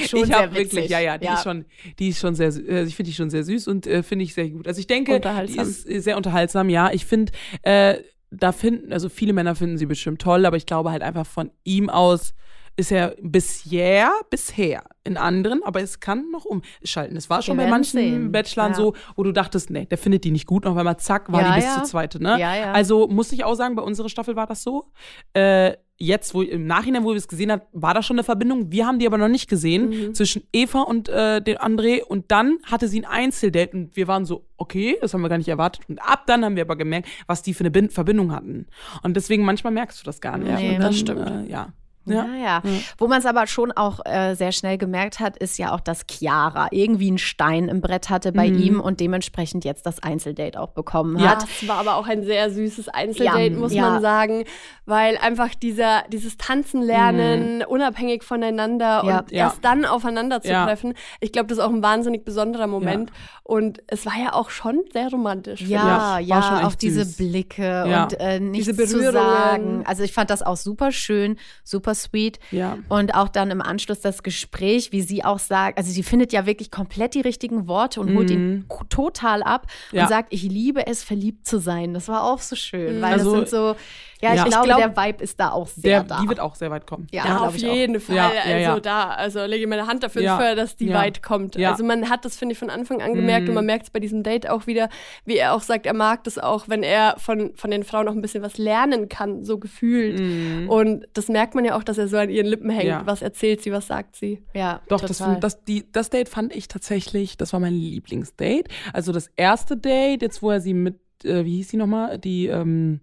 schon 0.07 0.21
ich 0.21 0.25
sehr 0.27 0.51
witzig. 0.51 0.73
wirklich, 0.73 0.89
ja, 0.89 0.99
ja, 0.99 1.17
die 1.17 1.25
ja. 1.25 1.35
ist 1.35 1.43
schon, 1.43 1.65
die 1.99 2.09
ist 2.09 2.19
schon 2.19 2.35
sehr, 2.35 2.49
äh, 2.49 2.83
ich 2.83 2.95
finde 2.95 3.11
die 3.11 3.15
schon 3.15 3.29
sehr 3.29 3.43
süß 3.43 3.67
und 3.67 3.87
äh, 3.87 4.03
finde 4.03 4.25
ich 4.25 4.33
sehr 4.33 4.49
gut. 4.49 4.67
Also 4.67 4.79
ich 4.79 4.87
denke, 4.87 5.19
die 5.19 5.59
ist 5.59 5.83
sehr 5.83 6.17
unterhaltsam, 6.17 6.69
ja. 6.69 6.91
Ich 6.91 7.05
finde, 7.05 7.31
äh, 7.61 7.97
da 8.31 8.51
finden, 8.51 8.91
also 8.91 9.09
viele 9.09 9.33
Männer 9.33 9.55
finden 9.55 9.77
sie 9.77 9.85
bestimmt 9.85 10.21
toll, 10.21 10.45
aber 10.45 10.57
ich 10.57 10.65
glaube 10.65 10.91
halt 10.91 11.01
einfach 11.01 11.25
von 11.25 11.51
ihm 11.63 11.89
aus 11.89 12.33
ist 12.77 12.91
er 12.91 13.15
bisher, 13.21 14.11
bisher 14.29 14.83
in 15.03 15.17
anderen, 15.17 15.63
aber 15.63 15.81
es 15.81 15.99
kann 15.99 16.29
noch 16.31 16.45
umschalten. 16.45 17.17
Es 17.17 17.29
war 17.29 17.41
schon 17.41 17.57
bei 17.57 17.67
manchen 17.67 17.99
sehen. 17.99 18.31
Bachelorn 18.31 18.71
ja. 18.71 18.77
so, 18.77 18.93
wo 19.15 19.23
du 19.23 19.31
dachtest, 19.31 19.71
nee, 19.71 19.85
der 19.85 19.97
findet 19.97 20.23
die 20.23 20.31
nicht 20.31 20.45
gut, 20.45 20.63
noch 20.63 20.77
einmal 20.77 20.97
zack, 20.97 21.31
war 21.31 21.41
ja, 21.41 21.49
die 21.49 21.55
bis 21.55 21.65
ja. 21.65 21.73
zur 21.75 21.83
zweite, 21.83 22.21
ne? 22.21 22.39
Ja, 22.39 22.55
ja. 22.55 22.71
Also 22.71 23.07
muss 23.07 23.31
ich 23.31 23.43
auch 23.43 23.55
sagen, 23.55 23.75
bei 23.75 23.81
unserer 23.81 24.09
Staffel 24.09 24.35
war 24.35 24.45
das 24.45 24.61
so. 24.61 24.91
Äh, 25.33 25.73
jetzt, 25.97 26.35
wo 26.35 26.43
im 26.43 26.67
Nachhinein, 26.67 27.03
wo 27.03 27.09
wir 27.09 27.15
es 27.15 27.27
gesehen 27.27 27.51
haben, 27.51 27.63
war 27.71 27.93
da 27.93 28.03
schon 28.03 28.15
eine 28.17 28.23
Verbindung. 28.23 28.71
Wir 28.71 28.85
haben 28.85 28.99
die 28.99 29.07
aber 29.07 29.17
noch 29.17 29.27
nicht 29.27 29.49
gesehen 29.49 29.89
mhm. 29.89 30.13
zwischen 30.13 30.43
Eva 30.53 30.81
und 30.81 31.09
äh, 31.09 31.41
dem 31.41 31.57
André. 31.57 32.03
Und 32.03 32.31
dann 32.31 32.59
hatte 32.63 32.87
sie 32.87 33.01
ein 33.01 33.05
Einzeldate 33.05 33.75
und 33.75 33.95
wir 33.95 34.07
waren 34.07 34.25
so, 34.25 34.45
okay, 34.57 34.97
das 35.01 35.13
haben 35.13 35.21
wir 35.21 35.29
gar 35.29 35.39
nicht 35.39 35.47
erwartet. 35.47 35.89
Und 35.89 35.99
ab 35.99 36.25
dann 36.27 36.45
haben 36.45 36.55
wir 36.55 36.63
aber 36.63 36.75
gemerkt, 36.75 37.07
was 37.25 37.41
die 37.41 37.53
für 37.53 37.65
eine 37.65 37.89
Verbindung 37.89 38.31
hatten. 38.31 38.67
Und 39.01 39.15
deswegen 39.15 39.43
manchmal 39.43 39.73
merkst 39.73 39.99
du 39.99 40.05
das 40.05 40.21
gar 40.21 40.37
nicht. 40.37 40.53
Nee, 40.53 40.73
dann, 40.73 40.81
das 40.81 40.99
stimmt. 40.99 41.29
Äh, 41.29 41.49
ja. 41.49 41.73
Ja, 42.13 42.25
ja. 42.35 42.61
ja. 42.63 42.79
Wo 42.97 43.07
man 43.07 43.19
es 43.19 43.25
aber 43.25 43.47
schon 43.47 43.71
auch 43.71 43.99
äh, 44.05 44.35
sehr 44.35 44.51
schnell 44.51 44.77
gemerkt 44.77 45.19
hat, 45.19 45.37
ist 45.37 45.57
ja 45.57 45.73
auch, 45.73 45.79
dass 45.79 46.05
Chiara 46.09 46.67
irgendwie 46.71 47.07
einen 47.07 47.17
Stein 47.17 47.67
im 47.67 47.81
Brett 47.81 48.09
hatte 48.09 48.31
bei 48.31 48.49
mhm. 48.49 48.59
ihm 48.59 48.79
und 48.79 48.99
dementsprechend 48.99 49.65
jetzt 49.65 49.85
das 49.85 50.01
Einzeldate 50.01 50.59
auch 50.59 50.69
bekommen 50.69 51.19
ja, 51.19 51.31
hat. 51.31 51.43
Das 51.43 51.67
war 51.67 51.77
aber 51.77 51.95
auch 51.95 52.07
ein 52.07 52.23
sehr 52.23 52.51
süßes 52.51 52.89
Einzeldate, 52.89 53.39
ja, 53.41 53.57
muss 53.57 53.73
man 53.73 54.01
sagen, 54.01 54.43
weil 54.85 55.17
einfach 55.17 55.53
dieser, 55.55 56.03
dieses 56.11 56.37
Tanzen 56.37 56.81
lernen, 56.81 57.57
mhm. 57.59 57.65
unabhängig 57.67 58.23
voneinander 58.23 59.03
und 59.03 59.31
erst 59.31 59.63
dann 59.63 59.85
aufeinander 59.85 60.41
zu 60.41 60.49
treffen, 60.49 60.93
ich 61.19 61.31
glaube, 61.31 61.47
das 61.47 61.57
ist 61.57 61.63
auch 61.63 61.71
ein 61.71 61.83
wahnsinnig 61.83 62.25
besonderer 62.25 62.67
Moment 62.67 63.11
und 63.43 63.81
es 63.87 64.05
war 64.05 64.17
ja 64.21 64.33
auch 64.33 64.49
schon 64.49 64.81
sehr 64.91 65.09
romantisch. 65.09 65.61
Ja, 65.61 66.19
ja, 66.19 66.67
auch 66.67 66.75
diese 66.75 67.05
Blicke 67.05 67.83
und 67.85 68.19
äh, 68.19 68.39
nichts 68.39 68.67
diese 68.67 68.85
zu 68.85 69.11
sagen. 69.11 69.83
Also 69.85 70.03
ich 70.03 70.13
fand 70.13 70.29
das 70.29 70.41
auch 70.41 70.57
super 70.57 70.91
schön, 70.91 71.37
super 71.63 71.95
sweet. 72.01 72.39
Ja. 72.51 72.77
Und 72.89 73.13
auch 73.15 73.29
dann 73.29 73.51
im 73.51 73.61
Anschluss 73.61 73.99
das 74.01 74.23
Gespräch, 74.23 74.91
wie 74.91 75.01
sie 75.01 75.23
auch 75.23 75.39
sagt, 75.39 75.77
also 75.77 75.91
sie 75.91 76.03
findet 76.03 76.33
ja 76.33 76.45
wirklich 76.45 76.71
komplett 76.71 77.13
die 77.13 77.21
richtigen 77.21 77.67
Worte 77.67 77.99
und 78.01 78.11
mhm. 78.11 78.17
holt 78.17 78.29
ihn 78.29 78.49
mhm. 78.49 78.65
total 78.89 79.43
ab 79.43 79.67
ja. 79.91 80.03
und 80.03 80.09
sagt, 80.09 80.33
ich 80.33 80.43
liebe 80.43 80.87
es, 80.87 81.03
verliebt 81.03 81.47
zu 81.47 81.59
sein. 81.59 81.93
Das 81.93 82.07
war 82.07 82.23
auch 82.23 82.39
so 82.39 82.55
schön, 82.55 83.01
weil 83.01 83.13
also, 83.13 83.35
das 83.35 83.49
sind 83.49 83.59
so 83.59 83.75
ja, 84.21 84.31
ich, 84.31 84.37
ja. 84.37 84.45
glaube, 84.45 84.65
glaub, 84.65 84.77
der 84.79 84.97
Vibe 84.97 85.23
ist 85.23 85.39
da 85.39 85.51
auch 85.51 85.67
sehr 85.67 86.01
der, 86.01 86.03
da. 86.03 86.21
Die 86.21 86.29
wird 86.29 86.39
auch 86.39 86.55
sehr 86.55 86.71
weit 86.71 86.87
kommen. 86.87 87.07
Ja, 87.11 87.25
ja 87.25 87.39
auf 87.39 87.55
jeden 87.55 87.99
Fall. 87.99 88.15
Ja, 88.15 88.31
also 88.43 88.79
da, 88.79 89.09
also 89.09 89.45
lege 89.45 89.67
meine 89.67 89.85
Hand 89.85 90.03
dafür 90.03 90.21
ja. 90.21 90.55
dass 90.55 90.75
die 90.75 90.93
weit 90.93 91.21
kommt. 91.21 91.57
Also 91.57 91.83
man 91.83 92.09
hat 92.09 92.25
das, 92.25 92.37
finde 92.37 92.53
ich, 92.53 92.59
von 92.59 92.69
Anfang 92.69 93.01
an 93.01 93.13
gemerkt 93.13 93.43
mhm. 93.43 93.49
und 93.49 93.55
man 93.55 93.65
merkt 93.65 93.85
es 93.85 93.89
bei 93.89 93.99
diesem 93.99 94.23
Date 94.23 94.49
auch 94.49 94.67
wieder, 94.67 94.89
wie 95.25 95.37
er 95.37 95.53
auch 95.53 95.61
sagt, 95.61 95.85
er 95.85 95.93
mag 95.93 96.23
das 96.23 96.37
auch, 96.37 96.67
wenn 96.67 96.83
er 96.83 97.15
von, 97.17 97.55
von 97.55 97.71
den 97.71 97.83
Frauen 97.83 98.05
noch 98.05 98.13
ein 98.13 98.21
bisschen 98.21 98.43
was 98.43 98.57
lernen 98.57 99.09
kann, 99.09 99.43
so 99.43 99.57
gefühlt. 99.59 100.19
Mhm. 100.19 100.69
Und 100.69 101.07
das 101.13 101.27
merkt 101.27 101.55
man 101.55 101.65
ja 101.65 101.75
auch, 101.75 101.83
dass 101.83 101.97
er 101.97 102.07
so 102.07 102.17
an 102.17 102.29
ihren 102.29 102.47
Lippen 102.47 102.69
hängt. 102.69 103.05
Was 103.05 103.21
erzählt 103.21 103.61
sie, 103.61 103.71
was 103.71 103.87
sagt 103.87 104.15
sie? 104.15 104.43
Ja, 104.53 104.81
Doch, 104.87 105.01
das, 105.01 105.23
das, 105.39 105.63
die, 105.63 105.91
das 105.91 106.09
Date 106.09 106.29
fand 106.29 106.55
ich 106.55 106.67
tatsächlich, 106.67 107.37
das 107.37 107.53
war 107.53 107.59
mein 107.59 107.73
Lieblingsdate. 107.73 108.69
Also 108.93 109.11
das 109.11 109.29
erste 109.35 109.77
Date, 109.77 110.21
jetzt 110.21 110.41
wo 110.41 110.51
er 110.51 110.61
sie 110.61 110.73
mit, 110.73 110.99
äh, 111.23 111.45
wie 111.45 111.57
hieß 111.57 111.69
sie 111.69 111.77
nochmal, 111.77 112.17
die, 112.17 112.47
ähm, 112.47 113.01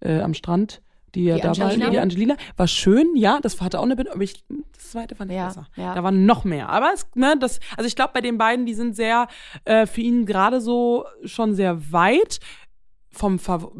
äh, 0.00 0.20
am 0.20 0.34
Strand, 0.34 0.82
die, 1.14 1.32
die 1.32 1.40
da 1.40 1.48
Angelina? 1.48 1.84
war, 1.84 1.90
die 1.90 1.98
Angelina, 1.98 2.36
war 2.56 2.68
schön, 2.68 3.16
ja, 3.16 3.38
das 3.40 3.60
hatte 3.60 3.78
auch 3.78 3.84
eine 3.84 3.96
Bindung, 3.96 4.14
aber 4.14 4.24
ich, 4.24 4.44
das 4.74 4.90
zweite 4.90 5.14
fand 5.14 5.30
ich 5.30 5.36
ja, 5.36 5.46
besser. 5.46 5.66
Ja. 5.76 5.94
Da 5.94 6.02
war 6.02 6.12
noch 6.12 6.44
mehr. 6.44 6.68
Aber 6.68 6.90
es, 6.94 7.06
ne, 7.14 7.36
das, 7.38 7.60
also 7.76 7.86
ich 7.88 7.96
glaube, 7.96 8.12
bei 8.14 8.20
den 8.20 8.38
beiden, 8.38 8.66
die 8.66 8.74
sind 8.74 8.96
sehr, 8.96 9.28
äh, 9.64 9.86
für 9.86 10.02
ihn 10.02 10.26
gerade 10.26 10.60
so 10.60 11.04
schon 11.24 11.54
sehr 11.54 11.92
weit 11.92 12.40
vom 13.16 13.38
Favor 13.38 13.72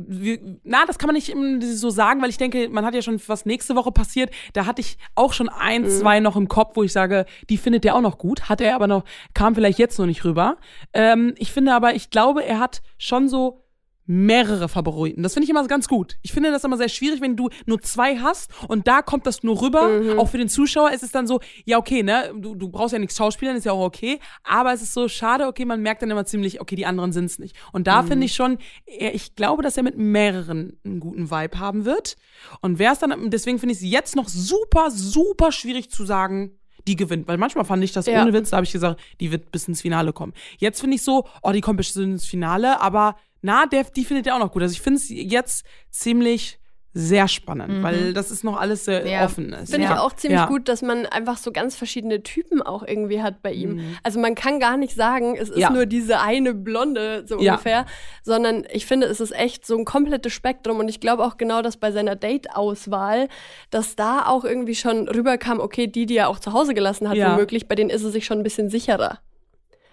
na, 0.64 0.86
das 0.86 0.98
kann 0.98 1.08
man 1.08 1.14
nicht 1.14 1.34
so 1.62 1.90
sagen, 1.90 2.22
weil 2.22 2.30
ich 2.30 2.38
denke, 2.38 2.68
man 2.70 2.84
hat 2.84 2.94
ja 2.94 3.02
schon 3.02 3.20
was 3.26 3.44
nächste 3.44 3.76
Woche 3.76 3.92
passiert. 3.92 4.30
Da 4.54 4.66
hatte 4.66 4.80
ich 4.80 4.96
auch 5.14 5.32
schon 5.32 5.48
ein, 5.48 5.82
mhm. 5.82 5.88
zwei 5.90 6.20
noch 6.20 6.36
im 6.36 6.48
Kopf, 6.48 6.76
wo 6.76 6.82
ich 6.82 6.92
sage, 6.92 7.26
die 7.50 7.58
findet 7.58 7.84
er 7.84 7.94
auch 7.94 8.00
noch 8.00 8.18
gut. 8.18 8.48
Hat 8.48 8.60
er 8.60 8.74
aber 8.74 8.86
noch, 8.86 9.04
kam 9.34 9.54
vielleicht 9.54 9.78
jetzt 9.78 9.98
noch 9.98 10.06
nicht 10.06 10.24
rüber. 10.24 10.56
Ähm, 10.92 11.34
ich 11.36 11.52
finde 11.52 11.74
aber, 11.74 11.94
ich 11.94 12.10
glaube, 12.10 12.44
er 12.44 12.58
hat 12.58 12.82
schon 12.98 13.28
so 13.28 13.65
mehrere 14.06 14.68
Favoriten. 14.68 15.22
Das 15.22 15.34
finde 15.34 15.44
ich 15.44 15.50
immer 15.50 15.66
ganz 15.66 15.88
gut. 15.88 16.16
Ich 16.22 16.32
finde 16.32 16.50
das 16.50 16.64
immer 16.64 16.76
sehr 16.76 16.88
schwierig, 16.88 17.20
wenn 17.20 17.36
du 17.36 17.50
nur 17.66 17.80
zwei 17.82 18.18
hast 18.18 18.50
und 18.68 18.86
da 18.86 19.02
kommt 19.02 19.26
das 19.26 19.42
nur 19.42 19.60
rüber. 19.60 19.88
Mhm. 19.88 20.18
Auch 20.18 20.28
für 20.28 20.38
den 20.38 20.48
Zuschauer 20.48 20.92
ist 20.92 21.02
es 21.02 21.10
dann 21.10 21.26
so, 21.26 21.40
ja, 21.64 21.78
okay, 21.78 22.02
ne, 22.02 22.32
du, 22.36 22.54
du 22.54 22.68
brauchst 22.68 22.92
ja 22.92 22.98
nichts 22.98 23.16
Schauspielern, 23.16 23.56
ist 23.56 23.64
ja 23.64 23.72
auch 23.72 23.84
okay. 23.84 24.20
Aber 24.44 24.72
es 24.72 24.82
ist 24.82 24.94
so 24.94 25.08
schade, 25.08 25.46
okay, 25.46 25.64
man 25.64 25.82
merkt 25.82 26.02
dann 26.02 26.10
immer 26.10 26.24
ziemlich, 26.24 26.60
okay, 26.60 26.76
die 26.76 26.86
anderen 26.86 27.12
sind 27.12 27.26
es 27.26 27.38
nicht. 27.38 27.56
Und 27.72 27.86
da 27.86 28.02
mhm. 28.02 28.08
finde 28.08 28.26
ich 28.26 28.34
schon, 28.34 28.58
ich 28.86 29.34
glaube, 29.34 29.62
dass 29.62 29.76
er 29.76 29.82
mit 29.82 29.98
mehreren 29.98 30.78
einen 30.84 31.00
guten 31.00 31.30
Vibe 31.30 31.58
haben 31.58 31.84
wird. 31.84 32.16
Und 32.60 32.78
wer 32.78 32.92
es 32.92 33.00
dann, 33.00 33.30
deswegen 33.30 33.58
finde 33.58 33.74
ich 33.74 33.82
es 33.82 33.90
jetzt 33.90 34.16
noch 34.16 34.28
super, 34.28 34.90
super 34.90 35.50
schwierig 35.50 35.90
zu 35.90 36.04
sagen, 36.04 36.58
die 36.86 36.96
gewinnt. 36.96 37.26
Weil 37.28 37.38
manchmal 37.38 37.64
fand 37.64 37.82
ich 37.82 37.92
das 37.92 38.06
ja. 38.06 38.22
ohne 38.22 38.32
Witz, 38.32 38.50
da 38.50 38.58
habe 38.58 38.64
ich 38.64 38.72
gesagt, 38.72 39.00
die 39.20 39.32
wird 39.32 39.50
bis 39.50 39.66
ins 39.68 39.82
Finale 39.82 40.12
kommen. 40.12 40.32
Jetzt 40.58 40.80
finde 40.80 40.96
ich 40.96 41.02
so, 41.02 41.26
oh, 41.42 41.52
die 41.52 41.60
kommt 41.60 41.78
bis 41.78 41.94
ins 41.96 42.24
Finale, 42.24 42.80
aber 42.80 43.16
na, 43.46 43.64
der, 43.64 43.84
die 43.84 44.04
findet 44.04 44.26
er 44.26 44.34
auch 44.34 44.40
noch 44.40 44.50
gut. 44.50 44.62
Also 44.62 44.72
ich 44.72 44.80
finde 44.80 44.98
es 44.98 45.08
jetzt 45.08 45.64
ziemlich 45.90 46.58
sehr 46.92 47.28
spannend, 47.28 47.78
mhm. 47.78 47.82
weil 47.82 48.12
das 48.12 48.30
ist 48.30 48.42
noch 48.42 48.58
alles 48.58 48.86
sehr 48.86 49.06
ja. 49.06 49.24
offen 49.24 49.52
ist. 49.52 49.70
Finde 49.70 49.86
ja. 49.86 49.94
ich 49.94 50.00
auch 50.00 50.14
ziemlich 50.14 50.40
ja. 50.40 50.46
gut, 50.46 50.66
dass 50.66 50.82
man 50.82 51.06
einfach 51.06 51.36
so 51.36 51.52
ganz 51.52 51.76
verschiedene 51.76 52.22
Typen 52.22 52.60
auch 52.60 52.82
irgendwie 52.82 53.22
hat 53.22 53.42
bei 53.42 53.52
ihm. 53.52 53.74
Mhm. 53.74 53.98
Also 54.02 54.18
man 54.18 54.34
kann 54.34 54.58
gar 54.58 54.76
nicht 54.78 54.96
sagen, 54.96 55.36
es 55.36 55.50
ist 55.50 55.70
nur 55.70 55.86
diese 55.86 56.20
eine 56.20 56.54
Blonde 56.54 57.24
so 57.26 57.36
ungefähr, 57.36 57.86
sondern 58.24 58.66
ich 58.72 58.86
finde, 58.86 59.06
es 59.06 59.20
ist 59.20 59.32
echt 59.32 59.64
so 59.64 59.76
ein 59.76 59.84
komplettes 59.84 60.32
Spektrum 60.32 60.78
und 60.78 60.88
ich 60.88 60.98
glaube 60.98 61.24
auch 61.24 61.36
genau, 61.36 61.62
dass 61.62 61.76
bei 61.76 61.92
seiner 61.92 62.16
Date-Auswahl, 62.16 63.28
dass 63.70 63.94
da 63.94 64.26
auch 64.26 64.44
irgendwie 64.44 64.74
schon 64.74 65.06
rüberkam, 65.06 65.60
okay, 65.60 65.86
die, 65.86 66.06
die 66.06 66.16
er 66.16 66.30
auch 66.30 66.40
zu 66.40 66.52
Hause 66.52 66.74
gelassen 66.74 67.08
hat, 67.08 67.16
womöglich, 67.16 67.68
bei 67.68 67.76
denen 67.76 67.90
ist 67.90 68.02
er 68.02 68.10
sich 68.10 68.24
schon 68.24 68.38
ein 68.38 68.42
bisschen 68.42 68.70
sicherer. 68.70 69.20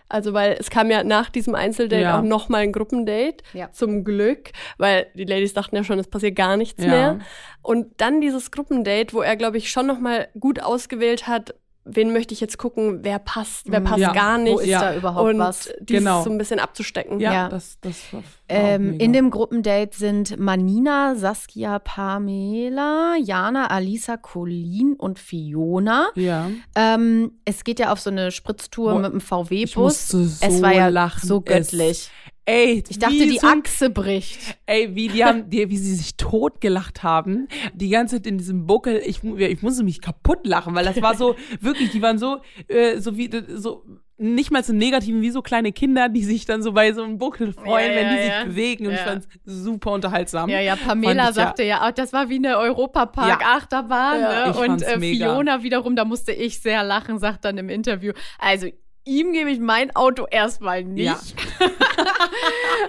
Also 0.09 0.33
weil 0.33 0.55
es 0.59 0.69
kam 0.69 0.91
ja 0.91 1.03
nach 1.03 1.29
diesem 1.29 1.55
Einzeldate 1.55 2.01
ja. 2.01 2.19
auch 2.19 2.23
nochmal 2.23 2.61
ein 2.61 2.71
Gruppendate, 2.71 3.37
ja. 3.53 3.71
zum 3.71 4.03
Glück, 4.03 4.51
weil 4.77 5.07
die 5.15 5.25
Ladies 5.25 5.53
dachten 5.53 5.75
ja 5.75 5.83
schon, 5.83 5.99
es 5.99 6.07
passiert 6.07 6.35
gar 6.35 6.57
nichts 6.57 6.83
ja. 6.83 6.89
mehr. 6.89 7.19
Und 7.61 7.99
dann 8.01 8.21
dieses 8.21 8.51
Gruppendate, 8.51 9.13
wo 9.13 9.21
er, 9.21 9.35
glaube 9.35 9.57
ich, 9.57 9.71
schon 9.71 9.87
nochmal 9.87 10.27
gut 10.39 10.61
ausgewählt 10.61 11.27
hat, 11.27 11.55
wen 11.85 12.13
möchte 12.13 12.33
ich 12.33 12.39
jetzt 12.39 12.57
gucken, 12.57 12.99
wer 13.03 13.19
passt, 13.19 13.69
wer 13.69 13.81
mhm. 13.81 13.85
passt 13.85 13.99
ja. 13.99 14.13
gar 14.13 14.37
nicht. 14.37 14.53
Wo 14.53 14.59
ist 14.59 14.67
ja. 14.67 14.81
da 14.81 14.95
überhaupt 14.95 15.29
und 15.29 15.39
was? 15.39 15.73
Dieses 15.81 16.03
genau. 16.03 16.23
so 16.23 16.29
ein 16.29 16.37
bisschen 16.37 16.59
abzustecken. 16.59 17.19
Ja, 17.19 17.33
ja. 17.33 17.49
das, 17.49 17.77
das 17.81 18.01
ähm, 18.47 18.99
In 18.99 19.13
dem 19.13 19.29
Gruppendate 19.29 19.95
sind 19.95 20.39
Manina, 20.39 21.15
Saskia, 21.15 21.79
Pamela, 21.79 23.15
Jana, 23.21 23.67
Alisa, 23.67 24.17
Colin 24.17 24.95
und 24.97 25.19
Fiona. 25.19 26.09
Ja. 26.15 26.49
Ähm, 26.75 27.39
es 27.45 27.63
geht 27.63 27.79
ja 27.79 27.91
auf 27.91 27.99
so 27.99 28.09
eine 28.09 28.31
Spritztour 28.31 28.93
Boah, 28.93 28.99
mit 29.01 29.13
dem 29.13 29.21
VW-Bus. 29.21 30.07
So 30.07 30.19
es 30.21 30.61
war 30.61 30.73
ja 30.73 30.87
lachen. 30.87 31.27
so 31.27 31.41
göttlich. 31.41 31.89
Es 31.89 32.09
Ey, 32.45 32.83
ich 32.87 32.99
dachte, 32.99 33.15
die 33.15 33.37
so, 33.37 33.47
Achse 33.47 33.89
bricht. 33.89 34.57
Ey, 34.65 34.93
wie 34.95 35.07
die 35.07 35.23
haben, 35.23 35.49
die, 35.49 35.69
wie 35.69 35.77
sie 35.77 35.95
sich 35.95 36.17
totgelacht 36.17 37.01
haben, 37.01 37.47
die 37.73 37.89
ganze 37.89 38.17
Zeit 38.17 38.27
in 38.27 38.37
diesem 38.37 38.67
Buckel. 38.67 39.01
Ich, 39.05 39.23
ich 39.23 39.61
musste 39.61 39.83
mich 39.83 40.01
kaputt 40.01 40.45
lachen, 40.45 40.75
weil 40.75 40.83
das 40.83 41.01
war 41.01 41.15
so 41.15 41.35
wirklich. 41.61 41.91
Die 41.91 42.01
waren 42.01 42.17
so, 42.17 42.41
äh, 42.67 42.99
so 42.99 43.15
wie 43.17 43.29
so 43.55 43.85
nicht 44.17 44.51
mal 44.51 44.63
so 44.63 44.73
negativen 44.73 45.21
wie 45.21 45.31
so 45.31 45.41
kleine 45.41 45.71
Kinder, 45.71 46.07
die 46.09 46.23
sich 46.23 46.45
dann 46.45 46.61
so 46.61 46.73
bei 46.73 46.93
so 46.93 47.03
einem 47.03 47.17
Buckel 47.17 47.53
freuen, 47.53 47.91
ja, 47.91 47.97
wenn 47.97 48.09
die 48.09 48.15
ja, 48.15 48.23
sich 48.23 48.45
bewegen. 48.45 48.87
Und 48.87 48.93
ich 48.93 48.99
fand's 48.99 49.27
super 49.45 49.91
unterhaltsam. 49.91 50.49
Ja, 50.49 50.59
ja, 50.59 50.75
Pamela 50.75 51.31
sagte 51.31 51.63
ja, 51.63 51.91
das 51.91 52.13
war 52.13 52.29
wie 52.29 52.35
eine 52.35 52.57
Europapark-Achterbahn. 52.57 54.19
Ne? 54.19 54.53
Und 54.59 54.81
äh, 54.81 54.99
Fiona 54.99 55.63
wiederum, 55.63 55.95
da 55.95 56.05
musste 56.05 56.31
ich 56.31 56.61
sehr 56.61 56.83
lachen, 56.83 57.19
sagt 57.19 57.45
dann 57.45 57.57
im 57.57 57.69
Interview. 57.69 58.13
Also 58.37 58.67
ihm 59.05 59.33
gebe 59.33 59.49
ich 59.49 59.59
mein 59.59 59.95
Auto 59.95 60.25
erstmal 60.29 60.83
nicht. 60.83 61.05
Ja. 61.05 61.19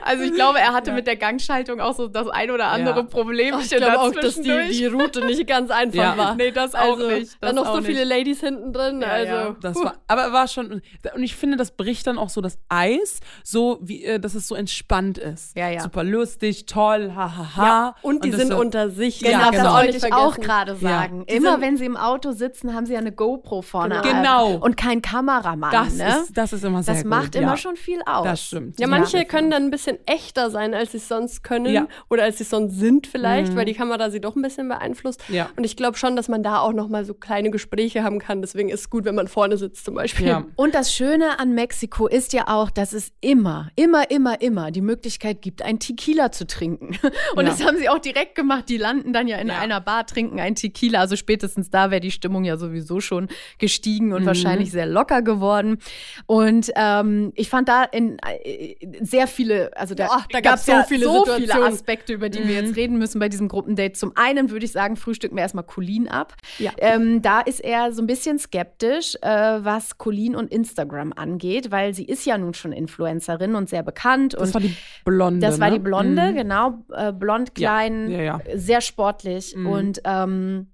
also 0.02 0.24
ich 0.24 0.32
glaube, 0.32 0.58
er 0.58 0.72
hatte 0.72 0.90
ja. 0.90 0.96
mit 0.96 1.06
der 1.06 1.16
Gangschaltung 1.16 1.80
auch 1.80 1.94
so 1.94 2.08
das 2.08 2.28
ein 2.28 2.50
oder 2.50 2.66
andere 2.68 3.00
ja. 3.00 3.02
Problem. 3.02 3.54
Ich 3.60 3.70
glaube 3.70 4.00
auch, 4.00 4.12
dass 4.12 4.36
die, 4.36 4.68
die 4.70 4.86
Route 4.86 5.24
nicht 5.24 5.46
ganz 5.46 5.70
einfach 5.70 5.98
ja. 5.98 6.16
war. 6.16 6.34
Nee, 6.34 6.50
das 6.50 6.74
auch 6.74 6.98
also, 6.98 7.08
nicht. 7.08 7.36
Da 7.40 7.52
noch 7.52 7.66
so 7.66 7.76
nicht. 7.76 7.86
viele 7.86 8.04
Ladies 8.04 8.40
hinten 8.40 8.72
drin. 8.72 9.00
Ja, 9.00 9.08
also. 9.08 9.56
Das 9.60 9.76
war, 9.76 9.94
aber 10.06 10.32
war 10.32 10.48
schon, 10.48 10.82
und 11.14 11.22
ich 11.22 11.36
finde, 11.36 11.56
das 11.56 11.72
bricht 11.72 12.06
dann 12.06 12.18
auch 12.18 12.28
so 12.28 12.40
das 12.40 12.58
Eis, 12.68 13.20
so 13.42 13.78
wie, 13.82 14.04
äh, 14.04 14.18
dass 14.18 14.34
es 14.34 14.46
so 14.46 14.54
entspannt 14.54 15.18
ist. 15.18 15.56
Ja, 15.56 15.68
ja. 15.68 15.80
Super 15.80 16.04
lustig, 16.04 16.66
toll, 16.66 17.12
hahaha. 17.14 17.56
Ha, 17.56 17.62
ha. 17.66 17.96
und 18.02 18.24
die 18.24 18.32
und 18.32 18.38
sind 18.38 18.52
unter 18.52 18.90
sich. 18.90 19.20
Genau, 19.20 19.50
das 19.50 19.50
genau. 19.50 19.74
wollte 19.74 19.96
ich 19.96 20.12
auch 20.12 20.36
gerade 20.36 20.76
sagen. 20.76 21.24
Immer 21.26 21.60
wenn 21.60 21.76
sie 21.76 21.84
im 21.84 21.96
Auto 21.96 22.32
sitzen, 22.32 22.74
haben 22.74 22.86
sie 22.86 22.94
ja 22.94 22.98
eine 22.98 23.12
GoPro 23.12 23.62
vorne. 23.62 24.00
Genau. 24.02 24.56
Und 24.56 24.76
kein 24.76 25.02
Kameramann. 25.02 25.70
Das 25.70 25.96
ne? 25.96 26.08
Ist, 26.08 26.36
das 26.36 26.52
ist 26.52 26.64
immer 26.64 26.82
sehr 26.82 26.94
Das 26.94 27.02
gut. 27.02 27.10
macht 27.10 27.34
immer 27.34 27.56
schon 27.56 27.76
viel 27.76 28.00
aus. 28.06 28.24
Das 28.24 28.44
stimmt. 28.44 28.78
Ja, 28.78 28.86
manche 29.12 29.26
können 29.26 29.50
dann 29.50 29.64
ein 29.64 29.70
bisschen 29.70 29.98
echter 30.06 30.50
sein, 30.50 30.74
als 30.74 30.92
sie 30.92 30.98
es 30.98 31.08
sonst 31.08 31.42
können 31.44 31.72
ja. 31.72 31.86
oder 32.10 32.24
als 32.24 32.38
sie 32.38 32.44
es 32.44 32.50
sonst 32.50 32.78
sind 32.78 33.06
vielleicht, 33.06 33.52
mhm. 33.52 33.56
weil 33.56 33.64
die 33.64 33.74
Kamera 33.74 34.10
sie 34.10 34.20
doch 34.20 34.36
ein 34.36 34.42
bisschen 34.42 34.68
beeinflusst. 34.68 35.22
Ja. 35.28 35.50
Und 35.56 35.64
ich 35.64 35.76
glaube 35.76 35.96
schon, 35.96 36.16
dass 36.16 36.28
man 36.28 36.42
da 36.42 36.60
auch 36.60 36.72
noch 36.72 36.88
mal 36.88 37.04
so 37.04 37.14
kleine 37.14 37.50
Gespräche 37.50 38.02
haben 38.02 38.18
kann. 38.18 38.40
Deswegen 38.40 38.68
ist 38.68 38.80
es 38.80 38.90
gut, 38.90 39.04
wenn 39.04 39.14
man 39.14 39.28
vorne 39.28 39.56
sitzt 39.56 39.84
zum 39.84 39.94
Beispiel. 39.94 40.26
Ja. 40.26 40.44
Und 40.56 40.74
das 40.74 40.92
Schöne 40.92 41.38
an 41.38 41.54
Mexiko 41.54 42.06
ist 42.06 42.32
ja 42.32 42.48
auch, 42.48 42.70
dass 42.70 42.92
es 42.92 43.12
immer, 43.20 43.70
immer, 43.76 44.10
immer, 44.10 44.40
immer 44.40 44.70
die 44.70 44.80
Möglichkeit 44.80 45.42
gibt, 45.42 45.62
ein 45.62 45.78
Tequila 45.78 46.32
zu 46.32 46.46
trinken. 46.46 46.96
Und 47.36 47.46
das 47.46 47.64
haben 47.64 47.78
sie 47.78 47.88
auch 47.88 47.98
direkt 47.98 48.34
gemacht. 48.34 48.68
Die 48.68 48.76
landen 48.76 49.12
dann 49.12 49.28
ja 49.28 49.38
in 49.38 49.50
einer 49.50 49.80
Bar, 49.80 50.06
trinken 50.06 50.40
ein 50.40 50.54
Tequila. 50.54 51.00
Also 51.00 51.16
spätestens 51.16 51.70
da 51.70 51.90
wäre 51.90 52.00
die 52.00 52.10
Stimmung 52.10 52.44
ja 52.44 52.56
sowieso 52.56 53.00
schon 53.00 53.28
gestiegen 53.58 54.12
und 54.12 54.22
mhm. 54.22 54.26
wahrscheinlich 54.26 54.70
sehr 54.70 54.86
locker 54.86 55.22
geworden. 55.22 55.78
Und 56.26 56.70
ähm, 56.76 57.32
ich 57.34 57.48
fand 57.48 57.68
da 57.68 57.84
in, 57.84 58.18
äh, 58.18 58.74
sehr 59.00 59.26
viele, 59.26 59.76
also 59.76 59.94
da, 59.94 60.24
da 60.30 60.40
gab 60.40 60.56
es 60.56 60.66
so, 60.66 60.72
ja 60.72 60.84
viele, 60.84 61.06
so 61.06 61.24
viele 61.24 61.54
Aspekte, 61.54 62.12
über 62.12 62.28
die 62.28 62.40
mhm. 62.40 62.48
wir 62.48 62.54
jetzt 62.54 62.68
mhm. 62.68 62.74
reden 62.74 62.98
müssen 62.98 63.18
bei 63.18 63.28
diesem 63.28 63.48
Gruppendate. 63.48 63.92
Zum 63.92 64.12
einen 64.16 64.50
würde 64.50 64.64
ich 64.64 64.72
sagen, 64.72 64.96
frühstücken 64.96 65.36
wir 65.36 65.42
erstmal 65.42 65.64
Colin 65.64 66.08
ab. 66.08 66.34
Ja. 66.58 66.72
Ähm, 66.78 67.22
da 67.22 67.40
ist 67.40 67.60
er 67.60 67.92
so 67.92 68.02
ein 68.02 68.06
bisschen 68.06 68.38
skeptisch, 68.38 69.16
äh, 69.22 69.28
was 69.28 69.98
Colin 69.98 70.36
und 70.36 70.50
Instagram 70.50 71.12
angeht, 71.14 71.70
weil 71.70 71.94
sie 71.94 72.04
ist 72.04 72.24
ja 72.24 72.38
nun 72.38 72.54
schon 72.54 72.72
Influencerin 72.72 73.54
und 73.54 73.68
sehr 73.68 73.82
bekannt. 73.82 74.34
Das 74.38 74.54
war 74.54 74.60
die 74.60 74.76
Blonde. 75.04 75.40
Das 75.40 75.60
war 75.60 75.70
die 75.70 75.78
ne? 75.78 75.84
Blonde, 75.84 76.32
mhm. 76.32 76.36
genau. 76.36 76.84
Äh, 76.92 77.12
blond, 77.12 77.54
klein, 77.54 78.10
ja. 78.10 78.22
Ja, 78.22 78.40
sehr 78.54 78.80
sportlich 78.80 79.54
mhm. 79.56 79.66
und 79.66 80.00
ähm, 80.04 80.68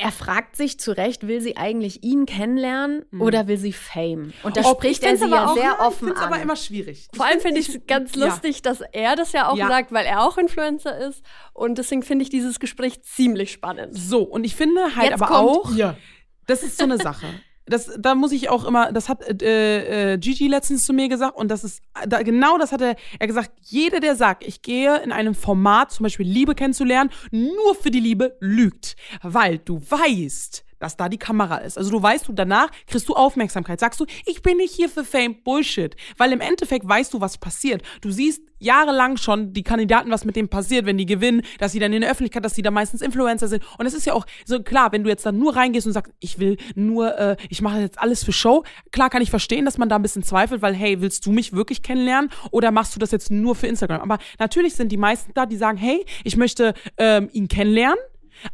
er 0.00 0.12
fragt 0.12 0.54
sich 0.54 0.78
zu 0.78 0.96
Recht, 0.96 1.26
will 1.26 1.40
sie 1.40 1.56
eigentlich 1.56 2.04
ihn 2.04 2.24
kennenlernen 2.24 3.04
mhm. 3.10 3.20
oder 3.20 3.48
will 3.48 3.58
sie 3.58 3.72
Fame? 3.72 4.32
Und 4.44 4.56
da 4.56 4.62
Ob, 4.62 4.78
spricht 4.78 5.02
er 5.02 5.16
sie 5.16 5.28
ja 5.28 5.46
auch, 5.46 5.56
sehr 5.56 5.80
offen 5.80 6.08
ich 6.08 6.16
an. 6.16 6.22
aber 6.22 6.40
immer 6.40 6.54
schwierig. 6.54 7.08
Vor 7.12 7.26
allem 7.26 7.40
finde 7.40 7.60
ich 7.60 7.68
es 7.68 7.80
ganz 7.86 8.14
lustig, 8.14 8.56
ja. 8.56 8.62
dass 8.62 8.80
er 8.92 9.16
das 9.16 9.32
ja 9.32 9.48
auch 9.48 9.56
ja. 9.56 9.66
sagt, 9.66 9.90
weil 9.90 10.06
er 10.06 10.22
auch 10.22 10.38
Influencer 10.38 10.96
ist. 10.96 11.22
Und 11.52 11.78
deswegen 11.78 12.04
finde 12.04 12.22
ich 12.22 12.30
dieses 12.30 12.60
Gespräch 12.60 13.02
ziemlich 13.02 13.50
spannend. 13.50 13.98
So, 13.98 14.22
und 14.22 14.44
ich 14.44 14.54
finde 14.54 14.94
halt 14.94 15.10
Jetzt 15.10 15.20
aber 15.20 15.36
auch, 15.36 15.74
ja. 15.74 15.96
das 16.46 16.62
ist 16.62 16.78
so 16.78 16.84
eine 16.84 16.98
Sache. 16.98 17.26
Das, 17.68 17.90
da 17.98 18.14
muss 18.14 18.32
ich 18.32 18.48
auch 18.48 18.64
immer, 18.64 18.92
das 18.92 19.08
hat 19.08 19.42
äh, 19.42 20.14
äh, 20.14 20.18
Gigi 20.18 20.48
letztens 20.48 20.86
zu 20.86 20.92
mir 20.92 21.08
gesagt 21.08 21.36
und 21.36 21.50
das 21.50 21.64
ist, 21.64 21.82
da, 22.06 22.22
genau 22.22 22.58
das 22.58 22.72
hat 22.72 22.80
er, 22.80 22.96
er 23.18 23.26
gesagt, 23.26 23.52
jeder, 23.62 24.00
der 24.00 24.16
sagt, 24.16 24.46
ich 24.46 24.62
gehe 24.62 24.98
in 25.02 25.12
einem 25.12 25.34
Format, 25.34 25.92
zum 25.92 26.04
Beispiel 26.04 26.26
Liebe 26.26 26.54
kennenzulernen, 26.54 27.10
nur 27.30 27.74
für 27.74 27.90
die 27.90 28.00
Liebe, 28.00 28.36
lügt. 28.40 28.96
Weil 29.22 29.58
du 29.58 29.80
weißt, 29.80 30.64
dass 30.78 30.96
da 30.96 31.08
die 31.08 31.18
Kamera 31.18 31.58
ist. 31.58 31.78
Also 31.78 31.90
du 31.90 32.02
weißt, 32.02 32.28
du 32.28 32.32
danach 32.32 32.70
kriegst 32.86 33.08
du 33.08 33.14
Aufmerksamkeit. 33.14 33.80
Sagst 33.80 34.00
du, 34.00 34.06
ich 34.26 34.42
bin 34.42 34.56
nicht 34.58 34.74
hier 34.74 34.88
für 34.88 35.04
Fame. 35.04 35.36
Bullshit. 35.42 35.96
Weil 36.16 36.32
im 36.32 36.40
Endeffekt 36.40 36.88
weißt 36.88 37.14
du, 37.14 37.20
was 37.20 37.38
passiert. 37.38 37.82
Du 38.00 38.10
siehst 38.10 38.42
jahrelang 38.58 39.16
schon 39.16 39.52
die 39.52 39.62
Kandidaten, 39.62 40.10
was 40.10 40.24
mit 40.24 40.36
dem 40.36 40.48
passiert, 40.48 40.86
wenn 40.86 40.98
die 40.98 41.06
gewinnen, 41.06 41.42
dass 41.58 41.72
sie 41.72 41.78
dann 41.78 41.92
in 41.92 42.00
der 42.00 42.10
Öffentlichkeit, 42.10 42.44
dass 42.44 42.54
sie 42.54 42.62
da 42.62 42.70
meistens 42.70 43.00
Influencer 43.00 43.48
sind. 43.48 43.62
Und 43.78 43.86
es 43.86 43.94
ist 43.94 44.06
ja 44.06 44.14
auch 44.14 44.26
so 44.44 44.62
klar, 44.62 44.92
wenn 44.92 45.04
du 45.04 45.10
jetzt 45.10 45.24
dann 45.24 45.38
nur 45.38 45.56
reingehst 45.56 45.86
und 45.86 45.92
sagst, 45.92 46.12
ich 46.20 46.38
will 46.38 46.56
nur, 46.74 47.16
äh, 47.18 47.36
ich 47.48 47.62
mache 47.62 47.80
jetzt 47.80 47.98
alles 47.98 48.24
für 48.24 48.32
Show. 48.32 48.64
Klar 48.90 49.10
kann 49.10 49.22
ich 49.22 49.30
verstehen, 49.30 49.64
dass 49.64 49.78
man 49.78 49.88
da 49.88 49.96
ein 49.96 50.02
bisschen 50.02 50.22
zweifelt, 50.22 50.62
weil 50.62 50.74
hey, 50.74 51.00
willst 51.00 51.24
du 51.26 51.32
mich 51.32 51.52
wirklich 51.52 51.82
kennenlernen 51.82 52.30
oder 52.50 52.70
machst 52.70 52.94
du 52.94 52.98
das 52.98 53.10
jetzt 53.10 53.30
nur 53.30 53.54
für 53.54 53.66
Instagram? 53.66 54.00
Aber 54.00 54.18
natürlich 54.38 54.74
sind 54.74 54.90
die 54.90 54.96
meisten 54.96 55.32
da, 55.34 55.46
die 55.46 55.56
sagen, 55.56 55.78
hey, 55.78 56.04
ich 56.24 56.36
möchte 56.36 56.74
ähm, 56.96 57.28
ihn 57.32 57.48
kennenlernen 57.48 57.98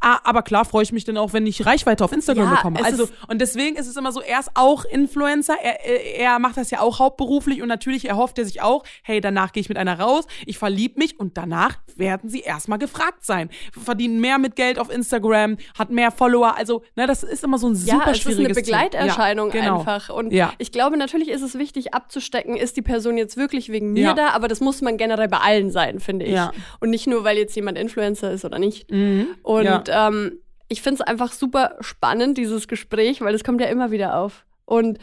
Ah, 0.00 0.20
aber 0.24 0.42
klar 0.42 0.64
freue 0.64 0.82
ich 0.82 0.92
mich 0.92 1.04
dann 1.04 1.16
auch, 1.16 1.32
wenn 1.32 1.46
ich 1.46 1.64
Reichweite 1.66 2.04
auf 2.04 2.12
Instagram 2.12 2.50
ja, 2.50 2.54
bekomme. 2.56 2.84
Also, 2.84 3.08
und 3.28 3.40
deswegen 3.40 3.76
ist 3.76 3.86
es 3.86 3.96
immer 3.96 4.12
so, 4.12 4.20
er 4.20 4.40
ist 4.40 4.50
auch 4.54 4.84
Influencer, 4.84 5.54
er, 5.62 6.18
er 6.18 6.38
macht 6.38 6.56
das 6.56 6.70
ja 6.70 6.80
auch 6.80 6.98
hauptberuflich 6.98 7.62
und 7.62 7.68
natürlich 7.68 8.08
erhofft 8.08 8.38
er 8.38 8.44
sich 8.44 8.62
auch, 8.62 8.84
hey, 9.02 9.20
danach 9.20 9.52
gehe 9.52 9.60
ich 9.60 9.68
mit 9.68 9.78
einer 9.78 9.98
raus, 9.98 10.26
ich 10.46 10.58
verlieb 10.58 10.98
mich 10.98 11.18
und 11.18 11.36
danach 11.36 11.78
werden 11.96 12.30
sie 12.30 12.40
erstmal 12.40 12.78
gefragt 12.78 13.24
sein. 13.24 13.50
Verdienen 13.72 14.20
mehr 14.20 14.38
mit 14.38 14.56
Geld 14.56 14.78
auf 14.78 14.90
Instagram, 14.90 15.56
hat 15.78 15.90
mehr 15.90 16.10
Follower, 16.10 16.56
also, 16.56 16.82
ne, 16.96 17.06
das 17.06 17.22
ist 17.22 17.44
immer 17.44 17.58
so 17.58 17.68
ein 17.68 17.74
super 17.74 18.08
ja, 18.08 18.14
schwieriges 18.14 18.56
es 18.56 18.68
ist 18.68 18.72
eine 18.72 18.88
Begleiterscheinung 18.88 19.52
ja, 19.52 19.60
genau. 19.60 19.78
einfach. 19.78 20.10
Und 20.10 20.32
ja. 20.32 20.52
ich 20.58 20.72
glaube, 20.72 20.96
natürlich 20.96 21.28
ist 21.28 21.42
es 21.42 21.58
wichtig 21.58 21.94
abzustecken, 21.94 22.56
ist 22.56 22.76
die 22.76 22.82
Person 22.82 23.16
jetzt 23.16 23.36
wirklich 23.36 23.70
wegen 23.70 23.92
mir 23.92 24.02
ja. 24.02 24.14
da, 24.14 24.28
aber 24.30 24.48
das 24.48 24.60
muss 24.60 24.82
man 24.82 24.96
generell 24.96 25.28
bei 25.28 25.38
allen 25.38 25.70
sein, 25.70 26.00
finde 26.00 26.26
ich. 26.26 26.38
Und 26.80 26.90
nicht 26.90 27.06
nur, 27.06 27.24
weil 27.24 27.36
jetzt 27.36 27.54
jemand 27.56 27.78
Influencer 27.78 28.32
ist 28.32 28.44
oder 28.44 28.58
nicht. 28.58 28.90
Mhm. 28.90 29.28
Und 29.42 29.64
und 29.78 29.90
ähm, 29.92 30.38
ich 30.68 30.82
finde 30.82 31.02
es 31.02 31.06
einfach 31.06 31.32
super 31.32 31.76
spannend, 31.80 32.38
dieses 32.38 32.68
Gespräch, 32.68 33.20
weil 33.20 33.34
es 33.34 33.44
kommt 33.44 33.60
ja 33.60 33.68
immer 33.68 33.90
wieder 33.90 34.16
auf. 34.16 34.44
Und 34.64 34.98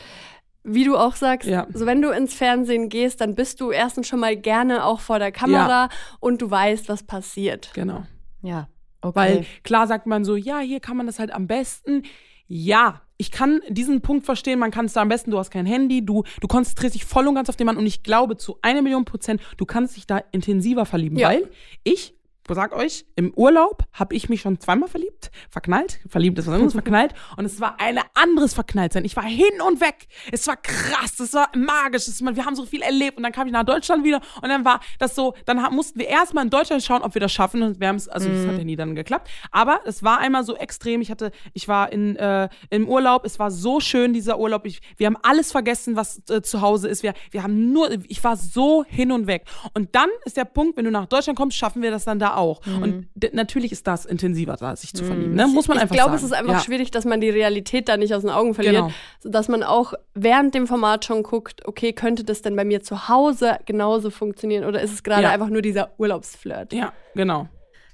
wie 0.63 0.83
du 0.83 0.95
auch 0.97 1.15
sagst, 1.15 1.47
ja. 1.47 1.67
so 1.73 1.85
wenn 1.85 2.01
du 2.01 2.09
ins 2.09 2.33
Fernsehen 2.33 2.89
gehst, 2.89 3.21
dann 3.21 3.35
bist 3.35 3.61
du 3.61 3.71
erstens 3.71 4.07
schon 4.07 4.19
mal 4.19 4.35
gerne 4.35 4.85
auch 4.85 4.99
vor 4.99 5.19
der 5.19 5.31
Kamera 5.31 5.83
ja. 5.83 5.89
und 6.19 6.41
du 6.41 6.51
weißt, 6.51 6.89
was 6.89 7.03
passiert. 7.03 7.71
Genau. 7.73 8.03
Ja. 8.41 8.67
Okay. 9.01 9.15
Weil 9.15 9.45
klar 9.63 9.87
sagt 9.87 10.05
man 10.05 10.23
so, 10.23 10.35
ja, 10.35 10.59
hier 10.59 10.79
kann 10.79 10.97
man 10.97 11.07
das 11.07 11.17
halt 11.17 11.33
am 11.33 11.47
besten. 11.47 12.03
Ja, 12.47 13.01
ich 13.17 13.31
kann 13.31 13.61
diesen 13.69 14.01
Punkt 14.01 14.25
verstehen, 14.25 14.59
man 14.59 14.71
kann 14.71 14.85
es 14.85 14.93
da 14.93 15.01
am 15.01 15.09
besten, 15.09 15.31
du 15.31 15.39
hast 15.39 15.51
kein 15.51 15.65
Handy, 15.65 16.05
du, 16.05 16.23
du 16.39 16.47
konzentrierst 16.47 16.95
dich 16.95 17.05
voll 17.05 17.27
und 17.27 17.35
ganz 17.35 17.49
auf 17.49 17.55
den 17.55 17.65
Mann 17.65 17.77
und 17.77 17.85
ich 17.85 18.03
glaube 18.03 18.37
zu 18.37 18.59
einer 18.61 18.81
Million 18.81 19.05
Prozent, 19.05 19.41
du 19.57 19.65
kannst 19.65 19.95
dich 19.95 20.05
da 20.05 20.21
intensiver 20.31 20.85
verlieben, 20.85 21.17
ja. 21.17 21.29
weil 21.29 21.49
ich 21.83 22.13
sag 22.53 22.73
euch, 22.73 23.05
im 23.15 23.33
Urlaub 23.35 23.83
habe 23.93 24.15
ich 24.15 24.29
mich 24.29 24.41
schon 24.41 24.59
zweimal 24.59 24.89
verliebt, 24.89 25.31
verknallt, 25.49 25.99
verliebt 26.07 26.39
ist 26.39 26.47
was 26.47 26.53
anderes, 26.53 26.73
verknallt 26.81 27.13
und 27.37 27.45
es 27.45 27.59
war 27.59 27.79
ein 27.79 27.99
anderes 28.13 28.53
Verknalltsein. 28.53 29.05
Ich 29.05 29.15
war 29.15 29.23
hin 29.23 29.61
und 29.67 29.81
weg. 29.81 30.07
Es 30.31 30.47
war 30.47 30.57
krass, 30.57 31.19
es 31.19 31.33
war 31.33 31.49
magisch, 31.55 32.07
es, 32.07 32.21
wir 32.23 32.45
haben 32.45 32.55
so 32.55 32.65
viel 32.65 32.81
erlebt 32.81 33.17
und 33.17 33.23
dann 33.23 33.31
kam 33.31 33.47
ich 33.47 33.53
nach 33.53 33.65
Deutschland 33.65 34.03
wieder 34.03 34.21
und 34.41 34.49
dann 34.49 34.65
war 34.65 34.79
das 34.99 35.15
so, 35.15 35.33
dann 35.45 35.57
mussten 35.73 35.99
wir 35.99 36.07
erstmal 36.07 36.43
in 36.43 36.49
Deutschland 36.49 36.83
schauen, 36.83 37.01
ob 37.01 37.13
wir 37.13 37.21
das 37.21 37.31
schaffen 37.31 37.61
und 37.61 37.79
wir 37.79 37.87
haben 37.87 37.95
es, 37.95 38.07
also 38.07 38.29
es 38.29 38.45
hat 38.45 38.53
ja 38.53 38.59
mhm. 38.59 38.65
nie 38.65 38.75
dann 38.75 38.95
geklappt, 38.95 39.29
aber 39.51 39.81
es 39.85 40.03
war 40.03 40.19
einmal 40.19 40.43
so 40.43 40.55
extrem. 40.55 41.01
Ich 41.01 41.11
hatte, 41.11 41.31
ich 41.53 41.67
war 41.67 41.91
in 41.91 42.15
äh, 42.15 42.49
im 42.69 42.87
Urlaub, 42.87 43.25
es 43.25 43.39
war 43.39 43.51
so 43.51 43.79
schön 43.79 44.13
dieser 44.13 44.39
Urlaub. 44.39 44.65
Ich, 44.65 44.81
wir 44.97 45.07
haben 45.07 45.17
alles 45.21 45.51
vergessen, 45.51 45.95
was 45.95 46.21
äh, 46.29 46.41
zu 46.41 46.61
Hause 46.61 46.87
ist. 46.87 47.03
Wir, 47.03 47.13
wir 47.31 47.43
haben 47.43 47.71
nur, 47.71 47.89
ich 48.07 48.23
war 48.23 48.37
so 48.37 48.83
hin 48.87 49.11
und 49.11 49.27
weg. 49.27 49.45
Und 49.73 49.95
dann 49.95 50.09
ist 50.25 50.37
der 50.37 50.45
Punkt, 50.45 50.77
wenn 50.77 50.85
du 50.85 50.91
nach 50.91 51.05
Deutschland 51.05 51.37
kommst, 51.37 51.57
schaffen 51.57 51.81
wir 51.81 51.91
das 51.91 52.05
dann 52.05 52.19
da 52.19 52.35
auch. 52.35 52.40
Mhm. 52.65 52.83
Und 52.83 53.33
natürlich 53.33 53.71
ist 53.71 53.87
das 53.87 54.05
intensiver, 54.05 54.55
da 54.57 54.75
sich 54.75 54.93
zu 54.93 55.03
verlieben. 55.03 55.33
Ne? 55.33 55.47
Muss 55.47 55.67
man 55.67 55.77
ich 55.77 55.83
einfach 55.83 55.95
sagen. 55.95 55.97
Ich 55.97 55.97
glaube, 55.97 56.15
es 56.15 56.23
ist 56.23 56.33
einfach 56.33 56.53
ja. 56.53 56.59
schwierig, 56.59 56.91
dass 56.91 57.05
man 57.05 57.21
die 57.21 57.29
Realität 57.29 57.89
da 57.89 57.97
nicht 57.97 58.13
aus 58.13 58.21
den 58.21 58.31
Augen 58.31 58.53
verliert. 58.53 58.75
Genau. 58.75 58.91
Sodass 59.19 59.47
man 59.47 59.63
auch 59.63 59.93
während 60.13 60.55
dem 60.55 60.67
Format 60.67 61.05
schon 61.05 61.23
guckt, 61.23 61.65
okay, 61.65 61.93
könnte 61.93 62.23
das 62.23 62.41
denn 62.41 62.55
bei 62.55 62.65
mir 62.65 62.81
zu 62.81 63.07
Hause 63.07 63.57
genauso 63.65 64.09
funktionieren 64.09 64.65
oder 64.65 64.81
ist 64.81 64.93
es 64.93 65.03
gerade 65.03 65.23
ja. 65.23 65.31
einfach 65.31 65.49
nur 65.49 65.61
dieser 65.61 65.91
Urlaubsflirt? 65.97 66.73
Ja, 66.73 66.93
genau. 67.15 67.47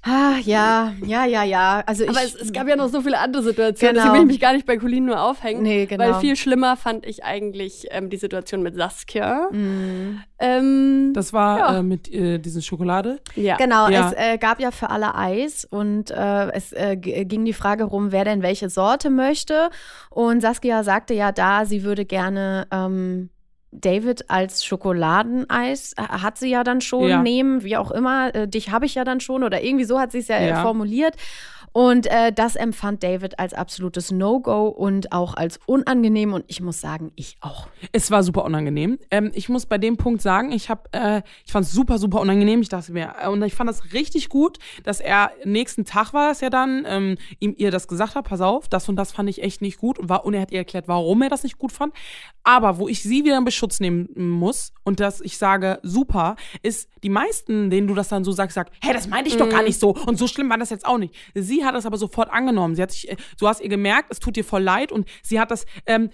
Ah, 0.08 0.38
ja, 0.42 0.94
ja, 1.04 1.26
ja, 1.26 1.42
ja. 1.44 1.82
Also 1.84 2.04
Aber 2.04 2.24
ich, 2.24 2.34
es, 2.34 2.34
es, 2.34 2.52
gab 2.52 2.66
ja 2.66 2.76
noch 2.76 2.88
so 2.88 3.02
viele 3.02 3.18
andere 3.18 3.42
Situationen, 3.42 3.94
genau. 3.94 4.06
deswegen 4.06 4.14
will 4.14 4.30
ich 4.30 4.34
mich 4.34 4.40
gar 4.40 4.54
nicht 4.54 4.64
bei 4.64 4.78
Colin 4.78 5.04
nur 5.04 5.20
aufhängen. 5.20 5.62
Nee, 5.62 5.84
genau. 5.84 6.02
Weil 6.02 6.14
viel 6.14 6.34
schlimmer 6.34 6.76
fand 6.76 7.04
ich 7.04 7.24
eigentlich 7.24 7.86
ähm, 7.90 8.08
die 8.08 8.16
Situation 8.16 8.62
mit 8.62 8.74
Saskia. 8.74 9.48
Mhm. 9.50 10.22
Ähm, 10.38 11.12
das 11.14 11.32
war 11.34 11.58
ja. 11.58 11.78
äh, 11.78 11.82
mit 11.82 12.10
äh, 12.12 12.38
dieser 12.38 12.62
Schokolade? 12.62 13.20
Ja. 13.34 13.56
Genau, 13.56 13.88
ja. 13.88 14.08
es 14.08 14.14
äh, 14.14 14.38
gab 14.38 14.60
ja 14.60 14.70
für 14.70 14.88
alle 14.88 15.14
Eis 15.14 15.66
und 15.66 16.10
äh, 16.10 16.50
es 16.52 16.72
äh, 16.72 16.96
ging 16.96 17.44
die 17.44 17.52
Frage 17.52 17.84
rum, 17.84 18.10
wer 18.10 18.24
denn 18.24 18.42
welche 18.42 18.70
Sorte 18.70 19.10
möchte. 19.10 19.68
Und 20.08 20.40
Saskia 20.40 20.84
sagte 20.84 21.12
ja 21.12 21.32
da, 21.32 21.66
sie 21.66 21.82
würde 21.82 22.06
gerne 22.06 22.66
ähm, 22.72 23.28
David 23.70 24.30
als 24.30 24.64
Schokoladeneis 24.64 25.92
äh, 25.96 26.02
hat 26.02 26.38
sie 26.38 26.50
ja 26.50 26.64
dann 26.64 26.80
schon 26.80 27.08
ja. 27.08 27.22
nehmen, 27.22 27.62
wie 27.62 27.76
auch 27.76 27.90
immer. 27.90 28.34
Äh, 28.34 28.48
dich 28.48 28.70
habe 28.70 28.86
ich 28.86 28.94
ja 28.94 29.04
dann 29.04 29.20
schon 29.20 29.44
oder 29.44 29.62
irgendwie 29.62 29.84
so 29.84 29.98
hat 29.98 30.12
sie 30.12 30.18
es 30.18 30.28
ja, 30.28 30.40
ja, 30.40 30.62
formuliert. 30.62 31.14
Und 31.72 32.06
äh, 32.06 32.32
das 32.32 32.56
empfand 32.56 33.02
David 33.02 33.38
als 33.38 33.54
absolutes 33.54 34.10
No-Go 34.10 34.68
und 34.68 35.12
auch 35.12 35.34
als 35.34 35.60
unangenehm. 35.66 36.32
Und 36.32 36.44
ich 36.48 36.60
muss 36.60 36.80
sagen, 36.80 37.12
ich 37.16 37.36
auch. 37.40 37.68
Es 37.92 38.10
war 38.10 38.22
super 38.22 38.44
unangenehm. 38.44 38.98
Ähm, 39.10 39.30
ich 39.34 39.48
muss 39.48 39.66
bei 39.66 39.78
dem 39.78 39.96
Punkt 39.96 40.22
sagen, 40.22 40.52
ich 40.52 40.70
habe, 40.70 40.82
äh, 40.92 41.22
ich 41.44 41.52
fand 41.52 41.66
es 41.66 41.72
super, 41.72 41.98
super 41.98 42.20
unangenehm. 42.20 42.60
Ich 42.62 42.68
dachte 42.68 42.92
mir, 42.92 43.14
äh, 43.22 43.28
und 43.28 43.42
ich 43.42 43.54
fand 43.54 43.68
das 43.68 43.92
richtig 43.92 44.28
gut, 44.28 44.58
dass 44.84 45.00
er 45.00 45.30
nächsten 45.44 45.84
Tag 45.84 46.12
war 46.12 46.30
es 46.30 46.40
ja 46.40 46.50
dann, 46.50 46.84
ähm, 46.86 47.16
ihm 47.38 47.54
ihr 47.56 47.70
das 47.70 47.88
gesagt 47.88 48.14
hat, 48.14 48.26
pass 48.26 48.40
auf, 48.40 48.68
das 48.68 48.88
und 48.88 48.96
das 48.96 49.12
fand 49.12 49.28
ich 49.28 49.42
echt 49.42 49.62
nicht 49.62 49.78
gut. 49.78 49.98
Und, 49.98 50.08
war, 50.08 50.24
und 50.24 50.34
er 50.34 50.42
hat 50.42 50.52
ihr 50.52 50.58
erklärt, 50.58 50.88
warum 50.88 51.22
er 51.22 51.28
das 51.28 51.42
nicht 51.42 51.58
gut 51.58 51.72
fand. 51.72 51.92
Aber 52.44 52.78
wo 52.78 52.88
ich 52.88 53.02
sie 53.02 53.24
wieder 53.24 53.36
in 53.38 53.44
Beschutz 53.44 53.80
nehmen 53.80 54.08
muss 54.16 54.72
und 54.84 55.00
dass 55.00 55.20
ich 55.20 55.36
sage, 55.36 55.80
super, 55.82 56.36
ist 56.62 56.88
die 57.02 57.10
meisten, 57.10 57.70
denen 57.70 57.86
du 57.86 57.94
das 57.94 58.08
dann 58.08 58.24
so 58.24 58.32
sagst, 58.32 58.54
sag, 58.54 58.70
hey, 58.82 58.94
das 58.94 59.08
meinte 59.08 59.28
ich 59.28 59.36
mm. 59.36 59.38
doch 59.38 59.48
gar 59.48 59.60
mhm. 59.60 59.66
nicht 59.66 59.78
so. 59.78 59.94
Und 59.94 60.18
so 60.18 60.26
schlimm 60.26 60.48
war 60.48 60.58
das 60.58 60.70
jetzt 60.70 60.86
auch 60.86 60.98
nicht. 60.98 61.14
Sie 61.34 61.57
hat 61.64 61.74
das 61.74 61.86
aber 61.86 61.96
sofort 61.96 62.30
angenommen. 62.30 62.74
Sie 62.74 62.82
hat 62.82 62.90
sich, 62.90 63.14
du 63.38 63.48
hast 63.48 63.60
ihr 63.60 63.68
gemerkt, 63.68 64.10
es 64.10 64.20
tut 64.20 64.36
dir 64.36 64.44
voll 64.44 64.62
leid 64.62 64.92
und 64.92 65.08
sie 65.22 65.40
hat 65.40 65.50
das, 65.50 65.66
ähm, 65.86 66.10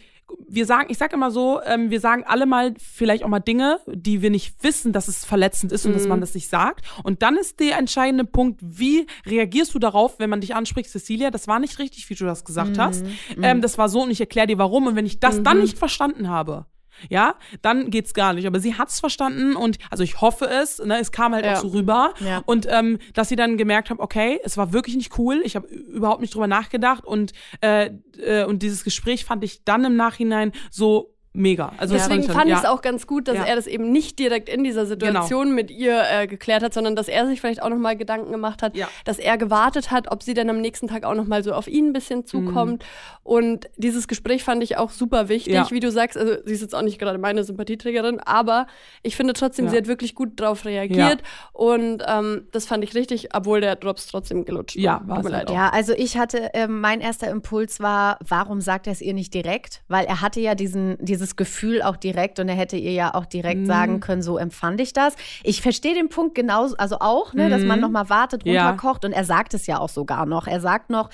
wir 0.49 0.67
sagen, 0.67 0.87
ich 0.91 0.99
sag 0.99 1.13
immer 1.13 1.31
so, 1.31 1.61
ähm, 1.65 1.91
wir 1.91 2.01
sagen 2.01 2.25
alle 2.27 2.47
mal 2.47 2.75
vielleicht 2.79 3.25
auch 3.25 3.29
mal 3.29 3.41
Dinge, 3.41 3.81
die 3.87 4.23
wir 4.23 4.31
nicht 4.31 4.63
wissen, 4.63 4.93
dass 4.93 5.09
es 5.09 5.25
verletzend 5.25 5.71
ist 5.71 5.85
und 5.85 5.93
mhm. 5.93 5.97
dass 5.97 6.07
man 6.07 6.21
das 6.21 6.35
nicht 6.35 6.49
sagt. 6.49 6.85
Und 7.03 7.23
dann 7.23 7.37
ist 7.37 7.61
der 7.61 7.79
entscheidende 7.79 8.25
Punkt, 8.25 8.61
wie 8.63 9.07
reagierst 9.27 9.75
du 9.75 9.79
darauf, 9.79 10.19
wenn 10.19 10.31
man 10.31 10.41
dich 10.41 10.55
anspricht, 10.55 10.91
Cecilia, 10.91 11.31
das 11.31 11.47
war 11.47 11.59
nicht 11.59 11.79
richtig, 11.79 12.09
wie 12.09 12.15
du 12.15 12.25
das 12.25 12.45
gesagt 12.45 12.77
mhm. 12.77 12.81
hast. 12.81 13.05
Ähm, 13.41 13.61
das 13.61 13.79
war 13.79 13.89
so 13.89 14.03
und 14.03 14.11
ich 14.11 14.21
erkläre 14.21 14.47
dir 14.47 14.59
warum. 14.59 14.87
Und 14.87 14.97
wenn 14.97 15.07
ich 15.07 15.21
das 15.21 15.39
mhm. 15.39 15.45
dann 15.45 15.61
nicht 15.61 15.79
verstanden 15.79 16.29
habe, 16.29 16.67
ja, 17.09 17.35
dann 17.63 17.91
geht's 17.91 18.15
gar 18.15 18.33
nicht. 18.33 18.47
Aber 18.47 18.61
sie 18.61 18.75
hat's 18.75 19.01
verstanden 19.01 19.57
und 19.57 19.79
also 19.91 20.03
ich 20.03 20.21
hoffe 20.21 20.47
es, 20.47 20.79
ne, 20.79 20.99
es 20.99 21.13
kam 21.13 21.35
halt 21.35 21.45
ja. 21.45 21.55
auch 21.55 21.63
so 21.63 21.69
rüber. 21.69 22.15
Ja. 22.21 22.43
Und 22.47 22.67
ähm, 22.71 22.99
dass 23.15 23.29
sie 23.29 23.37
dann 23.37 23.57
gemerkt 23.57 23.91
haben, 23.91 24.01
okay, 24.01 24.41
es 24.45 24.57
war 24.57 24.73
wirklich 24.73 24.97
nicht 24.97 25.19
cool, 25.19 25.41
ich 25.45 25.57
habe 25.57 25.67
überhaupt 25.69 26.21
nicht 26.21 26.35
drüber 26.35 26.47
nachgedacht 26.47 27.05
und, 27.05 27.33
äh, 27.61 27.91
äh, 28.19 28.45
und 28.45 28.63
dieses 28.63 28.85
Gespräch 28.85 29.25
fand 29.25 29.45
ich 29.45 29.65
dann 29.65 29.85
im 29.85 29.97
Nachhinein 29.97 30.53
so 30.71 31.14
mega. 31.35 31.73
Also 31.79 31.95
Deswegen 31.95 32.23
fand 32.23 32.47
ich 32.47 32.57
es 32.57 32.63
ja. 32.63 32.71
auch 32.71 32.81
ganz 32.81 33.07
gut, 33.07 33.29
dass 33.29 33.37
ja. 33.37 33.45
er 33.45 33.57
das 33.57 33.67
eben 33.67 33.91
nicht 33.91 34.19
direkt 34.19 34.49
in 34.49 34.65
dieser 34.65 34.87
Situation 34.87 35.45
genau. 35.45 35.55
mit 35.57 35.71
ihr 35.71 36.03
äh, 36.11 36.27
geklärt 36.27 36.63
hat, 36.63 36.73
sondern 36.73 36.97
dass 36.97 37.09
er 37.09 37.27
sich 37.27 37.41
vielleicht 37.41 37.61
auch 37.61 37.69
nochmal 37.69 37.97
Gedanken 37.97 38.31
gemacht 38.31 38.63
hat, 38.63 38.77
ja. 38.77 38.89
dass 39.05 39.19
er 39.19 39.37
gewartet 39.37 39.91
hat, 39.91 40.11
ob 40.11 40.23
sie 40.23 40.33
dann 40.33 40.49
am 40.49 40.61
nächsten 40.61 40.87
Tag 40.87 41.05
auch 41.05 41.15
nochmal 41.15 41.43
so 41.43 41.53
auf 41.53 41.67
ihn 41.67 41.89
ein 41.89 41.93
bisschen 41.93 42.25
zukommt. 42.25 42.83
Mhm. 42.83 43.19
Und 43.25 43.71
dieses 43.77 44.07
Gespräch 44.07 44.45
fand 44.45 44.63
ich 44.63 44.77
auch 44.77 44.91
super 44.91 45.29
wichtig, 45.29 45.71
wie 45.71 45.81
du 45.81 45.91
sagst. 45.91 46.17
Also 46.17 46.35
sie 46.45 46.53
ist 46.53 46.61
jetzt 46.61 46.75
auch 46.75 46.83
nicht 46.83 46.99
gerade 46.99 47.19
meine 47.19 47.43
Sympathieträgerin, 47.43 48.21
aber 48.21 48.67
ich 49.03 49.17
finde 49.17 49.33
trotzdem, 49.33 49.69
sie 49.69 49.77
hat 49.77 49.87
wirklich 49.87 50.15
gut 50.15 50.39
drauf 50.39 50.65
reagiert. 50.65 51.23
Und 51.53 52.03
ähm, 52.07 52.47
das 52.53 52.67
fand 52.67 52.85
ich 52.85 52.95
richtig, 52.95 53.35
obwohl 53.35 53.61
der 53.61 53.77
Drops 53.77 54.07
trotzdem 54.07 54.45
gelutscht 54.45 54.77
ja, 54.77 55.01
war. 55.07 55.17
Tut 55.17 55.25
mir 55.25 55.31
leid. 55.31 55.51
Ja, 55.51 55.71
also 55.71 55.95
ich 55.95 56.17
hatte, 56.19 56.53
äh, 56.55 56.69
mein 56.69 57.01
erster 57.01 57.29
Impuls 57.31 57.81
war, 57.81 58.19
warum 58.27 58.61
sagt 58.61 58.87
er 58.87 58.93
es 58.93 59.01
ihr 59.01 59.15
nicht 59.15 59.33
direkt? 59.33 59.83
Weil 59.89 60.05
er 60.05 60.21
hatte 60.21 60.41
ja 60.41 60.55
diesen, 60.55 60.97
dieses 61.01 61.24
dieses 61.25 61.37
Gefühl 61.37 61.83
auch 61.83 61.97
direkt 61.97 62.39
und 62.39 62.49
er 62.49 62.55
hätte 62.55 62.77
ihr 62.77 62.93
ja 62.93 63.15
auch 63.15 63.25
direkt 63.25 63.61
mhm. 63.61 63.67
sagen 63.67 64.01
können, 64.01 64.23
so 64.23 64.37
empfand 64.37 64.81
ich 64.81 64.93
das. 64.93 65.17
Ich 65.43 65.63
verstehe 65.63 65.95
den 65.95 66.09
Punkt 66.09 66.35
genauso, 66.35 66.77
also 66.77 66.99
auch, 67.01 67.33
ne, 67.33 67.47
mhm. 67.47 67.51
dass 67.51 67.63
man 67.63 67.79
mhm. 67.79 67.83
nochmal 67.83 68.11
wartet, 68.11 68.45
runterkocht 68.45 69.05
ja. 69.05 69.09
und 69.09 69.13
er 69.15 69.25
sagt 69.25 69.55
es 69.55 69.67
ja 69.67 69.79
auch 69.79 69.89
sogar 69.89 70.27
noch. 70.27 70.47
Er 70.47 70.61
sagt 70.61 70.91
noch, 70.91 71.09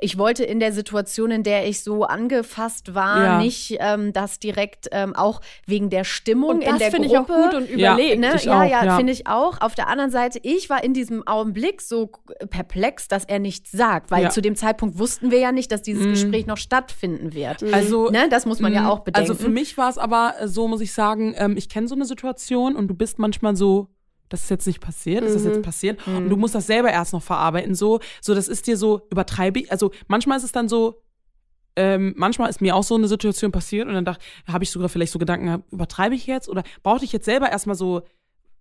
ich 0.00 0.18
wollte 0.18 0.44
in 0.44 0.60
der 0.60 0.72
Situation, 0.72 1.30
in 1.30 1.42
der 1.42 1.66
ich 1.66 1.82
so 1.82 2.04
angefasst 2.04 2.94
war, 2.94 3.24
ja. 3.24 3.38
nicht 3.38 3.76
ähm, 3.80 4.12
das 4.12 4.38
direkt 4.38 4.88
ähm, 4.92 5.16
auch 5.16 5.40
wegen 5.66 5.90
der 5.90 6.04
Stimmung 6.04 6.60
in 6.60 6.78
der 6.78 6.90
Gruppe. 6.90 7.06
ich 7.06 7.18
auch 7.18 7.26
gut 7.26 7.54
und 7.54 7.68
überlegt. 7.68 8.20
Ne? 8.20 8.36
Ja, 8.42 8.64
ja, 8.64 8.84
ja, 8.84 8.96
finde 8.96 9.12
ich 9.12 9.26
auch. 9.26 9.60
Auf 9.60 9.74
der 9.74 9.88
anderen 9.88 10.10
Seite, 10.10 10.38
ich 10.42 10.70
war 10.70 10.84
in 10.84 10.94
diesem 10.94 11.26
Augenblick 11.26 11.82
so 11.82 12.10
perplex, 12.50 13.08
dass 13.08 13.24
er 13.24 13.40
nichts 13.40 13.72
sagt, 13.72 14.10
weil 14.10 14.30
zu 14.30 14.40
dem 14.40 14.54
Zeitpunkt 14.54 14.98
wussten 14.98 15.30
wir 15.30 15.38
ja 15.38 15.50
nicht, 15.50 15.72
dass 15.72 15.82
dieses 15.82 16.06
mhm. 16.06 16.10
Gespräch 16.10 16.46
noch 16.46 16.58
stattfinden 16.58 17.34
wird. 17.34 17.62
Also, 17.72 18.10
ne? 18.10 18.28
das 18.30 18.46
muss 18.46 18.60
man 18.60 18.72
ja 18.72 18.82
mhm. 18.82 18.86
auch 18.88 19.00
bedenken. 19.00 19.30
Also 19.30 19.34
für 19.34 19.48
mich 19.48 19.55
war 19.78 19.88
es 19.88 19.98
aber 19.98 20.34
so, 20.44 20.68
muss 20.68 20.80
ich 20.80 20.92
sagen, 20.92 21.34
ähm, 21.36 21.56
ich 21.56 21.68
kenne 21.68 21.88
so 21.88 21.94
eine 21.94 22.04
Situation 22.04 22.76
und 22.76 22.88
du 22.88 22.94
bist 22.94 23.18
manchmal 23.18 23.56
so, 23.56 23.88
das 24.28 24.44
ist 24.44 24.50
jetzt 24.50 24.66
nicht 24.66 24.80
passiert, 24.80 25.22
mhm. 25.22 25.28
ist 25.28 25.36
das 25.36 25.44
jetzt 25.44 25.62
passiert? 25.62 26.06
Mhm. 26.06 26.16
Und 26.16 26.28
du 26.28 26.36
musst 26.36 26.54
das 26.54 26.66
selber 26.66 26.90
erst 26.90 27.12
noch 27.12 27.22
verarbeiten. 27.22 27.74
So, 27.74 28.00
so 28.20 28.34
das 28.34 28.48
ist 28.48 28.66
dir 28.66 28.76
so, 28.76 29.02
übertreibe 29.10 29.60
ich. 29.60 29.70
Also 29.70 29.92
manchmal 30.08 30.38
ist 30.38 30.44
es 30.44 30.52
dann 30.52 30.68
so, 30.68 31.02
ähm, 31.76 32.14
manchmal 32.16 32.50
ist 32.50 32.60
mir 32.60 32.74
auch 32.74 32.82
so 32.82 32.94
eine 32.94 33.08
Situation 33.08 33.52
passiert 33.52 33.86
und 33.86 33.94
dann 33.94 34.04
dachte, 34.04 34.24
habe 34.46 34.64
ich 34.64 34.70
sogar 34.70 34.88
vielleicht 34.88 35.12
so 35.12 35.18
Gedanken, 35.18 35.62
übertreibe 35.70 36.14
ich 36.14 36.26
jetzt? 36.26 36.48
Oder 36.48 36.62
brauchte 36.82 37.04
ich 37.04 37.12
jetzt 37.12 37.26
selber 37.26 37.50
erstmal 37.50 37.76
so 37.76 38.02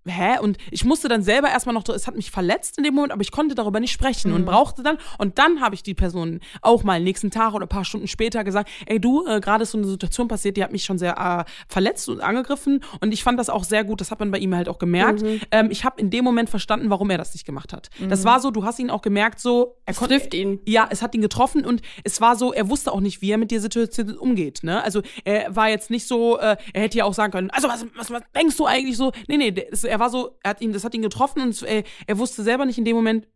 hä? 0.06 0.40
Und 0.40 0.58
ich 0.72 0.86
musste 0.86 1.08
dann 1.08 1.24
selber 1.24 1.50
erstmal 1.50 1.74
noch, 1.74 1.88
es 1.90 2.08
hat 2.08 2.16
mich 2.16 2.32
verletzt 2.32 2.78
in 2.78 2.84
dem 2.84 2.94
Moment, 2.94 3.12
aber 3.12 3.22
ich 3.22 3.32
konnte 3.32 3.56
darüber 3.56 3.80
nicht 3.80 3.92
sprechen 3.92 4.30
mhm. 4.30 4.38
und 4.38 4.46
brauchte 4.46 4.84
dann, 4.84 4.98
und 5.18 5.38
dann 5.40 5.62
habe 5.62 5.76
ich 5.76 5.84
die 5.84 5.94
Person 5.94 6.40
auch 6.62 6.84
mal 6.84 7.00
nächsten 7.00 7.32
Tag 7.32 7.54
oder 7.54 7.66
ein 7.66 7.70
paar 7.70 7.86
Stunden 7.86 8.08
später 8.08 8.44
gesagt, 8.44 8.70
ey 8.86 9.00
du, 9.00 9.26
äh, 9.26 9.40
gerade 9.40 9.64
ist 9.64 9.72
so 9.72 9.78
eine 9.78 9.88
Situation 9.88 10.28
passiert, 10.28 10.58
die 10.58 10.64
hat 10.64 10.72
mich 10.72 10.84
schon 10.84 10.98
sehr 10.98 11.18
äh, 11.18 11.52
verletzt 11.68 12.08
und 12.10 12.22
angegriffen 12.22 12.84
und 13.02 13.14
ich 13.14 13.24
fand 13.24 13.40
das 13.40 13.50
auch 13.50 13.64
sehr 13.64 13.84
gut, 13.84 14.02
das 14.02 14.12
hat 14.12 14.20
man 14.20 14.32
bei 14.32 14.38
ihm 14.38 14.56
halt 14.56 14.70
auch 14.70 14.78
gemerkt. 14.78 15.22
Mhm. 15.22 15.42
Ähm, 15.52 15.72
ich 15.72 15.84
habe 15.84 16.00
in 16.00 16.10
dem 16.10 16.24
Moment 16.24 16.50
verstanden, 16.50 16.90
warum 16.90 17.10
er 17.10 17.18
das 17.18 17.34
nicht 17.34 17.46
gemacht 17.46 17.74
hat. 17.74 17.90
Mhm. 18.00 18.10
Das 18.10 18.24
war 18.24 18.40
so, 18.40 18.52
du 18.52 18.64
hast 18.64 18.80
ihn 18.80 18.90
auch 18.90 19.02
gemerkt, 19.02 19.40
so, 19.40 19.78
er 19.86 19.94
konnte, 19.94 20.16
trifft 20.16 20.34
ihn. 20.34 20.60
Ja, 20.66 20.88
es 20.90 21.02
hat 21.02 21.16
ihn 21.16 21.22
getroffen 21.22 21.66
und 21.66 21.82
es 22.04 22.22
war 22.22 22.36
so, 22.36 22.54
er 22.54 22.70
wusste 22.70 22.92
auch 22.92 23.02
nicht, 23.02 23.22
wie 23.22 23.32
er 23.32 23.38
mit 23.38 23.52
der 23.52 23.62
Situation 23.62 24.18
umgeht, 24.18 24.60
ne? 24.64 24.84
Also 24.84 25.02
er 25.24 25.56
war 25.56 25.70
jetzt 25.70 25.90
nicht 25.90 26.08
so, 26.08 26.38
äh, 26.38 26.58
er 26.74 26.82
hätte 26.82 26.98
ja 26.98 27.06
auch 27.06 27.14
sagen 27.14 27.32
können, 27.32 27.50
also 27.50 27.68
was, 27.68 27.86
was, 27.96 28.12
was 28.12 28.22
denkst 28.36 28.58
du 28.58 28.66
eigentlich 28.66 28.98
so? 28.98 29.12
Nee, 29.28 29.38
nee, 29.38 29.52
der, 29.52 29.66
er 29.95 29.95
war 30.00 30.10
so, 30.10 30.38
er 30.44 30.52
hat 30.52 30.62
ihn 30.62 30.74
das 30.74 30.84
hat 30.84 30.94
ihn 30.94 31.02
getroffen 31.02 31.42
und 31.42 31.62
er, 31.64 31.84
er 32.08 32.18
wusste 32.18 32.44
selber 32.44 32.66
nicht 32.66 32.78
in 32.78 32.86
dem 32.86 32.96
Moment, 32.96 33.28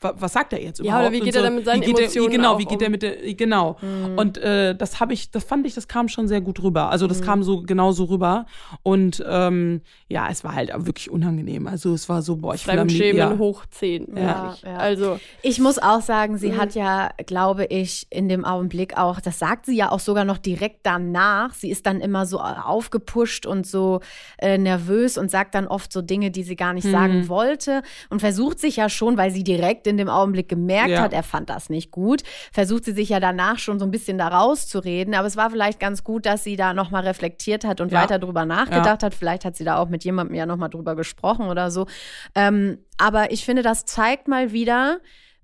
was 0.00 0.32
sagt 0.32 0.52
er 0.52 0.62
jetzt 0.62 0.80
überhaupt? 0.80 1.02
Ja, 1.02 1.08
oder 1.08 1.12
wie 1.12 1.20
geht 1.20 1.32
so, 1.32 1.40
er 1.40 1.44
dann 1.44 1.54
mit 1.54 1.64
seinen 1.64 1.82
Emotionen 1.82 2.30
er, 2.30 2.36
Genau, 2.36 2.58
wie 2.58 2.64
geht 2.64 2.78
um? 2.78 2.82
er 2.82 2.90
mit 2.90 3.02
der, 3.02 3.34
genau. 3.34 3.76
Mhm. 3.80 4.18
Und 4.18 4.38
äh, 4.38 4.74
das 4.74 5.00
habe 5.00 5.14
ich, 5.14 5.30
das 5.30 5.44
fand 5.44 5.66
ich, 5.66 5.74
das 5.74 5.88
kam 5.88 6.08
schon 6.08 6.28
sehr 6.28 6.42
gut 6.42 6.62
rüber. 6.62 6.90
Also 6.90 7.06
das 7.06 7.20
mhm. 7.20 7.24
kam 7.24 7.42
so 7.42 7.62
genau 7.62 7.92
so 7.92 8.04
rüber. 8.04 8.44
Und 8.82 9.24
ähm, 9.26 9.80
ja, 10.08 10.28
es 10.30 10.44
war 10.44 10.54
halt 10.54 10.70
wirklich 10.74 11.10
unangenehm. 11.10 11.66
Also 11.66 11.94
es 11.94 12.08
war 12.10 12.20
so, 12.20 12.36
boah, 12.36 12.54
ich 12.54 12.62
Fremdschämen 12.62 13.16
ja. 13.16 13.38
hoch 13.38 13.64
10. 13.70 14.16
Ja, 14.16 14.54
ja, 14.62 14.76
Also 14.76 15.18
ich 15.42 15.60
muss 15.60 15.78
auch 15.78 16.02
sagen, 16.02 16.36
sie 16.36 16.52
mhm. 16.52 16.56
hat 16.58 16.74
ja, 16.74 17.10
glaube 17.26 17.64
ich, 17.64 18.06
in 18.10 18.28
dem 18.28 18.44
Augenblick 18.44 18.98
auch, 18.98 19.20
das 19.20 19.38
sagt 19.38 19.64
sie 19.64 19.76
ja 19.76 19.90
auch 19.90 20.00
sogar 20.00 20.26
noch 20.26 20.38
direkt 20.38 20.80
danach. 20.82 21.54
Sie 21.54 21.70
ist 21.70 21.86
dann 21.86 22.02
immer 22.02 22.26
so 22.26 22.38
aufgepusht 22.40 23.46
und 23.46 23.66
so 23.66 24.00
äh, 24.38 24.58
nervös 24.58 25.16
und 25.16 25.30
sagt 25.30 25.54
dann 25.54 25.66
oft 25.66 25.90
so 25.90 26.02
Dinge, 26.02 26.30
die 26.30 26.42
sie 26.42 26.56
gar 26.56 26.74
nicht 26.74 26.86
sagen 26.86 27.20
mhm. 27.20 27.28
wollte 27.28 27.82
und 28.10 28.20
versucht 28.20 28.58
sich 28.58 28.76
ja 28.76 28.90
schon, 28.90 29.16
weil 29.16 29.30
sie 29.30 29.42
direkt 29.42 29.85
in 29.86 29.96
dem 29.96 30.08
Augenblick 30.08 30.48
gemerkt 30.48 30.90
ja. 30.90 31.00
hat, 31.00 31.12
er 31.12 31.22
fand 31.22 31.50
das 31.50 31.70
nicht 31.70 31.90
gut, 31.90 32.22
versucht 32.52 32.84
sie 32.84 32.92
sich 32.92 33.08
ja 33.08 33.20
danach 33.20 33.58
schon 33.58 33.78
so 33.78 33.84
ein 33.84 33.90
bisschen 33.90 34.18
da 34.18 34.28
rauszureden. 34.28 35.14
Aber 35.14 35.26
es 35.26 35.36
war 35.36 35.50
vielleicht 35.50 35.80
ganz 35.80 36.04
gut, 36.04 36.26
dass 36.26 36.44
sie 36.44 36.56
da 36.56 36.74
nochmal 36.74 37.04
reflektiert 37.04 37.64
hat 37.64 37.80
und 37.80 37.92
ja. 37.92 38.02
weiter 38.02 38.18
drüber 38.18 38.44
nachgedacht 38.44 39.02
ja. 39.02 39.06
hat. 39.06 39.14
Vielleicht 39.14 39.44
hat 39.44 39.56
sie 39.56 39.64
da 39.64 39.78
auch 39.78 39.88
mit 39.88 40.04
jemandem 40.04 40.34
ja 40.36 40.46
nochmal 40.46 40.70
drüber 40.70 40.96
gesprochen 40.96 41.48
oder 41.48 41.70
so. 41.70 41.86
Ähm, 42.34 42.78
aber 42.98 43.30
ich 43.30 43.44
finde, 43.44 43.62
das 43.62 43.84
zeigt 43.84 44.28
mal 44.28 44.52
wieder, 44.52 44.98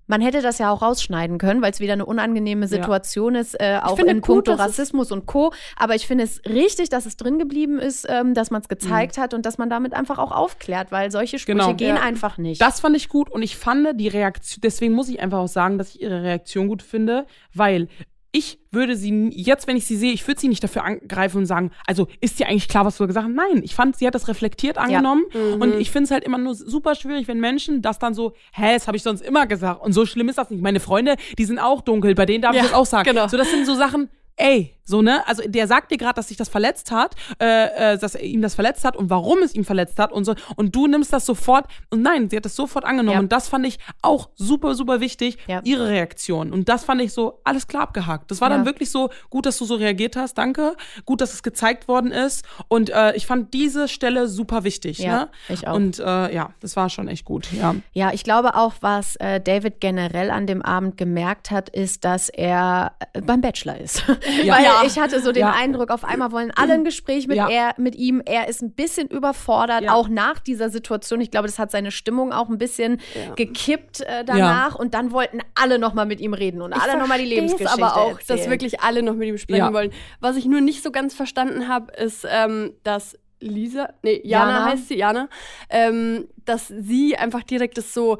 man 0.07 0.21
hätte 0.21 0.41
das 0.41 0.57
ja 0.57 0.71
auch 0.71 0.81
rausschneiden 0.81 1.37
können, 1.37 1.61
weil 1.61 1.71
es 1.71 1.79
wieder 1.79 1.93
eine 1.93 2.05
unangenehme 2.05 2.67
Situation 2.67 3.35
ja. 3.35 3.41
ist, 3.41 3.59
äh, 3.59 3.79
auch 3.81 3.97
in 3.99 4.21
puncto 4.21 4.53
Rassismus 4.53 5.11
und 5.11 5.25
Co. 5.25 5.53
Aber 5.75 5.95
ich 5.95 6.07
finde 6.07 6.23
es 6.23 6.41
richtig, 6.45 6.89
dass 6.89 7.05
es 7.05 7.17
drin 7.17 7.39
geblieben 7.39 7.79
ist, 7.79 8.05
ähm, 8.09 8.33
dass 8.33 8.51
man 8.51 8.61
es 8.61 8.67
gezeigt 8.67 9.17
mhm. 9.17 9.21
hat 9.21 9.33
und 9.33 9.45
dass 9.45 9.57
man 9.57 9.69
damit 9.69 9.93
einfach 9.93 10.19
auch 10.19 10.31
aufklärt, 10.31 10.91
weil 10.91 11.11
solche 11.11 11.39
Sprüche 11.39 11.57
genau. 11.57 11.73
gehen 11.73 11.95
ja. 11.95 12.01
einfach 12.01 12.37
nicht. 12.37 12.61
Das 12.61 12.79
fand 12.79 12.95
ich 12.95 13.09
gut 13.09 13.29
und 13.29 13.41
ich 13.41 13.57
fand 13.57 13.99
die 13.99 14.07
Reaktion, 14.07 14.61
deswegen 14.61 14.93
muss 14.93 15.09
ich 15.09 15.19
einfach 15.19 15.39
auch 15.39 15.47
sagen, 15.47 15.77
dass 15.77 15.89
ich 15.89 16.01
ihre 16.01 16.23
Reaktion 16.23 16.67
gut 16.67 16.83
finde, 16.83 17.25
weil 17.53 17.87
ich 18.35 18.59
würde 18.71 18.95
sie 18.95 19.29
jetzt, 19.31 19.67
wenn 19.67 19.77
ich 19.77 19.85
sie 19.85 19.95
sehe, 19.95 20.11
ich 20.11 20.27
würde 20.27 20.41
sie 20.41 20.47
nicht 20.47 20.63
dafür 20.63 20.83
angreifen 20.83 21.37
und 21.37 21.45
sagen, 21.45 21.71
also 21.85 22.07
ist 22.19 22.39
dir 22.39 22.47
eigentlich 22.47 22.67
klar, 22.67 22.83
was 22.83 22.97
du 22.97 23.05
gesagt 23.05 23.27
hast? 23.27 23.33
Nein, 23.33 23.61
ich 23.63 23.75
fand, 23.75 23.95
sie 23.95 24.07
hat 24.07 24.15
das 24.15 24.27
reflektiert 24.27 24.79
angenommen 24.79 25.23
ja. 25.31 25.39
mhm. 25.39 25.61
und 25.61 25.79
ich 25.79 25.91
finde 25.91 26.05
es 26.05 26.11
halt 26.11 26.23
immer 26.23 26.39
nur 26.39 26.55
super 26.55 26.95
schwierig, 26.95 27.27
wenn 27.27 27.39
Menschen 27.39 27.83
das 27.83 27.99
dann 27.99 28.15
so, 28.15 28.33
hä, 28.51 28.73
das 28.73 28.87
habe 28.87 28.97
ich 28.97 29.03
sonst 29.03 29.21
immer 29.21 29.45
gesagt 29.45 29.83
und 29.83 29.93
so 29.93 30.07
schlimm 30.07 30.29
ist 30.29 30.39
das 30.39 30.49
nicht. 30.49 30.63
Meine 30.63 30.79
Freunde, 30.79 31.15
die 31.37 31.45
sind 31.45 31.59
auch 31.59 31.81
dunkel, 31.81 32.15
bei 32.15 32.25
denen 32.25 32.41
darf 32.41 32.55
ja, 32.55 32.63
ich 32.63 32.69
das 32.69 32.75
auch 32.75 32.87
sagen. 32.87 33.07
Genau. 33.07 33.27
So, 33.27 33.37
das 33.37 33.51
sind 33.51 33.67
so 33.67 33.75
Sachen, 33.75 34.09
ey, 34.35 34.73
So, 34.85 35.01
ne? 35.01 35.25
Also 35.27 35.43
der 35.45 35.67
sagt 35.67 35.91
dir 35.91 35.97
gerade, 35.97 36.15
dass 36.15 36.27
sich 36.27 36.37
das 36.37 36.49
verletzt 36.49 36.91
hat, 36.91 37.15
äh, 37.39 37.93
äh, 37.93 37.97
dass 37.97 38.15
er 38.15 38.23
ihm 38.23 38.41
das 38.41 38.55
verletzt 38.55 38.83
hat 38.83 38.97
und 38.97 39.09
warum 39.09 39.39
es 39.39 39.55
ihm 39.55 39.63
verletzt 39.63 39.97
hat 39.99 40.11
und 40.11 40.25
so. 40.25 40.35
Und 40.55 40.75
du 40.75 40.87
nimmst 40.87 41.13
das 41.13 41.25
sofort. 41.25 41.65
Und 41.89 42.01
nein, 42.01 42.29
sie 42.29 42.37
hat 42.37 42.45
das 42.45 42.55
sofort 42.55 42.85
angenommen. 42.85 43.13
Ja. 43.13 43.19
Und 43.19 43.31
das 43.31 43.47
fand 43.47 43.65
ich 43.65 43.79
auch 44.01 44.29
super, 44.35 44.75
super 44.75 44.99
wichtig, 44.99 45.37
ja. 45.47 45.61
ihre 45.63 45.87
Reaktion. 45.87 46.51
Und 46.51 46.67
das 46.67 46.83
fand 46.83 47.01
ich 47.01 47.13
so, 47.13 47.39
alles 47.43 47.67
klar 47.67 47.83
abgehakt. 47.83 48.29
Das 48.29 48.41
war 48.41 48.49
ja. 48.49 48.57
dann 48.57 48.65
wirklich 48.65 48.91
so, 48.91 49.09
gut, 49.29 49.45
dass 49.45 49.57
du 49.57 49.65
so 49.65 49.75
reagiert 49.75 50.15
hast, 50.15 50.37
danke. 50.37 50.75
Gut, 51.05 51.21
dass 51.21 51.33
es 51.33 51.43
gezeigt 51.43 51.87
worden 51.87 52.11
ist. 52.11 52.45
Und 52.67 52.89
äh, 52.89 53.15
ich 53.15 53.25
fand 53.25 53.53
diese 53.53 53.87
Stelle 53.87 54.27
super 54.27 54.63
wichtig. 54.63 54.99
Ja, 54.99 55.19
ne? 55.19 55.29
ich 55.49 55.67
auch. 55.67 55.75
Und 55.75 55.99
äh, 55.99 56.33
ja, 56.33 56.49
das 56.59 56.75
war 56.75 56.89
schon 56.89 57.07
echt 57.07 57.25
gut. 57.25 57.47
Ja, 57.53 57.75
ja 57.93 58.11
ich 58.13 58.23
glaube 58.23 58.55
auch, 58.55 58.73
was 58.81 59.15
äh, 59.17 59.39
David 59.39 59.79
generell 59.79 60.29
an 60.29 60.45
dem 60.45 60.61
Abend 60.61 60.97
gemerkt 60.97 61.51
hat, 61.51 61.69
ist, 61.69 62.03
dass 62.03 62.29
er 62.29 62.93
äh, 63.13 63.21
beim 63.21 63.41
Bachelor 63.41 63.77
ist. 63.79 64.03
Ja. 64.43 64.55
Weil 64.63 64.72
ich 64.85 64.99
hatte 64.99 65.21
so 65.21 65.31
den 65.31 65.41
ja. 65.41 65.51
Eindruck, 65.51 65.89
auf 65.91 66.03
einmal 66.03 66.31
wollen 66.31 66.51
alle 66.55 66.73
ein 66.73 66.83
Gespräch 66.83 67.27
mit, 67.27 67.37
ja. 67.37 67.49
er, 67.49 67.75
mit 67.77 67.95
ihm. 67.95 68.21
Er 68.25 68.47
ist 68.47 68.61
ein 68.61 68.71
bisschen 68.73 69.07
überfordert, 69.07 69.89
auch 69.89 70.07
nach 70.09 70.39
dieser 70.39 70.69
Situation. 70.69 71.21
Ich 71.21 71.31
glaube, 71.31 71.47
das 71.47 71.59
hat 71.59 71.71
seine 71.71 71.91
Stimmung 71.91 72.33
auch 72.33 72.49
ein 72.49 72.57
bisschen 72.57 72.99
gekippt 73.35 74.01
äh, 74.01 74.23
danach. 74.25 74.75
Und 74.75 74.93
dann 74.93 75.11
wollten 75.11 75.39
alle 75.55 75.79
nochmal 75.79 76.05
mit 76.05 76.19
ihm 76.19 76.33
reden 76.33 76.61
und 76.61 76.75
ich 76.75 76.81
alle 76.81 76.97
nochmal 76.97 77.19
die 77.19 77.25
Lebensgeschichte 77.25 77.73
aber 77.73 77.97
auch, 77.97 78.19
erzählen. 78.19 78.39
dass 78.39 78.49
wirklich 78.49 78.81
alle 78.81 79.03
noch 79.03 79.15
mit 79.15 79.27
ihm 79.27 79.37
sprechen 79.37 79.73
wollen. 79.73 79.91
Was 80.19 80.35
ich 80.35 80.45
nur 80.45 80.61
nicht 80.61 80.83
so 80.83 80.91
ganz 80.91 81.13
verstanden 81.13 81.67
habe, 81.67 81.91
ist, 81.93 82.25
ähm, 82.29 82.73
dass 82.83 83.17
Lisa, 83.43 83.89
nee, 84.01 84.21
Jana, 84.23 84.51
Jana. 84.51 84.65
heißt 84.65 84.87
sie, 84.87 84.95
Jana, 84.95 85.29
ähm, 85.69 86.27
dass 86.45 86.67
sie 86.67 87.17
einfach 87.17 87.43
direkt 87.43 87.77
das 87.77 87.93
so 87.93 88.17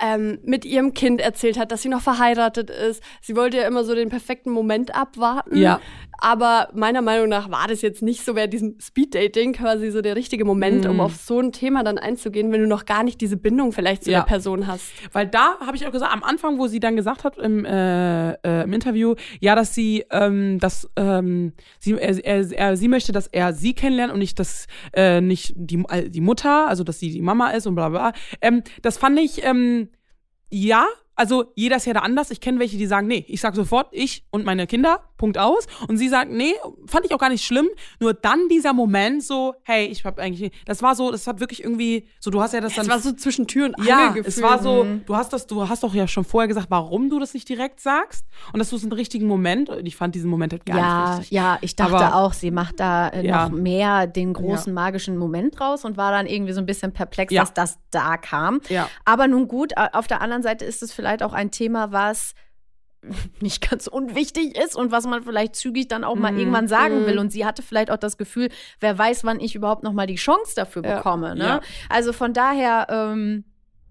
ähm, 0.00 0.38
mit 0.44 0.64
ihrem 0.64 0.94
Kind 0.94 1.20
erzählt 1.20 1.58
hat, 1.58 1.72
dass 1.72 1.82
sie 1.82 1.88
noch 1.88 2.02
verheiratet 2.02 2.70
ist. 2.70 3.02
Sie 3.20 3.36
wollte 3.36 3.58
ja 3.58 3.66
immer 3.66 3.84
so 3.84 3.94
den 3.94 4.08
perfekten 4.08 4.50
Moment 4.50 4.94
abwarten. 4.94 5.56
Ja. 5.56 5.80
Aber 6.20 6.68
meiner 6.74 7.00
Meinung 7.00 7.28
nach 7.28 7.48
war 7.50 7.68
das 7.68 7.80
jetzt 7.80 8.02
nicht 8.02 8.24
so, 8.24 8.34
wäre 8.34 8.48
diesem 8.48 8.76
Speeddating 8.80 9.52
quasi 9.52 9.90
so 9.90 10.02
der 10.02 10.16
richtige 10.16 10.44
Moment, 10.44 10.84
mm. 10.84 10.90
um 10.90 11.00
auf 11.00 11.14
so 11.14 11.38
ein 11.38 11.52
Thema 11.52 11.84
dann 11.84 11.96
einzugehen, 11.96 12.50
wenn 12.50 12.60
du 12.60 12.66
noch 12.66 12.86
gar 12.86 13.04
nicht 13.04 13.20
diese 13.20 13.36
Bindung 13.36 13.70
vielleicht 13.70 14.02
zu 14.02 14.10
ja. 14.10 14.20
der 14.20 14.26
Person 14.26 14.66
hast. 14.66 14.84
Weil 15.12 15.28
da 15.28 15.58
habe 15.60 15.76
ich 15.76 15.86
auch 15.86 15.92
gesagt, 15.92 16.12
am 16.12 16.24
Anfang, 16.24 16.58
wo 16.58 16.66
sie 16.66 16.80
dann 16.80 16.96
gesagt 16.96 17.22
hat 17.22 17.38
im, 17.38 17.64
äh, 17.64 18.32
äh, 18.32 18.64
im 18.64 18.72
Interview, 18.72 19.14
ja, 19.40 19.54
dass 19.54 19.74
sie, 19.74 20.04
ähm, 20.10 20.58
dass 20.58 20.90
ähm, 20.96 21.52
sie, 21.78 21.92
er, 21.92 22.24
er, 22.24 22.52
er, 22.52 22.76
sie 22.76 22.88
möchte, 22.88 23.12
dass 23.12 23.28
er 23.28 23.52
sie 23.52 23.74
kennenlernt 23.74 24.12
und 24.12 24.18
nicht, 24.18 24.40
dass 24.40 24.66
äh, 24.94 25.20
nicht 25.20 25.52
die, 25.56 25.84
äh, 25.88 26.10
die 26.10 26.20
Mutter, 26.20 26.66
also 26.66 26.82
dass 26.82 26.98
sie 26.98 27.12
die 27.12 27.22
Mama 27.22 27.50
ist 27.50 27.68
und 27.68 27.76
bla 27.76 27.90
bla. 27.90 28.12
Ähm, 28.40 28.64
das 28.82 28.98
fand 28.98 29.20
ich, 29.20 29.44
ähm, 29.44 29.88
ja, 30.50 30.84
also 31.14 31.52
jeder 31.54 31.76
ist 31.76 31.86
ja 31.86 31.92
da 31.92 32.00
anders. 32.00 32.30
Ich 32.30 32.40
kenne 32.40 32.58
welche, 32.58 32.76
die 32.76 32.86
sagen, 32.86 33.06
nee, 33.06 33.24
ich 33.28 33.40
sag 33.40 33.54
sofort, 33.54 33.88
ich 33.92 34.24
und 34.30 34.44
meine 34.44 34.66
Kinder, 34.66 35.07
Punkt 35.18 35.36
aus. 35.36 35.66
Und 35.86 35.98
sie 35.98 36.08
sagt, 36.08 36.30
nee, 36.30 36.54
fand 36.86 37.04
ich 37.04 37.12
auch 37.12 37.18
gar 37.18 37.28
nicht 37.28 37.44
schlimm. 37.44 37.68
Nur 38.00 38.14
dann 38.14 38.48
dieser 38.48 38.72
Moment 38.72 39.22
so, 39.22 39.54
hey, 39.64 39.86
ich 39.86 40.04
hab 40.04 40.18
eigentlich, 40.18 40.52
das 40.64 40.82
war 40.82 40.94
so, 40.94 41.10
das 41.10 41.26
hat 41.26 41.40
wirklich 41.40 41.62
irgendwie, 41.62 42.08
so 42.20 42.30
du 42.30 42.40
hast 42.40 42.54
ja 42.54 42.60
das 42.60 42.74
dann. 42.74 42.86
Es 42.86 42.90
war 42.90 43.00
so 43.00 43.12
zwischen 43.12 43.46
Tür 43.46 43.66
und 43.66 43.74
Angel 43.74 43.88
Ja, 43.88 44.14
es 44.24 44.40
war 44.40 44.62
so, 44.62 44.86
du 45.04 45.16
hast 45.16 45.32
das, 45.32 45.46
du 45.46 45.68
hast 45.68 45.82
doch 45.82 45.92
ja 45.92 46.08
schon 46.08 46.24
vorher 46.24 46.48
gesagt, 46.48 46.68
warum 46.70 47.10
du 47.10 47.18
das 47.18 47.34
nicht 47.34 47.48
direkt 47.48 47.80
sagst. 47.80 48.24
Und 48.52 48.60
dass 48.60 48.70
du 48.70 48.76
es 48.76 48.82
einen 48.82 48.92
richtigen 48.92 49.26
Moment, 49.26 49.68
und 49.68 49.84
ich 49.84 49.96
fand 49.96 50.14
diesen 50.14 50.30
Moment 50.30 50.52
halt 50.52 50.64
gar 50.64 50.76
ja, 50.76 51.08
nicht 51.10 51.18
richtig. 51.18 51.30
Ja, 51.32 51.58
ich 51.60 51.76
dachte 51.76 51.96
Aber, 51.96 52.14
auch, 52.14 52.32
sie 52.32 52.50
macht 52.50 52.80
da 52.80 53.08
äh, 53.08 53.26
ja. 53.26 53.48
noch 53.48 53.56
mehr 53.56 54.06
den 54.06 54.32
großen 54.32 54.72
ja. 54.72 54.74
magischen 54.74 55.16
Moment 55.16 55.58
draus 55.58 55.84
und 55.84 55.96
war 55.96 56.12
dann 56.12 56.26
irgendwie 56.26 56.52
so 56.52 56.60
ein 56.60 56.66
bisschen 56.66 56.92
perplex, 56.92 57.34
dass 57.34 57.52
das 57.52 57.78
da 57.90 58.16
kam. 58.16 58.60
Ja. 58.68 58.88
Aber 59.04 59.26
nun 59.26 59.48
gut, 59.48 59.72
auf 59.92 60.06
der 60.06 60.20
anderen 60.20 60.42
Seite 60.42 60.64
ist 60.64 60.82
es 60.82 60.92
vielleicht 60.92 61.22
auch 61.22 61.32
ein 61.32 61.50
Thema, 61.50 61.92
was 61.92 62.34
nicht 63.40 63.68
ganz 63.68 63.86
unwichtig 63.86 64.56
ist 64.56 64.76
und 64.76 64.90
was 64.90 65.06
man 65.06 65.22
vielleicht 65.22 65.56
zügig 65.56 65.88
dann 65.88 66.04
auch 66.04 66.16
mal 66.16 66.32
mm, 66.32 66.38
irgendwann 66.38 66.68
sagen 66.68 67.02
mm. 67.02 67.06
will. 67.06 67.18
Und 67.18 67.30
sie 67.30 67.44
hatte 67.44 67.62
vielleicht 67.62 67.90
auch 67.90 67.96
das 67.96 68.16
Gefühl, 68.16 68.48
wer 68.80 68.96
weiß, 68.96 69.24
wann 69.24 69.40
ich 69.40 69.54
überhaupt 69.54 69.82
noch 69.82 69.92
mal 69.92 70.06
die 70.06 70.16
Chance 70.16 70.54
dafür 70.56 70.84
ja, 70.84 70.96
bekomme. 70.96 71.34
Ne? 71.34 71.44
Ja. 71.44 71.60
Also 71.88 72.12
von 72.12 72.32
daher, 72.32 72.86
ähm, 72.90 73.44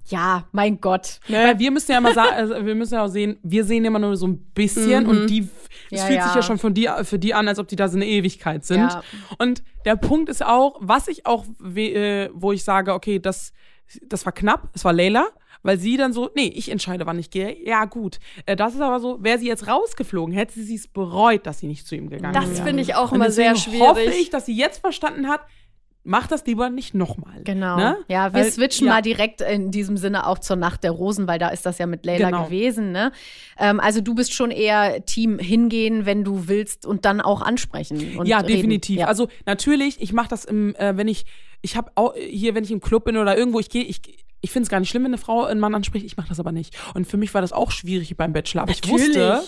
ja, 0.06 0.46
mein 0.52 0.80
Gott. 0.80 1.20
Weil 1.28 1.60
wir 1.60 1.72
müssen 1.72 1.92
ja 1.92 1.98
immer 1.98 2.14
sagen, 2.14 2.34
also 2.34 2.66
wir 2.66 2.76
müssen 2.76 2.94
ja 2.94 3.04
auch 3.04 3.10
sehen, 3.10 3.38
wir 3.44 3.66
sehen 3.66 3.84
immer 3.84 4.00
nur 4.00 4.16
so 4.16 4.28
ein 4.28 4.40
bisschen 4.54 5.04
mhm. 5.04 5.10
und 5.10 5.28
die, 5.28 5.50
es 5.92 6.00
ja, 6.00 6.06
fühlt 6.06 6.24
sich 6.24 6.36
ja 6.36 6.42
schon 6.42 6.58
von 6.58 6.74
die, 6.74 6.90
für 7.04 7.20
die 7.20 7.34
an, 7.34 7.48
als 7.48 7.60
ob 7.60 7.68
die 7.68 7.76
da 7.76 7.88
so 7.90 7.98
eine 7.98 8.06
Ewigkeit 8.06 8.64
sind. 8.64 8.90
Und 9.38 9.64
der 9.86 9.96
Punkt 9.98 10.30
ist 10.30 10.46
auch, 10.46 10.78
was 10.80 11.08
ich 11.08 11.26
auch, 11.26 11.46
äh, 11.76 12.30
wo 12.34 12.54
ich 12.54 12.64
sage, 12.64 12.94
okay, 12.94 13.20
das, 13.20 13.52
das 14.04 14.26
war 14.26 14.32
knapp, 14.32 14.70
es 14.74 14.86
war 14.86 14.94
Leila 14.94 15.28
weil 15.64 15.80
sie 15.80 15.98
dann 15.98 16.14
so, 16.14 16.30
nee, 16.36 16.52
ich 16.56 16.72
entscheide, 16.72 17.06
wann 17.06 17.20
ich 17.20 17.30
gehe. 17.30 17.58
Ja, 17.66 17.86
gut. 17.86 18.20
Äh, 18.46 18.56
das 18.56 18.76
ist 18.76 18.82
aber 18.82 19.00
so, 19.00 19.24
wäre 19.24 19.40
sie 19.40 19.48
jetzt 19.48 19.68
rausgeflogen, 19.68 20.34
hätte 20.34 20.60
sie 20.60 20.76
es 20.76 20.88
bereut, 20.88 21.46
dass 21.46 21.60
sie 21.60 21.68
nicht 21.68 21.88
zu 21.88 21.96
ihm 21.96 22.10
gegangen 22.10 22.34
das 22.34 22.46
wäre. 22.46 22.56
Das 22.56 22.66
finde 22.66 22.84
ich 22.84 22.96
auch 22.96 23.12
immer 23.12 23.32
sehr 23.32 23.56
schwierig. 23.56 23.82
hoffe 23.82 24.02
ich, 24.02 24.30
dass 24.30 24.46
sie 24.46 24.56
jetzt 24.56 24.80
verstanden 24.80 25.28
hat, 25.28 25.42
mach 26.08 26.26
das 26.26 26.46
lieber 26.46 26.70
nicht 26.70 26.96
nochmal. 26.96 27.42
Genau. 27.44 27.76
Ne? 27.76 27.98
Ja, 28.08 28.34
wir 28.34 28.42
weil, 28.42 28.52
switchen 28.52 28.88
ja. 28.88 28.94
mal 28.94 29.02
direkt 29.02 29.42
in 29.42 29.72
diesem 29.72 29.98
Sinne 29.98 30.26
auch 30.26 30.40
zur 30.40 30.56
Nacht 30.56 30.84
der 30.84 30.92
Rosen, 30.92 31.28
weil 31.28 31.38
da 31.38 31.50
ist 31.50 31.66
das 31.66 31.78
ja 31.78 31.86
mit 31.86 32.06
Leila 32.06 32.30
genau. 32.30 32.46
gewesen. 32.46 32.94
Ne? 32.94 33.12
Ähm, 33.60 33.80
also 33.80 34.00
du 34.00 34.16
bist 34.16 34.34
schon 34.34 34.50
eher 34.50 35.06
Team 35.06 35.38
hingehen, 35.38 36.06
wenn 36.06 36.24
du 36.24 36.48
willst 36.48 36.86
und 36.86 37.04
dann 37.04 37.20
auch 37.20 37.42
ansprechen. 37.42 38.26
ja, 38.26 38.42
definitiv. 38.42 39.00
Ja. 39.00 39.08
Also 39.08 39.28
natürlich, 39.46 40.02
ich 40.02 40.14
mache 40.14 40.30
das 40.30 40.46
im, 40.46 40.74
äh, 40.76 40.96
wenn 40.96 41.10
ich, 41.10 41.26
ich 41.62 41.76
habe 41.76 41.92
auch 41.96 42.14
hier, 42.16 42.56
wenn 42.56 42.64
ich 42.64 42.72
im 42.72 42.80
Club 42.80 43.04
bin 43.04 43.18
oder 43.18 43.38
irgendwo, 43.38 43.60
ich 43.60 43.70
gehe, 43.70 43.84
ich 43.84 44.02
ich 44.42 44.52
finde 44.52 44.66
es 44.66 44.70
gar 44.70 44.80
nicht 44.80 44.90
schlimm, 44.90 45.04
wenn 45.04 45.12
eine 45.12 45.18
Frau 45.18 45.46
einen 45.46 45.60
Mann 45.60 45.76
anspricht. 45.76 46.06
Ich 46.06 46.18
mache 46.18 46.30
das 46.30 46.40
aber 46.40 46.52
nicht. 46.52 46.78
Und 46.94 47.08
für 47.08 47.18
mich 47.18 47.34
war 47.34 47.42
das 47.42 47.54
auch 47.54 47.72
schwierig 47.72 48.16
beim 48.18 48.34
Bachelor. 48.34 48.64
Aber 48.64 48.72
Natürlich. 48.72 49.10
ich 49.10 49.16
wusste, 49.16 49.44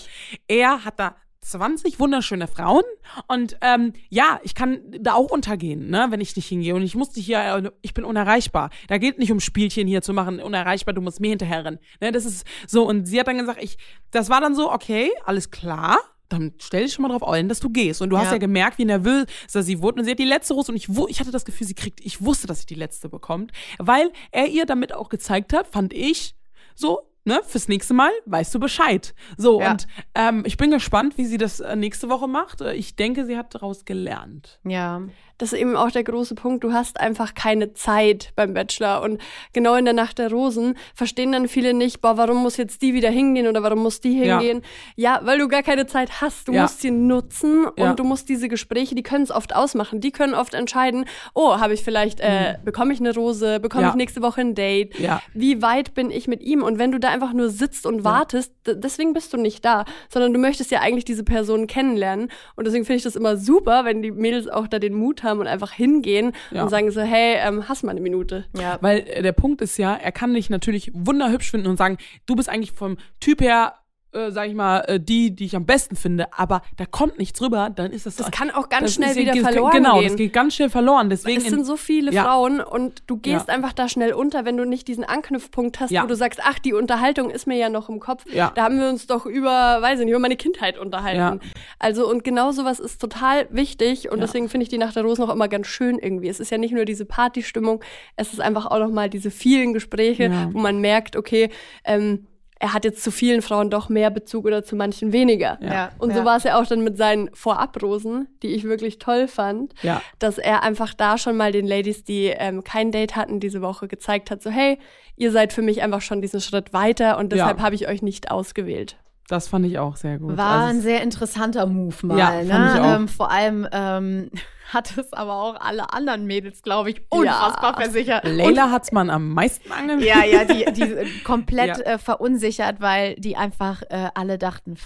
er 0.48 0.84
hat 0.84 0.98
da 0.98 1.14
20 1.42 1.98
wunderschöne 1.98 2.46
Frauen 2.46 2.82
und 3.26 3.56
ähm, 3.62 3.94
ja, 4.10 4.40
ich 4.42 4.54
kann 4.54 4.82
da 5.00 5.14
auch 5.14 5.30
untergehen, 5.30 5.88
ne, 5.88 6.08
wenn 6.10 6.20
ich 6.20 6.36
nicht 6.36 6.46
hingehe 6.46 6.74
und 6.74 6.82
ich 6.82 6.94
musste 6.94 7.18
hier, 7.18 7.72
ich 7.80 7.94
bin 7.94 8.04
unerreichbar. 8.04 8.70
Da 8.88 8.98
geht 8.98 9.18
nicht 9.18 9.32
um 9.32 9.40
Spielchen 9.40 9.88
hier 9.88 10.02
zu 10.02 10.12
machen, 10.12 10.40
unerreichbar, 10.40 10.92
du 10.92 11.00
musst 11.00 11.20
mir 11.20 11.30
hinterherrennen. 11.30 11.80
Ne, 12.00 12.12
das 12.12 12.26
ist 12.26 12.46
so 12.66 12.86
und 12.86 13.06
sie 13.06 13.18
hat 13.18 13.26
dann 13.26 13.38
gesagt, 13.38 13.62
ich, 13.62 13.78
das 14.10 14.28
war 14.28 14.40
dann 14.40 14.54
so, 14.54 14.70
okay, 14.70 15.10
alles 15.24 15.50
klar, 15.50 15.98
dann 16.32 16.54
stell 16.58 16.84
dich 16.84 16.94
schon 16.94 17.02
mal 17.02 17.08
drauf 17.08 17.26
ein, 17.26 17.48
dass 17.48 17.60
du 17.60 17.68
gehst. 17.70 18.00
Und 18.00 18.10
du 18.10 18.16
ja. 18.16 18.22
hast 18.22 18.32
ja 18.32 18.38
gemerkt, 18.38 18.78
wie 18.78 18.84
nervös 18.84 19.26
sie 19.48 19.82
wurde. 19.82 20.00
Und 20.00 20.04
sie 20.04 20.12
hat 20.12 20.18
die 20.18 20.24
letzte 20.24 20.54
Rose 20.54 20.72
und 20.72 20.76
ich, 20.76 20.88
ich 21.08 21.20
hatte 21.20 21.30
das 21.30 21.44
Gefühl, 21.44 21.66
sie 21.66 21.74
kriegt, 21.74 22.00
ich 22.00 22.24
wusste, 22.24 22.46
dass 22.46 22.60
sie 22.60 22.66
die 22.66 22.74
letzte 22.74 23.08
bekommt, 23.08 23.52
weil 23.78 24.10
er 24.30 24.46
ihr 24.46 24.66
damit 24.66 24.94
auch 24.94 25.08
gezeigt 25.08 25.52
hat, 25.52 25.66
fand 25.66 25.92
ich, 25.92 26.34
so, 26.74 27.09
ne, 27.24 27.40
fürs 27.46 27.68
nächste 27.68 27.94
Mal 27.94 28.10
weißt 28.26 28.54
du 28.54 28.60
Bescheid. 28.60 29.14
So, 29.36 29.60
ja. 29.60 29.72
und 29.72 29.86
ähm, 30.14 30.42
ich 30.46 30.56
bin 30.56 30.70
gespannt, 30.70 31.18
wie 31.18 31.26
sie 31.26 31.38
das 31.38 31.60
äh, 31.60 31.76
nächste 31.76 32.08
Woche 32.08 32.28
macht. 32.28 32.60
Äh, 32.60 32.74
ich 32.74 32.96
denke, 32.96 33.24
sie 33.24 33.36
hat 33.36 33.54
daraus 33.54 33.84
gelernt. 33.84 34.58
Ja 34.64 35.02
das 35.40 35.54
ist 35.54 35.58
eben 35.58 35.74
auch 35.74 35.90
der 35.90 36.04
große 36.04 36.34
Punkt. 36.34 36.64
Du 36.64 36.72
hast 36.72 37.00
einfach 37.00 37.34
keine 37.34 37.72
Zeit 37.72 38.32
beim 38.36 38.52
Bachelor. 38.52 39.00
Und 39.02 39.20
genau 39.52 39.74
in 39.74 39.86
der 39.86 39.94
Nacht 39.94 40.18
der 40.18 40.30
Rosen 40.30 40.76
verstehen 40.94 41.32
dann 41.32 41.48
viele 41.48 41.72
nicht, 41.72 42.02
boah, 42.02 42.18
warum 42.18 42.42
muss 42.42 42.58
jetzt 42.58 42.82
die 42.82 42.92
wieder 42.92 43.08
hingehen 43.08 43.46
oder 43.46 43.62
warum 43.62 43.78
muss 43.78 44.00
die 44.00 44.12
hingehen? 44.12 44.62
Ja, 44.96 45.16
ja 45.16 45.20
weil 45.24 45.38
du 45.38 45.48
gar 45.48 45.62
keine 45.62 45.86
Zeit 45.86 46.20
hast. 46.20 46.48
Du 46.48 46.52
ja. 46.52 46.62
musst 46.62 46.82
sie 46.82 46.90
nutzen 46.90 47.66
und 47.66 47.98
du 47.98 48.04
musst 48.04 48.28
diese 48.28 48.48
Gespräche, 48.48 48.94
die 48.94 49.02
können 49.02 49.24
es 49.24 49.30
oft 49.30 49.56
ausmachen. 49.56 50.00
Die 50.00 50.10
können 50.10 50.34
oft 50.34 50.52
entscheiden, 50.52 51.06
oh, 51.34 51.58
habe 51.58 51.72
ich 51.72 51.82
vielleicht, 51.82 52.20
äh, 52.20 52.58
mhm. 52.58 52.64
bekomme 52.64 52.92
ich 52.92 53.00
eine 53.00 53.14
Rose, 53.14 53.60
bekomme 53.60 53.88
ich 53.88 53.94
nächste 53.94 54.20
Woche 54.20 54.42
ein 54.42 54.54
Date? 54.54 54.94
Wie 55.32 55.62
weit 55.62 55.94
bin 55.94 56.10
ich 56.10 56.28
mit 56.28 56.42
ihm? 56.42 56.62
Und 56.62 56.78
wenn 56.78 56.92
du 56.92 57.00
da 57.00 57.09
einfach 57.10 57.32
nur 57.32 57.48
sitzt 57.48 57.86
und 57.86 58.04
wartest, 58.04 58.52
deswegen 58.66 59.12
bist 59.12 59.32
du 59.32 59.36
nicht 59.36 59.64
da, 59.64 59.84
sondern 60.08 60.32
du 60.32 60.38
möchtest 60.38 60.70
ja 60.70 60.80
eigentlich 60.80 61.04
diese 61.04 61.24
Person 61.24 61.66
kennenlernen. 61.66 62.30
Und 62.56 62.66
deswegen 62.66 62.84
finde 62.84 62.98
ich 62.98 63.04
das 63.04 63.16
immer 63.16 63.36
super, 63.36 63.84
wenn 63.84 64.02
die 64.02 64.10
Mädels 64.10 64.48
auch 64.48 64.66
da 64.68 64.78
den 64.78 64.94
Mut 64.94 65.22
haben, 65.22 65.30
haben 65.30 65.40
und 65.40 65.46
einfach 65.46 65.72
hingehen 65.72 66.32
ja. 66.50 66.62
und 66.62 66.68
sagen 66.68 66.90
so, 66.90 67.00
hey, 67.00 67.36
ähm, 67.38 67.68
hast 67.68 67.82
mal 67.82 67.92
eine 67.92 68.00
Minute. 68.00 68.44
Ja. 68.58 68.78
Weil 68.82 69.00
äh, 69.06 69.22
der 69.22 69.32
Punkt 69.32 69.62
ist 69.62 69.78
ja, 69.78 69.94
er 69.94 70.12
kann 70.12 70.34
dich 70.34 70.50
natürlich 70.50 70.90
wunderhübsch 70.94 71.50
finden 71.50 71.68
und 71.68 71.76
sagen, 71.76 71.96
du 72.26 72.36
bist 72.36 72.48
eigentlich 72.48 72.72
vom 72.72 72.98
Typ 73.20 73.40
her 73.40 73.74
äh, 74.12 74.30
sag 74.30 74.48
ich 74.48 74.54
mal, 74.54 74.80
äh, 74.88 75.00
die, 75.00 75.34
die 75.34 75.44
ich 75.44 75.56
am 75.56 75.66
besten 75.66 75.94
finde, 75.94 76.32
aber 76.36 76.62
da 76.76 76.84
kommt 76.86 77.18
nichts 77.18 77.40
rüber, 77.40 77.70
dann 77.70 77.92
ist 77.92 78.06
das 78.06 78.16
Das 78.16 78.30
kann 78.30 78.50
auch 78.50 78.68
ganz 78.68 78.94
schnell 78.94 79.14
wieder 79.14 79.34
verloren 79.36 79.72
genau, 79.72 79.94
gehen. 79.94 80.02
Genau, 80.02 80.02
das 80.02 80.16
geht 80.16 80.32
ganz 80.32 80.54
schnell 80.54 80.70
verloren. 80.70 81.10
Deswegen 81.10 81.40
es 81.40 81.46
sind 81.46 81.64
so 81.64 81.76
viele 81.76 82.12
ja. 82.12 82.24
Frauen 82.24 82.60
und 82.60 83.04
du 83.06 83.16
gehst 83.16 83.48
ja. 83.48 83.54
einfach 83.54 83.72
da 83.72 83.88
schnell 83.88 84.12
unter, 84.12 84.44
wenn 84.44 84.56
du 84.56 84.64
nicht 84.64 84.88
diesen 84.88 85.04
Anknüpfpunkt 85.04 85.80
hast, 85.80 85.90
ja. 85.90 86.02
wo 86.02 86.06
du 86.06 86.16
sagst, 86.16 86.40
ach, 86.42 86.58
die 86.58 86.72
Unterhaltung 86.72 87.30
ist 87.30 87.46
mir 87.46 87.56
ja 87.56 87.68
noch 87.68 87.88
im 87.88 88.00
Kopf. 88.00 88.24
Da 88.32 88.52
haben 88.56 88.80
wir 88.80 88.88
uns 88.88 89.06
doch 89.06 89.26
über, 89.26 89.80
weiß 89.80 90.00
ich 90.00 90.06
nicht, 90.06 90.12
über 90.12 90.20
meine 90.20 90.36
Kindheit 90.36 90.78
unterhalten. 90.78 91.40
Also 91.78 92.08
und 92.08 92.24
genau 92.24 92.52
sowas 92.52 92.80
ist 92.80 93.00
total 93.00 93.46
wichtig 93.50 94.10
und 94.10 94.20
deswegen 94.20 94.48
finde 94.48 94.64
ich 94.64 94.68
die 94.68 94.78
Nacht 94.78 94.96
der 94.96 95.04
Rosen 95.04 95.24
auch 95.24 95.32
immer 95.32 95.48
ganz 95.48 95.66
schön 95.66 95.98
irgendwie. 95.98 96.28
Es 96.28 96.40
ist 96.40 96.50
ja 96.50 96.58
nicht 96.58 96.74
nur 96.74 96.84
diese 96.84 97.04
Partystimmung, 97.04 97.82
es 98.16 98.32
ist 98.32 98.40
einfach 98.40 98.66
auch 98.66 98.78
noch 98.78 98.90
mal 98.90 99.08
diese 99.08 99.30
vielen 99.30 99.72
Gespräche, 99.72 100.50
wo 100.52 100.58
man 100.58 100.80
merkt, 100.80 101.16
okay, 101.16 101.50
ähm, 101.84 102.26
er 102.60 102.74
hat 102.74 102.84
jetzt 102.84 103.02
zu 103.02 103.10
vielen 103.10 103.40
Frauen 103.40 103.70
doch 103.70 103.88
mehr 103.88 104.10
Bezug 104.10 104.44
oder 104.44 104.62
zu 104.62 104.76
manchen 104.76 105.14
weniger. 105.14 105.58
Ja. 105.62 105.90
Und 105.98 106.12
so 106.12 106.18
ja. 106.20 106.24
war 106.26 106.36
es 106.36 106.44
ja 106.44 106.60
auch 106.60 106.66
dann 106.66 106.84
mit 106.84 106.98
seinen 106.98 107.34
Vorabrosen, 107.34 108.28
die 108.42 108.48
ich 108.48 108.64
wirklich 108.64 108.98
toll 108.98 109.28
fand, 109.28 109.72
ja. 109.82 110.02
dass 110.18 110.36
er 110.36 110.62
einfach 110.62 110.92
da 110.92 111.16
schon 111.16 111.38
mal 111.38 111.52
den 111.52 111.66
Ladies, 111.66 112.04
die 112.04 112.26
ähm, 112.26 112.62
kein 112.62 112.92
Date 112.92 113.16
hatten 113.16 113.40
diese 113.40 113.62
Woche, 113.62 113.88
gezeigt 113.88 114.30
hat, 114.30 114.42
so 114.42 114.50
hey, 114.50 114.78
ihr 115.16 115.32
seid 115.32 115.54
für 115.54 115.62
mich 115.62 115.80
einfach 115.80 116.02
schon 116.02 116.20
diesen 116.20 116.42
Schritt 116.42 116.74
weiter 116.74 117.16
und 117.16 117.32
deshalb 117.32 117.58
ja. 117.58 117.64
habe 117.64 117.74
ich 117.74 117.88
euch 117.88 118.02
nicht 118.02 118.30
ausgewählt. 118.30 118.98
Das 119.30 119.46
fand 119.46 119.64
ich 119.64 119.78
auch 119.78 119.94
sehr 119.94 120.18
gut. 120.18 120.36
War 120.36 120.62
also 120.62 120.70
ein 120.70 120.80
sehr 120.80 121.04
interessanter 121.04 121.64
Move 121.66 121.94
mal. 122.02 122.18
Ja, 122.18 122.42
ne? 122.42 122.96
Ähm, 122.96 123.06
vor 123.06 123.30
allem 123.30 123.64
ähm, 123.70 124.28
hat 124.72 124.98
es 124.98 125.12
aber 125.12 125.34
auch 125.34 125.60
alle 125.60 125.92
anderen 125.92 126.26
Mädels, 126.26 126.64
glaube 126.64 126.90
ich, 126.90 127.02
unfassbar 127.10 127.74
ja. 127.74 127.80
versichert. 127.80 128.24
Leila 128.24 128.72
hat 128.72 128.82
es 128.82 128.92
man 128.92 129.08
am 129.08 129.32
meisten 129.32 129.70
angemeldet. 129.70 130.08
Ja, 130.08 130.24
ja, 130.24 130.44
die, 130.44 130.64
die 130.72 131.22
komplett 131.24 131.78
ja. 131.78 131.92
Äh, 131.92 131.98
verunsichert, 131.98 132.80
weil 132.80 133.14
die 133.14 133.36
einfach 133.36 133.82
äh, 133.82 134.08
alle 134.14 134.36
dachten, 134.36 134.76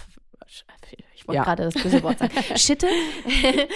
ich 1.25 1.29
wollte 1.29 1.37
ja. 1.37 1.43
gerade 1.43 1.63
das 1.63 1.73
böse 1.73 2.03
Wort 2.03 2.19
sagen. 2.19 2.33
Schitte. 2.55 2.87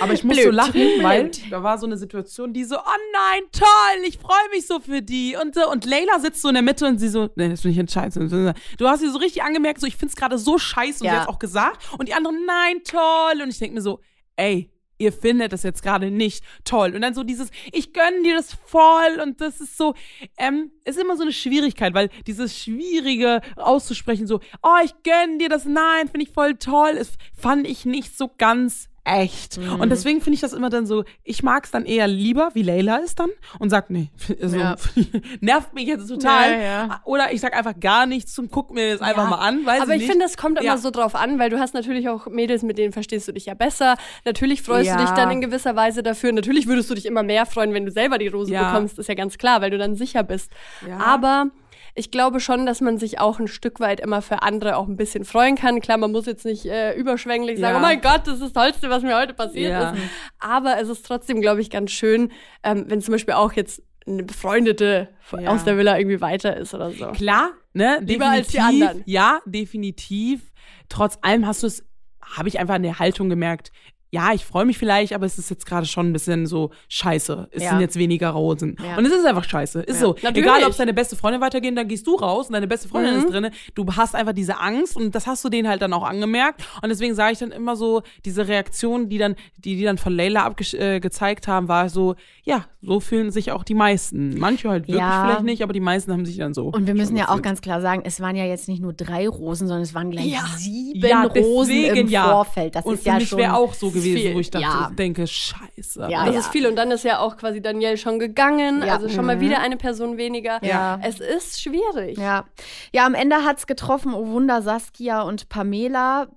Aber 0.02 0.14
ich 0.14 0.24
musste 0.24 0.44
so 0.44 0.52
lachen, 0.52 0.82
weil 1.02 1.32
da 1.50 1.64
war 1.64 1.80
so 1.80 1.88
eine 1.88 1.98
Situation, 1.98 2.54
die 2.54 2.64
so, 2.64 2.78
oh 2.78 3.00
nein, 3.12 3.42
toll, 3.52 4.08
ich 4.08 4.20
freue 4.20 4.50
mich 4.52 4.68
so 4.68 4.80
für 4.80 5.02
die. 5.02 5.36
Und, 5.36 5.58
und 5.58 5.84
Leila 5.84 6.20
sitzt 6.20 6.44
so 6.44 6.50
in 6.50 6.54
der 6.54 6.62
Mitte 6.62 6.86
und 6.86 7.00
sie 7.00 7.10
so, 7.10 7.28
nee, 7.36 7.50
das 7.50 7.64
bin 7.64 7.72
ich 7.72 7.80
entscheidend. 7.80 8.32
Du 8.78 8.88
hast 8.88 9.00
sie 9.00 9.10
so 9.10 9.18
richtig 9.18 9.42
angemerkt, 9.42 9.82
so, 9.82 9.88
ich 9.88 9.96
finde 9.96 10.12
es 10.12 10.16
gerade 10.16 10.38
so 10.38 10.60
scheiße 10.60 11.00
und 11.00 11.08
ja. 11.08 11.14
sie 11.14 11.20
hat 11.22 11.28
auch 11.28 11.40
gesagt. 11.40 11.92
Und 11.98 12.08
die 12.08 12.14
anderen, 12.14 12.46
nein, 12.46 12.84
toll. 12.84 13.42
Und 13.42 13.50
ich 13.50 13.58
denke 13.58 13.74
mir 13.74 13.82
so, 13.82 14.00
ey, 14.36 14.70
ihr 15.00 15.12
findet 15.12 15.54
das 15.54 15.64
jetzt 15.64 15.82
gerade 15.82 16.12
nicht 16.12 16.44
toll. 16.64 16.94
Und 16.94 17.02
dann 17.02 17.16
so 17.16 17.24
dieses, 17.24 17.50
ich 17.72 17.94
gönne 17.94 18.22
dir 18.24 18.36
das 18.36 18.54
voll 18.54 19.20
und 19.24 19.42
das 19.42 19.60
ist 19.60 19.78
so, 19.78 19.96
ähm, 20.38 20.72
ist 20.86 21.00
immer 21.00 21.18
so 21.18 21.24
eine 21.24 21.34
Schwierigkeit, 21.34 21.94
weil 21.94 22.10
dieses 22.28 22.58
Schwierige 22.58 23.42
auszusprechen, 23.56 24.28
so, 24.28 24.42
oh, 24.62 24.78
ich 24.84 24.94
gönne 25.04 25.40
dir 25.40 25.50
das, 25.50 25.66
nein, 25.66 26.10
finde 26.10 26.26
ich 26.26 26.32
voll 26.32 26.56
toll, 26.56 26.92
ist, 26.92 27.16
fand 27.34 27.66
ich 27.66 27.86
nicht 27.86 28.18
so 28.18 28.30
ganz 28.38 28.89
echt. 29.04 29.58
Mhm. 29.58 29.80
Und 29.80 29.90
deswegen 29.90 30.22
finde 30.22 30.36
ich 30.36 30.42
das 30.42 30.54
immer 30.54 30.70
dann 30.70 30.86
so, 30.86 31.04
ich 31.24 31.44
mag 31.44 31.66
es 31.66 31.72
dann 31.72 31.86
eher 31.86 32.08
lieber, 32.08 32.50
wie 32.54 32.64
Leila 32.64 32.98
ist 32.98 33.20
dann 33.20 33.30
und 33.60 33.70
sagt, 33.70 33.90
nee, 33.90 34.10
so, 34.42 34.58
ja. 34.58 34.76
nervt 35.42 35.74
mich 35.74 35.88
jetzt 35.88 36.08
total. 36.08 36.52
Ja, 36.52 36.60
ja. 36.60 37.02
Oder 37.06 37.32
ich 37.32 37.42
sag 37.42 37.56
einfach 37.56 37.80
gar 37.80 38.06
nichts 38.06 38.38
und 38.40 38.52
guck 38.52 38.72
mir 38.72 38.94
das 38.94 39.02
einfach 39.02 39.30
mal 39.30 39.38
an. 39.38 39.66
Weiß 39.66 39.82
Aber 39.82 39.96
ich, 39.96 40.04
ich 40.04 40.10
finde, 40.10 40.26
es 40.26 40.38
kommt 40.38 40.60
immer 40.62 40.78
so 40.78 40.92
drauf 40.92 41.16
an, 41.16 41.40
weil 41.40 41.50
du 41.50 41.60
hast 41.60 41.74
natürlich 41.74 42.10
auch 42.10 42.28
Mädels, 42.28 42.64
mit 42.64 42.78
denen 42.78 42.94
verstehst 42.94 43.28
du 43.28 43.32
dich 43.32 43.46
ja 43.46 43.54
besser. 43.54 43.96
Natürlich 44.26 44.62
freust 44.62 44.92
du 44.92 44.98
dich 44.98 45.10
dann 45.12 45.32
in 45.32 45.42
gewisser 45.42 45.76
Weise 45.76 46.04
dafür. 46.04 46.32
Natürlich 46.32 46.68
würdest 46.68 46.90
du 46.90 46.96
dich 46.96 47.06
immer 47.06 47.24
mehr 47.24 47.46
freuen, 47.46 47.74
wenn 47.74 47.86
du 47.86 47.92
selber 47.92 48.18
die 48.18 48.28
Rose 48.28 48.52
bekommst, 48.52 49.00
ist 49.00 49.08
ja 49.08 49.16
ganz 49.16 49.38
klar, 49.38 49.62
weil 49.62 49.72
du 49.72 49.78
dann 49.78 49.96
sicher 49.96 50.24
bist. 50.24 50.52
Aber 51.00 51.52
ich 51.96 52.12
glaube 52.12 52.40
schon, 52.40 52.66
dass 52.66 52.82
man 52.82 52.98
sich 52.98 53.20
auch 53.20 53.40
ein 53.40 53.48
Stück 53.48 53.80
weit 53.80 54.00
immer 54.00 54.22
für 54.22 54.42
andere 54.42 54.78
auch 54.78 54.88
ein 54.88 54.98
bisschen 54.98 55.26
freuen 55.26 55.56
kann. 55.56 55.82
Klar, 55.82 55.98
man 55.98 56.12
muss 56.12 56.26
jetzt 56.26 56.46
nicht 56.46 56.66
äh, 56.66 56.94
überschwänglich 56.94 57.60
sagen, 57.60 57.78
oh 57.78 57.82
mein 57.82 58.02
Gott, 58.02 58.22
das 58.26 58.36
ist 58.36 58.44
das 58.44 58.54
Tollste, 58.54 58.90
was 58.90 59.04
mir 59.04 59.18
heute 59.18 59.34
passiert 59.34 59.72
ja. 59.72 59.92
ist. 59.92 60.02
Aber 60.40 60.80
es 60.80 60.90
ist 60.90 61.06
trotzdem, 61.06 61.42
glaube 61.42 61.62
ich, 61.62 61.70
ganz 61.70 61.92
schön, 61.92 62.32
ähm, 62.64 62.86
wenn 62.88 63.02
zum 63.02 63.14
Beispiel 63.14 63.34
auch 63.34 63.54
jetzt 63.54 63.82
eine 64.08 64.24
Befreundete 64.24 65.10
ja. 65.38 65.50
aus 65.50 65.64
der 65.64 65.78
Villa 65.78 65.98
irgendwie 65.98 66.22
weiter 66.22 66.58
ist 66.58 66.74
oder 66.74 66.92
so. 66.92 67.08
Klar, 67.12 67.52
ne? 67.74 68.00
Lieber 68.02 68.26
definitiv, 68.26 68.32
als 68.32 68.48
die 68.48 68.60
anderen. 68.60 69.04
Ja, 69.06 69.40
definitiv. 69.46 70.52
Trotz 70.90 71.18
allem 71.22 71.46
hast 71.46 71.64
du 71.64 71.68
es, 71.68 71.86
habe 72.22 72.50
ich 72.50 72.60
einfach 72.60 72.76
eine 72.76 73.00
Haltung 73.00 73.30
gemerkt 73.30 73.72
ja, 74.12 74.34
ich 74.34 74.44
freue 74.44 74.66
mich 74.66 74.80
vielleicht, 74.80 75.14
aber 75.14 75.28
es 75.28 75.38
ist 75.38 75.52
jetzt 75.52 75.68
gerade 75.68 75.86
schon 75.86 76.10
ein 76.10 76.14
bisschen 76.14 76.48
so 76.48 76.72
scheiße. 76.88 77.50
Es 77.52 77.64
ja. 77.64 77.70
sind 77.70 77.82
jetzt 77.82 77.96
weniger 77.96 78.30
Rosen. 78.32 78.76
Ja. 78.84 78.98
Und 78.98 79.06
es 79.06 79.14
ist 79.14 79.24
einfach 79.24 79.44
scheiße. 79.44 79.82
Ist 79.82 79.96
ja. 79.96 80.02
so. 80.02 80.16
Natürlich. 80.24 80.38
Egal, 80.38 80.64
ob 80.64 80.72
es 80.72 80.78
deine 80.78 80.94
beste 80.96 81.16
Freundin 81.16 81.42
weitergehen, 81.42 81.76
dann 81.76 81.88
gehst 81.88 82.08
du 82.08 82.16
raus 82.16 82.48
und 82.48 82.54
deine 82.54 82.68
beste 82.68 82.90
Freundin 82.90 83.14
mhm. 83.14 83.20
ist 83.20 83.32
drin. 83.32 83.50
Du 83.76 83.86
hast 83.96 84.16
einfach 84.16 84.34
diese 84.34 84.60
Angst 84.60 84.96
und 84.96 85.14
das 85.14 85.28
hast 85.28 85.46
du 85.46 85.50
denen 85.50 85.68
halt 85.68 85.84
dann 85.84 85.94
auch 85.94 86.04
angemerkt. 86.04 86.64
Und 86.82 86.90
deswegen 86.90 87.14
sage 87.14 87.34
ich 87.34 87.40
dann 87.40 87.52
immer 87.52 87.76
so, 87.76 88.02
diese 88.26 88.48
Reaktion, 88.48 89.10
die 89.10 89.20
dann, 89.20 89.36
die, 89.58 89.76
die 89.76 89.84
dann 89.84 90.00
von 90.00 90.14
Leila 90.14 90.44
abgezeigt 90.44 91.48
äh, 91.48 91.52
haben, 91.52 91.68
war 91.68 91.90
so, 91.90 92.16
ja, 92.44 92.66
so 92.82 93.00
fühlen 93.00 93.30
sich 93.30 93.52
auch 93.52 93.64
die 93.64 93.76
meisten. 93.76 94.40
Manche 94.40 94.70
halt 94.70 94.88
wirklich 94.88 95.04
vielleicht 95.04 95.44
nicht, 95.44 95.62
aber 95.62 95.74
die 95.74 95.80
meisten 95.82 96.12
haben 96.12 96.26
sich 96.26 96.38
dann 96.38 96.56
so. 96.56 96.70
Und 96.70 96.88
wir 96.88 96.96
müssen 96.96 97.16
ja 97.16 97.30
auch 97.30 97.44
ganz 97.44 97.62
klar 97.62 97.80
sagen, 97.82 98.02
es 98.06 98.22
waren 98.22 98.36
ja 98.36 98.46
jetzt 98.46 98.68
nicht 98.68 98.82
nur 98.82 98.94
drei 98.94 99.28
Rosen, 99.28 99.68
sondern 99.68 99.84
es 99.84 99.94
waren 99.94 100.10
gleich 100.10 100.36
sieben 100.58 101.28
Rosen 101.28 101.76
im 101.76 102.08
Vorfeld. 102.10 102.76
Das 102.76 102.86
und 102.86 102.96
ist 102.96 103.06
ja 103.06 103.20
schon 103.20 103.46
auch 103.46 103.76
so 103.76 103.92
gewesen, 104.00 104.18
viel. 104.18 104.36
wo 104.36 104.40
ich 104.40 104.52
dachte, 104.52 104.66
ja. 104.66 104.92
denke, 104.94 105.28
scheiße. 105.28 106.08
Ja, 106.10 106.26
das 106.26 106.34
ja. 106.34 106.40
ist 106.42 106.52
viel. 106.52 106.68
Und 106.68 106.76
dann 106.76 106.92
ist 106.92 107.04
ja 107.04 107.20
auch 107.20 107.38
quasi 107.38 107.62
Danielle 107.62 107.98
schon 107.98 108.20
gegangen. 108.20 108.84
Ja. 108.86 108.96
Also 108.96 109.10
schon 109.10 109.26
mal 109.26 109.38
mhm. 109.38 109.42
wieder 109.42 109.60
eine 109.60 109.78
Person 109.78 110.18
weniger. 110.18 110.64
Ja. 110.64 111.00
Es 111.04 111.20
ist 111.20 111.62
schwierig. 111.62 112.18
Ja, 112.18 112.46
ja 112.94 113.06
am 113.06 113.14
Ende 113.14 113.44
hat 113.44 113.60
es 113.60 113.68
getroffen, 113.68 114.14
oh 114.14 114.28
Wunder, 114.28 114.62
Saskia 114.62 115.22
und 115.22 115.50
Pamela 115.50 116.28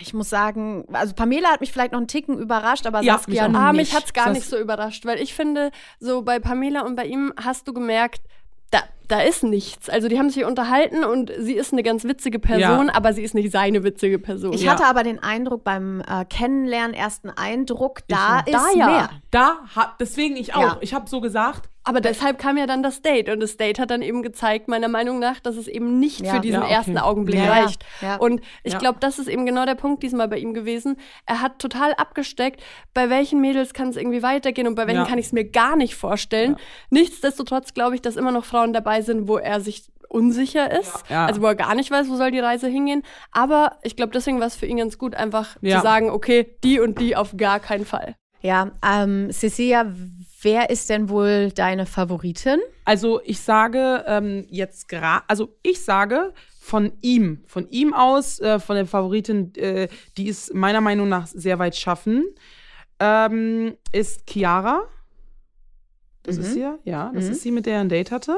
ich 0.00 0.12
muss 0.14 0.30
sagen, 0.30 0.84
also 0.92 1.14
Pamela 1.14 1.48
hat 1.50 1.60
mich 1.60 1.72
vielleicht 1.72 1.92
noch 1.92 1.98
einen 1.98 2.08
Ticken 2.08 2.38
überrascht, 2.38 2.86
aber 2.86 3.02
ja, 3.02 3.14
Saskia 3.18 3.48
mich, 3.48 3.56
ah, 3.56 3.72
mich 3.72 3.94
hat 3.94 4.04
es 4.06 4.12
gar 4.12 4.30
nicht 4.30 4.46
so 4.48 4.58
überrascht, 4.58 5.06
weil 5.06 5.20
ich 5.20 5.34
finde, 5.34 5.70
so 6.00 6.22
bei 6.22 6.38
Pamela 6.38 6.82
und 6.82 6.96
bei 6.96 7.06
ihm 7.06 7.32
hast 7.40 7.68
du 7.68 7.72
gemerkt, 7.72 8.22
da, 8.70 8.80
da 9.08 9.20
ist 9.20 9.42
nichts. 9.42 9.88
Also 9.88 10.08
die 10.08 10.18
haben 10.18 10.30
sich 10.30 10.44
unterhalten 10.44 11.04
und 11.04 11.32
sie 11.38 11.54
ist 11.54 11.72
eine 11.72 11.82
ganz 11.82 12.04
witzige 12.04 12.38
Person, 12.38 12.86
ja. 12.86 12.94
aber 12.94 13.12
sie 13.12 13.22
ist 13.22 13.34
nicht 13.34 13.50
seine 13.50 13.84
witzige 13.84 14.18
Person. 14.18 14.52
Ich 14.52 14.62
ja. 14.62 14.72
hatte 14.72 14.86
aber 14.86 15.02
den 15.02 15.22
Eindruck 15.22 15.64
beim 15.64 16.00
äh, 16.00 16.24
Kennenlernen, 16.24 16.94
ersten 16.94 17.30
Eindruck, 17.30 18.00
da 18.08 18.42
ich, 18.46 18.54
ist 18.54 18.62
da 18.62 18.78
ja. 18.78 18.86
mehr. 18.86 19.10
Da, 19.30 19.58
deswegen 20.00 20.36
ich 20.36 20.54
auch. 20.54 20.60
Ja. 20.60 20.78
Ich 20.80 20.94
habe 20.94 21.08
so 21.08 21.20
gesagt, 21.20 21.68
aber 21.84 22.00
deshalb 22.00 22.38
kam 22.38 22.56
ja 22.56 22.66
dann 22.66 22.82
das 22.82 23.02
Date 23.02 23.28
und 23.28 23.40
das 23.40 23.58
Date 23.58 23.78
hat 23.78 23.90
dann 23.90 24.00
eben 24.00 24.22
gezeigt, 24.22 24.68
meiner 24.68 24.88
Meinung 24.88 25.18
nach, 25.18 25.38
dass 25.40 25.56
es 25.56 25.68
eben 25.68 26.00
nicht 26.00 26.20
ja, 26.20 26.34
für 26.34 26.40
diesen 26.40 26.60
ja, 26.60 26.64
okay. 26.64 26.74
ersten 26.74 26.98
Augenblick 26.98 27.40
ja, 27.40 27.52
reicht. 27.52 27.84
Und 28.18 28.40
ich 28.62 28.78
glaube, 28.78 28.98
das 29.00 29.18
ist 29.18 29.28
eben 29.28 29.44
genau 29.44 29.66
der 29.66 29.74
Punkt 29.74 30.02
diesmal 30.02 30.28
bei 30.28 30.38
ihm 30.38 30.54
gewesen. 30.54 30.96
Er 31.26 31.42
hat 31.42 31.58
total 31.58 31.92
abgesteckt, 31.94 32.62
bei 32.94 33.10
welchen 33.10 33.40
Mädels 33.40 33.74
kann 33.74 33.88
es 33.88 33.96
irgendwie 33.96 34.22
weitergehen 34.22 34.66
und 34.66 34.74
bei 34.74 34.86
welchen 34.86 35.06
kann 35.06 35.18
ich 35.18 35.26
es 35.26 35.32
mir 35.32 35.44
gar 35.44 35.76
nicht 35.76 35.94
vorstellen. 35.94 36.56
Nichtsdestotrotz 36.90 37.74
glaube 37.74 37.94
ich, 37.94 38.02
dass 38.02 38.16
immer 38.16 38.32
noch 38.32 38.46
Frauen 38.46 38.72
dabei 38.72 39.02
sind, 39.02 39.28
wo 39.28 39.36
er 39.36 39.60
sich 39.60 39.84
unsicher 40.08 40.70
ist, 40.70 41.10
also 41.10 41.42
wo 41.42 41.46
er 41.46 41.54
gar 41.54 41.74
nicht 41.74 41.90
weiß, 41.90 42.08
wo 42.08 42.16
soll 42.16 42.30
die 42.30 42.38
Reise 42.38 42.68
hingehen. 42.68 43.02
Aber 43.32 43.78
ich 43.82 43.96
glaube, 43.96 44.12
deswegen 44.12 44.40
war 44.40 44.46
es 44.46 44.56
für 44.56 44.66
ihn 44.66 44.78
ganz 44.78 44.96
gut, 44.96 45.14
einfach 45.14 45.56
zu 45.60 45.80
sagen, 45.80 46.08
okay, 46.08 46.56
die 46.62 46.80
und 46.80 46.98
die 46.98 47.16
auf 47.16 47.36
gar 47.36 47.60
keinen 47.60 47.84
Fall. 47.84 48.14
Ja, 48.40 48.72
ähm, 48.86 49.30
Cecilia 49.32 49.86
Wer 50.44 50.68
ist 50.68 50.90
denn 50.90 51.08
wohl 51.08 51.50
deine 51.52 51.86
Favoritin? 51.86 52.60
Also 52.84 53.22
ich 53.24 53.40
sage 53.40 54.04
ähm, 54.06 54.44
jetzt 54.50 54.90
gerade, 54.90 55.24
also 55.26 55.56
ich 55.62 55.82
sage 55.82 56.34
von 56.60 56.92
ihm, 57.00 57.42
von 57.46 57.66
ihm 57.70 57.94
aus, 57.94 58.40
äh, 58.40 58.58
von 58.58 58.76
der 58.76 58.84
Favoritin, 58.84 59.54
äh, 59.54 59.88
die 60.18 60.28
ist 60.28 60.52
meiner 60.52 60.82
Meinung 60.82 61.08
nach 61.08 61.26
sehr 61.26 61.58
weit 61.58 61.76
schaffen, 61.76 62.26
ähm, 63.00 63.78
ist 63.90 64.28
Chiara. 64.28 64.82
Das 66.24 66.38
mhm. 66.38 66.42
ist 66.42 66.54
sie, 66.54 66.66
ja. 66.84 67.10
Das 67.14 67.24
mhm. 67.24 67.30
ist 67.30 67.42
sie, 67.42 67.50
mit 67.50 67.66
der 67.66 67.74
er 67.74 67.80
ein 67.82 67.90
Date 67.90 68.10
hatte. 68.10 68.34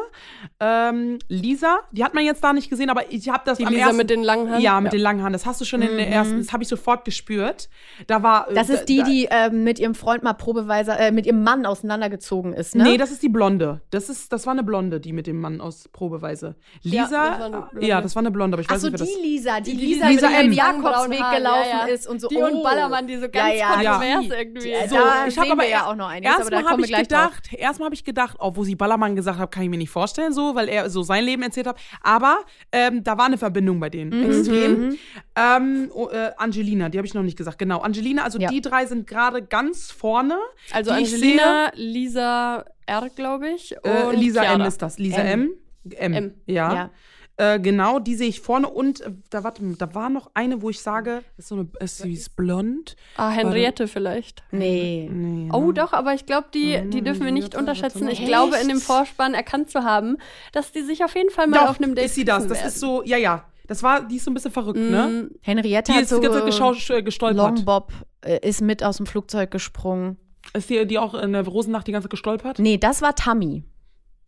Ähm, 0.58 1.18
Lisa, 1.28 1.78
die 1.92 2.02
hat 2.02 2.14
man 2.14 2.24
jetzt 2.24 2.42
da 2.42 2.52
nicht 2.52 2.68
gesehen, 2.68 2.90
aber 2.90 3.12
ich 3.12 3.28
habe 3.28 3.42
das 3.46 3.58
die 3.58 3.66
am 3.66 3.72
Lisa 3.72 3.84
ersten, 3.84 3.96
mit 3.96 4.10
den 4.10 4.24
langen 4.24 4.50
Haaren? 4.50 4.60
Ja, 4.60 4.80
mit 4.80 4.92
ja. 4.92 4.98
den 4.98 5.02
langen 5.02 5.22
Haaren. 5.22 5.32
Das 5.32 5.46
hast 5.46 5.60
du 5.60 5.64
schon 5.64 5.80
mhm. 5.80 5.90
in 5.90 5.96
der 5.96 6.08
ersten, 6.08 6.38
das 6.38 6.52
habe 6.52 6.64
ich 6.64 6.68
sofort 6.68 7.04
gespürt. 7.04 7.68
Da 8.08 8.24
war. 8.24 8.48
Das 8.52 8.68
ist 8.68 8.86
die, 8.86 9.04
die 9.04 9.26
äh, 9.30 9.50
mit 9.50 9.78
ihrem 9.78 9.94
Freund 9.94 10.24
mal 10.24 10.34
probeweise, 10.34 10.92
äh, 10.92 11.12
mit 11.12 11.26
ihrem 11.26 11.44
Mann 11.44 11.64
auseinandergezogen 11.64 12.52
ist, 12.52 12.74
ne? 12.74 12.82
Nee, 12.82 12.96
das 12.96 13.12
ist 13.12 13.22
die 13.22 13.28
Blonde. 13.28 13.80
Das 13.90 14.08
ist, 14.08 14.32
das 14.32 14.46
war 14.46 14.52
eine 14.52 14.64
Blonde, 14.64 14.98
die 14.98 15.12
mit 15.12 15.28
dem 15.28 15.40
Mann 15.40 15.60
aus 15.60 15.88
probeweise. 15.88 16.56
Lisa, 16.82 17.38
ja, 17.38 17.48
das, 17.48 17.82
ja, 17.82 18.00
das 18.00 18.16
war 18.16 18.22
eine 18.22 18.32
Blonde, 18.32 18.56
aber 18.56 18.62
ich 18.62 18.70
weiß 18.70 18.80
so, 18.80 18.88
nicht, 18.88 18.98
wer 18.98 19.06
das 19.06 19.16
Lisa, 19.22 19.60
die, 19.60 19.76
die 19.76 19.86
Lisa, 19.86 20.08
Lisa, 20.08 20.28
mit 20.28 20.38
dem 20.40 20.52
Jakobsweg 20.52 21.18
gelaufen 21.36 21.68
ja, 21.70 21.86
ist 21.86 22.08
und 22.08 22.20
so. 22.20 22.28
Die 22.28 22.36
oh. 22.36 22.46
und 22.46 22.64
Ballermann, 22.64 23.06
die 23.06 23.16
so 23.16 23.28
ganz 23.28 23.54
ja, 23.56 23.74
kontrovers 23.74 24.24
irgendwie. 24.38 24.74
So, 24.88 24.96
ich 25.28 25.38
habe 25.38 25.52
aber 25.52 25.68
ja 25.68 25.86
auch 25.86 25.94
noch 25.94 26.08
einiges, 26.08 26.36
erstmal 26.36 26.64
habe 26.64 26.82
ich 26.82 26.92
gedacht, 26.92 27.52
erstmal 27.76 27.86
habe 27.86 27.94
ich 27.94 28.04
gedacht, 28.04 28.36
oh, 28.40 28.52
wo 28.54 28.64
sie 28.64 28.74
Ballermann 28.74 29.14
gesagt 29.14 29.38
hat, 29.38 29.50
kann 29.50 29.62
ich 29.62 29.68
mir 29.68 29.76
nicht 29.76 29.90
vorstellen, 29.90 30.32
so, 30.32 30.54
weil 30.54 30.68
er 30.68 30.88
so 30.88 31.02
sein 31.02 31.24
Leben 31.24 31.42
erzählt 31.42 31.66
hat. 31.66 31.78
Aber 32.02 32.38
ähm, 32.72 33.04
da 33.04 33.18
war 33.18 33.26
eine 33.26 33.36
Verbindung 33.36 33.80
bei 33.80 33.90
denen. 33.90 34.18
Mhm. 34.18 34.30
Extrem. 34.30 34.88
Mhm. 34.88 34.98
Ähm, 35.36 35.90
oh, 35.92 36.08
äh, 36.08 36.32
Angelina, 36.38 36.88
die 36.88 36.98
habe 36.98 37.06
ich 37.06 37.14
noch 37.14 37.22
nicht 37.22 37.36
gesagt. 37.36 37.58
Genau, 37.58 37.80
Angelina, 37.80 38.24
also 38.24 38.38
ja. 38.38 38.48
die 38.48 38.60
drei 38.62 38.86
sind 38.86 39.06
gerade 39.06 39.42
ganz 39.42 39.90
vorne. 39.90 40.38
Also 40.72 40.90
Angelina, 40.90 41.70
Lisa 41.74 42.64
R, 42.86 43.10
glaube 43.14 43.50
ich. 43.50 43.76
Äh, 43.84 44.14
Lisa 44.16 44.40
Chiara. 44.40 44.62
M 44.62 44.68
ist 44.68 44.80
das. 44.80 44.98
Lisa 44.98 45.22
M. 45.22 45.50
M. 45.90 46.12
M. 46.14 46.34
Ja. 46.46 46.74
ja. 46.74 46.90
Äh, 47.38 47.60
genau, 47.60 47.98
die 47.98 48.14
sehe 48.14 48.28
ich 48.28 48.40
vorne 48.40 48.66
und 48.66 49.02
äh, 49.02 49.10
da, 49.28 49.44
warte, 49.44 49.62
da 49.76 49.94
war 49.94 50.08
noch 50.08 50.30
eine, 50.32 50.62
wo 50.62 50.70
ich 50.70 50.80
sage, 50.80 51.22
ist 51.36 51.48
so 51.48 51.56
eine, 51.56 51.68
ist, 51.80 51.98
sie 51.98 52.14
ist 52.14 52.34
blond. 52.34 52.96
Ah, 53.18 53.28
Henriette 53.28 53.84
warte. 53.84 53.88
vielleicht. 53.88 54.42
Nee. 54.52 55.10
nee 55.12 55.50
oh, 55.52 55.72
doch, 55.72 55.92
aber 55.92 56.14
ich 56.14 56.24
glaube, 56.24 56.48
die, 56.54 56.80
die 56.88 57.02
dürfen 57.02 57.26
wir 57.26 57.32
nicht 57.32 57.54
unterschätzen. 57.54 58.08
Ich 58.08 58.24
glaube, 58.24 58.56
in 58.56 58.68
dem 58.68 58.80
Vorspann 58.80 59.34
erkannt 59.34 59.70
zu 59.70 59.84
haben, 59.84 60.16
dass 60.52 60.72
die 60.72 60.80
sich 60.80 61.04
auf 61.04 61.14
jeden 61.14 61.28
Fall 61.28 61.46
mal 61.46 61.60
doch, 61.60 61.70
auf 61.70 61.80
einem 61.80 61.94
Date 61.94 62.06
ist 62.06 62.14
sie 62.14 62.24
das. 62.24 62.46
Das 62.46 62.64
ist 62.64 62.80
so, 62.80 63.02
ja, 63.04 63.18
ja. 63.18 63.44
Das 63.66 63.82
war, 63.82 64.06
die 64.06 64.16
ist 64.16 64.24
so 64.24 64.30
ein 64.30 64.34
bisschen 64.34 64.52
verrückt, 64.52 64.78
mm, 64.78 64.90
ne? 64.90 65.30
Henriette 65.42 65.92
die 65.92 65.98
hat 65.98 66.08
so 66.08 66.22
äh, 66.22 67.02
gestolpert. 67.02 67.36
Longbob 67.36 67.92
äh, 68.20 68.48
ist 68.48 68.62
mit 68.62 68.82
aus 68.82 68.98
dem 68.98 69.06
Flugzeug 69.06 69.50
gesprungen. 69.50 70.16
Ist 70.54 70.70
die, 70.70 70.86
die 70.86 70.98
auch 70.98 71.14
in 71.14 71.32
der 71.32 71.44
Rosennacht 71.44 71.86
die 71.86 71.92
ganze 71.92 72.08
gestolpert? 72.08 72.60
Nee, 72.60 72.78
das 72.78 73.02
war 73.02 73.14
Tammy 73.14 73.64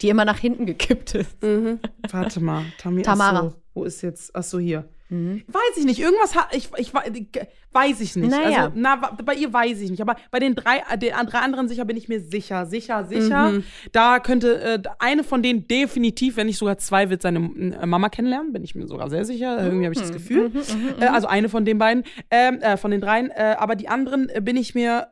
die 0.01 0.09
immer 0.09 0.25
nach 0.25 0.39
hinten 0.39 0.67
gekippt 0.67 1.15
ist. 1.15 1.43
Mhm. 1.43 1.81
Warte 2.11 2.41
mal, 2.41 2.65
Tami 2.79 3.03
Tamara. 3.03 3.55
Wo 3.75 3.85
ist 3.85 4.03
jetzt? 4.03 4.35
Ach 4.35 4.43
so, 4.43 4.59
hier. 4.59 4.89
Mhm. 5.11 5.43
Weiß 5.47 5.77
ich 5.77 5.85
nicht. 5.85 6.01
Irgendwas 6.01 6.35
hat. 6.35 6.55
Ich, 6.55 6.69
ich, 6.77 6.93
weiß 6.93 8.01
ich 8.01 8.17
nicht. 8.17 8.31
Naja. 8.31 8.65
Also, 8.65 8.73
na, 8.75 8.97
bei 9.25 9.35
ihr 9.35 9.53
weiß 9.53 9.81
ich 9.81 9.91
nicht. 9.91 10.03
Aber 10.03 10.17
bei 10.31 10.39
den 10.39 10.55
drei, 10.55 10.83
äh, 10.91 10.99
den 10.99 11.13
drei 11.27 11.39
anderen 11.39 11.69
sicher 11.69 11.85
bin 11.85 11.97
ich 11.97 12.09
mir 12.09 12.21
sicher. 12.21 12.67
Sicher, 12.67 13.05
sicher. 13.05 13.53
Mhm. 13.53 13.65
Da 13.93 14.19
könnte 14.19 14.61
äh, 14.61 14.83
eine 14.99 15.25
von 15.25 15.43
denen 15.43 15.67
definitiv, 15.67 16.37
wenn 16.37 16.47
nicht 16.47 16.59
sogar 16.59 16.79
zwei, 16.79 17.09
wird 17.09 17.23
seine 17.23 17.39
äh, 17.39 17.87
Mama 17.87 18.09
kennenlernen. 18.11 18.53
Bin 18.53 18.65
ich 18.65 18.75
mir 18.75 18.87
sogar 18.87 19.09
sehr 19.09 19.25
sicher. 19.25 19.63
Irgendwie 19.63 19.87
habe 19.87 19.95
ich 19.95 20.01
das 20.01 20.11
mhm. 20.11 20.15
Gefühl. 20.15 20.49
Mhm, 20.51 20.59
mhm, 20.59 21.03
äh, 21.03 21.07
also 21.07 21.27
eine 21.27 21.49
von 21.49 21.65
den 21.65 21.79
beiden. 21.79 22.05
Ähm, 22.31 22.61
äh, 22.61 22.77
von 22.77 22.91
den 22.91 23.01
dreien. 23.01 23.31
Äh, 23.31 23.57
aber 23.59 23.77
die 23.77 23.89
anderen 23.89 24.31
bin 24.43 24.57
ich 24.57 24.75
mir 24.75 25.09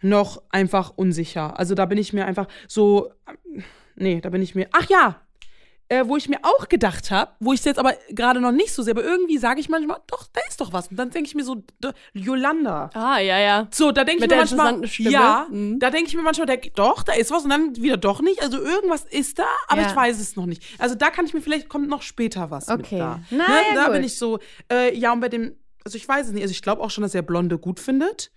noch 0.00 0.42
einfach 0.50 0.92
unsicher. 0.96 1.58
Also 1.58 1.74
da 1.74 1.86
bin 1.86 1.98
ich 1.98 2.12
mir 2.12 2.26
einfach 2.26 2.48
so. 2.66 3.12
Nee, 3.96 4.20
da 4.20 4.30
bin 4.30 4.42
ich 4.42 4.54
mir. 4.54 4.68
Ach 4.72 4.88
ja, 4.88 5.20
äh, 5.88 6.06
wo 6.06 6.16
ich 6.16 6.28
mir 6.28 6.38
auch 6.42 6.68
gedacht 6.68 7.10
habe, 7.10 7.32
wo 7.40 7.52
ich 7.52 7.60
es 7.60 7.64
jetzt 7.64 7.78
aber 7.78 7.94
gerade 8.10 8.40
noch 8.40 8.52
nicht 8.52 8.72
so 8.72 8.82
sehe, 8.82 8.92
aber 8.92 9.02
irgendwie 9.02 9.38
sage 9.38 9.60
ich 9.60 9.68
manchmal, 9.68 9.98
doch, 10.06 10.26
da 10.32 10.40
ist 10.48 10.60
doch 10.60 10.72
was. 10.72 10.88
Und 10.88 10.96
dann 10.96 11.10
denke 11.10 11.28
ich 11.28 11.34
mir 11.34 11.44
so, 11.44 11.62
Yolanda. 12.12 12.90
Ah, 12.94 13.18
ja, 13.18 13.38
ja. 13.38 13.68
So, 13.70 13.90
da 13.90 14.04
denke 14.04 14.24
ich 14.24 14.30
mir 14.30 14.36
manchmal, 14.36 14.84
ja, 14.98 15.46
mhm. 15.50 15.78
da 15.78 15.90
denke 15.90 16.08
ich 16.08 16.14
mir 16.14 16.22
manchmal, 16.22 16.46
der, 16.46 16.58
doch, 16.74 17.02
da 17.02 17.14
ist 17.14 17.30
was 17.30 17.44
und 17.44 17.50
dann 17.50 17.76
wieder 17.76 17.96
doch 17.96 18.20
nicht. 18.20 18.42
Also 18.42 18.58
irgendwas 18.62 19.04
ist 19.04 19.38
da, 19.38 19.46
aber 19.66 19.82
ja. 19.82 19.88
ich 19.88 19.96
weiß 19.96 20.20
es 20.20 20.36
noch 20.36 20.46
nicht. 20.46 20.62
Also 20.78 20.94
da 20.94 21.10
kann 21.10 21.24
ich 21.24 21.34
mir 21.34 21.40
vielleicht, 21.40 21.68
kommt 21.68 21.88
noch 21.88 22.02
später 22.02 22.50
was 22.50 22.68
okay. 22.68 22.94
mit 22.94 23.00
da. 23.00 23.20
Na, 23.30 23.48
ne? 23.48 23.54
ja, 23.70 23.74
da 23.74 23.88
bin 23.88 24.04
ich 24.04 24.18
so, 24.18 24.38
äh, 24.70 24.94
ja, 24.96 25.12
und 25.12 25.20
bei 25.20 25.28
dem, 25.28 25.56
also 25.84 25.96
ich 25.96 26.06
weiß 26.06 26.26
es 26.26 26.32
nicht, 26.32 26.42
also 26.42 26.52
ich 26.52 26.62
glaube 26.62 26.82
auch 26.82 26.90
schon, 26.90 27.02
dass 27.02 27.14
er 27.14 27.22
Blonde 27.22 27.58
gut 27.58 27.80
findet, 27.80 28.30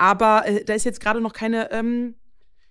aber 0.00 0.46
äh, 0.46 0.64
da 0.64 0.72
ist 0.72 0.84
jetzt 0.84 0.98
gerade 0.98 1.20
noch 1.20 1.34
keine, 1.34 1.70
ähm, 1.72 2.14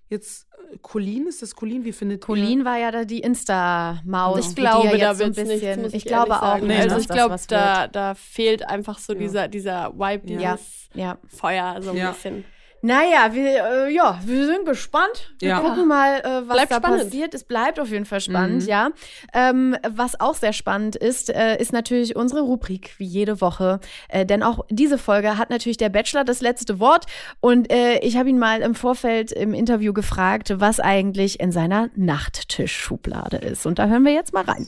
jetzt 0.08 0.48
Colin, 0.82 1.28
ist 1.28 1.42
das 1.42 1.54
Colin? 1.54 1.84
Wie 1.84 1.92
findet 1.92 2.22
Colin 2.22 2.58
ihr? 2.58 2.64
war 2.64 2.76
ja 2.76 2.90
da 2.90 3.04
die 3.04 3.20
Insta-Maus. 3.20 4.48
Ich 4.48 4.56
glaube, 4.56 4.98
da 4.98 5.16
wird 5.16 5.36
so 5.36 5.40
ein 5.42 5.46
Nichts, 5.46 5.62
ich, 5.62 5.94
ich 5.94 6.04
glaube 6.04 6.42
auch. 6.42 6.58
Nicht, 6.58 6.80
also 6.80 6.98
ich 6.98 7.08
glaube, 7.08 7.36
da, 7.46 7.86
da 7.86 8.14
fehlt 8.14 8.66
einfach 8.68 8.98
so 8.98 9.12
ja. 9.12 9.18
dieser, 9.20 9.48
dieser 9.48 9.92
Vibe, 9.96 10.26
dieses 10.26 10.88
ja. 10.94 11.18
Feuer 11.28 11.80
so 11.80 11.90
ein 11.90 11.96
ja. 11.96 12.10
bisschen. 12.10 12.44
Naja, 12.82 13.34
wir, 13.34 13.64
äh, 13.64 13.94
ja, 13.94 14.18
wir 14.24 14.46
sind 14.46 14.64
gespannt. 14.64 15.34
Wir 15.38 15.50
ja. 15.50 15.60
gucken 15.60 15.86
mal, 15.86 16.20
äh, 16.20 16.48
was 16.48 16.56
bleibt 16.56 16.72
da 16.72 16.76
spannend. 16.76 17.04
passiert. 17.04 17.34
Es 17.34 17.44
bleibt 17.44 17.78
auf 17.78 17.90
jeden 17.90 18.06
Fall 18.06 18.20
spannend, 18.20 18.62
mhm. 18.62 18.68
ja. 18.68 18.90
Ähm, 19.34 19.76
was 19.88 20.18
auch 20.18 20.34
sehr 20.34 20.54
spannend 20.54 20.96
ist, 20.96 21.28
äh, 21.28 21.60
ist 21.60 21.72
natürlich 21.72 22.16
unsere 22.16 22.40
Rubrik, 22.40 22.94
wie 22.96 23.04
jede 23.04 23.40
Woche. 23.42 23.80
Äh, 24.08 24.24
denn 24.24 24.42
auch 24.42 24.64
diese 24.70 24.96
Folge 24.96 25.36
hat 25.36 25.50
natürlich 25.50 25.76
der 25.76 25.90
Bachelor 25.90 26.24
das 26.24 26.40
letzte 26.40 26.80
Wort. 26.80 27.04
Und 27.40 27.70
äh, 27.70 27.98
ich 27.98 28.16
habe 28.16 28.30
ihn 28.30 28.38
mal 28.38 28.62
im 28.62 28.74
Vorfeld 28.74 29.30
im 29.30 29.52
Interview 29.52 29.92
gefragt, 29.92 30.54
was 30.56 30.80
eigentlich 30.80 31.38
in 31.38 31.52
seiner 31.52 31.90
Nachttischschublade 31.96 33.36
ist. 33.36 33.66
Und 33.66 33.78
da 33.78 33.88
hören 33.88 34.04
wir 34.04 34.12
jetzt 34.12 34.32
mal 34.32 34.44
rein. 34.44 34.66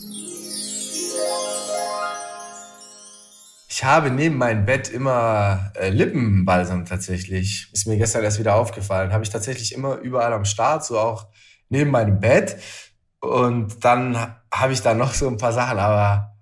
Ich 3.83 3.89
habe 3.89 4.13
neben 4.13 4.37
meinem 4.39 4.65
Bett 4.65 4.91
immer 4.91 5.73
äh, 5.75 5.89
Lippenbalsam 5.89 6.85
tatsächlich. 6.85 7.69
Ist 7.73 7.89
mir 7.89 7.97
gestern 7.97 8.23
erst 8.23 8.39
wieder 8.39 8.55
aufgefallen. 8.55 9.13
Habe 9.13 9.25
ich 9.25 9.31
tatsächlich 9.31 9.75
immer 9.75 9.97
überall 9.97 10.33
am 10.33 10.45
Start, 10.45 10.85
so 10.85 11.01
auch 11.01 11.27
neben 11.69 11.91
meinem 11.91 12.21
Bett. 12.21 12.59
Und 13.19 13.85
dann 13.85 14.37
habe 14.55 14.73
ich 14.73 14.83
da 14.83 14.95
noch 14.95 15.13
so 15.13 15.27
ein 15.27 15.37
paar 15.37 15.53
Sachen, 15.53 15.81
aber 15.81 16.37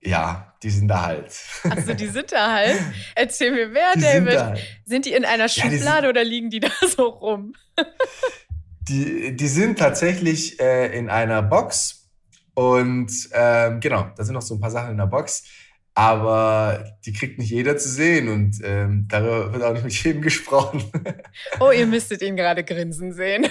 ja, 0.00 0.52
die 0.64 0.70
sind 0.70 0.88
da 0.88 1.02
halt. 1.02 1.32
Achso, 1.62 1.94
die 1.94 2.08
sind 2.08 2.32
da 2.32 2.54
halt. 2.54 2.80
Erzähl 3.14 3.52
mir 3.52 3.68
mehr, 3.68 3.92
die 3.94 4.00
David. 4.00 4.30
Sind, 4.32 4.40
halt. 4.40 4.60
sind, 4.84 5.04
die 5.04 5.12
in 5.12 5.24
einer 5.24 5.48
Schublade 5.48 5.76
ja, 5.76 5.94
sind, 6.00 6.06
oder 6.08 6.24
liegen 6.24 6.50
die 6.50 6.58
da 6.58 6.70
so 6.88 7.06
rum? 7.06 7.54
die, 8.88 9.36
die 9.36 9.48
sind 9.48 9.78
tatsächlich 9.78 10.58
äh, 10.58 10.86
in 10.98 11.08
einer 11.08 11.40
Box. 11.40 12.10
Und 12.54 13.12
ähm, 13.32 13.78
genau, 13.78 14.10
da 14.16 14.24
sind 14.24 14.34
noch 14.34 14.42
so 14.42 14.54
ein 14.54 14.60
paar 14.60 14.72
Sachen 14.72 14.90
in 14.90 14.96
der 14.96 15.06
Box 15.06 15.44
aber 15.94 16.96
die 17.04 17.12
kriegt 17.12 17.38
nicht 17.38 17.50
jeder 17.50 17.76
zu 17.76 17.88
sehen 17.88 18.28
und 18.28 18.60
ähm, 18.62 19.06
darüber 19.08 19.52
wird 19.52 19.62
auch 19.62 19.72
nicht 19.74 19.84
mit 19.84 19.92
jedem 20.04 20.22
gesprochen. 20.26 20.82
oh, 21.60 21.70
ihr 21.70 21.86
müsstet 21.86 22.22
ihn 22.22 22.36
gerade 22.36 22.64
grinsen 22.64 23.12
sehen. 23.12 23.46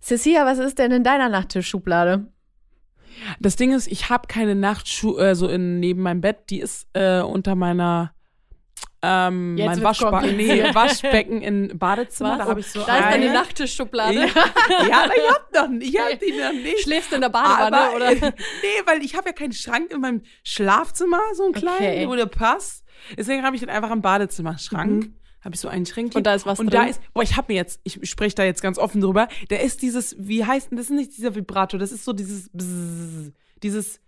Cecilia, 0.00 0.44
was 0.44 0.58
ist 0.58 0.78
denn 0.78 0.92
in 0.92 1.04
deiner 1.04 1.28
Nachttischschublade? 1.28 2.26
Das 3.38 3.56
Ding 3.56 3.72
ist, 3.72 3.86
ich 3.86 4.08
habe 4.10 4.28
keine 4.28 4.54
Nachtschuhe 4.54 5.30
äh, 5.30 5.34
so 5.34 5.48
in, 5.48 5.80
neben 5.80 6.02
meinem 6.02 6.20
Bett. 6.20 6.50
Die 6.50 6.60
ist 6.60 6.86
äh, 6.94 7.20
unter 7.20 7.54
meiner 7.54 8.14
ähm, 9.02 9.54
mein 9.54 9.82
Waschba 9.82 10.20
nee, 10.22 10.62
Waschbecken 10.74 11.40
in 11.40 11.78
Badezimmer. 11.78 12.38
Da 12.38 12.46
habe 12.46 12.60
ich 12.60 12.66
so 12.66 12.80
Da 12.84 12.98
ist 12.98 13.04
deine 13.04 13.32
Nachttischschublade. 13.32 14.26
Ja, 14.88 15.04
aber 15.04 15.16
ich 15.16 15.30
hab 15.30 15.54
noch 15.54 15.68
nicht. 15.68 15.94
Ich 15.94 16.00
hab 16.00 16.20
die 16.20 16.32
noch 16.32 16.52
nicht. 16.52 16.80
Schläfst 16.80 17.10
du 17.10 17.14
in 17.14 17.22
der 17.22 17.30
Badewanne 17.30 17.78
aber, 17.78 17.96
oder? 17.96 18.14
nee, 18.62 18.82
weil 18.84 19.02
ich 19.02 19.14
habe 19.14 19.30
ja 19.30 19.32
keinen 19.32 19.52
Schrank 19.52 19.90
in 19.92 20.00
meinem 20.00 20.22
Schlafzimmer, 20.44 21.20
so 21.34 21.44
einen 21.44 21.54
kleinen, 21.54 21.76
okay. 21.76 22.08
wo 22.08 22.14
der 22.14 22.26
passt. 22.26 22.84
Deswegen 23.16 23.42
habe 23.42 23.56
ich 23.56 23.62
dann 23.62 23.70
einfach 23.70 23.90
einen 23.90 24.02
Badezimmerschrank. 24.02 25.06
Mhm. 25.06 25.14
Habe 25.42 25.54
ich 25.54 25.60
so 25.60 25.68
einen 25.68 25.86
Schränkchen. 25.86 26.18
Und 26.18 26.24
da 26.24 26.34
ist 26.34 26.44
was 26.44 26.60
und 26.60 26.66
drin. 26.66 26.80
Und 26.80 26.86
da 26.86 26.90
ist, 26.90 27.00
boah, 27.14 27.22
ich 27.22 27.36
habe 27.36 27.52
mir 27.52 27.56
jetzt, 27.56 27.80
ich 27.82 27.98
spreche 28.08 28.34
da 28.34 28.44
jetzt 28.44 28.60
ganz 28.60 28.78
offen 28.78 29.00
drüber, 29.00 29.26
da 29.48 29.56
ist 29.56 29.80
dieses, 29.80 30.14
wie 30.18 30.44
heißt 30.44 30.70
denn, 30.70 30.76
das 30.76 30.90
ist 30.90 30.96
nicht 30.96 31.16
dieser 31.16 31.34
Vibrator, 31.34 31.80
das 31.80 31.92
ist 31.92 32.04
so 32.04 32.12
dieses 32.12 32.50
Bzzz, 32.50 33.32
dieses 33.62 34.00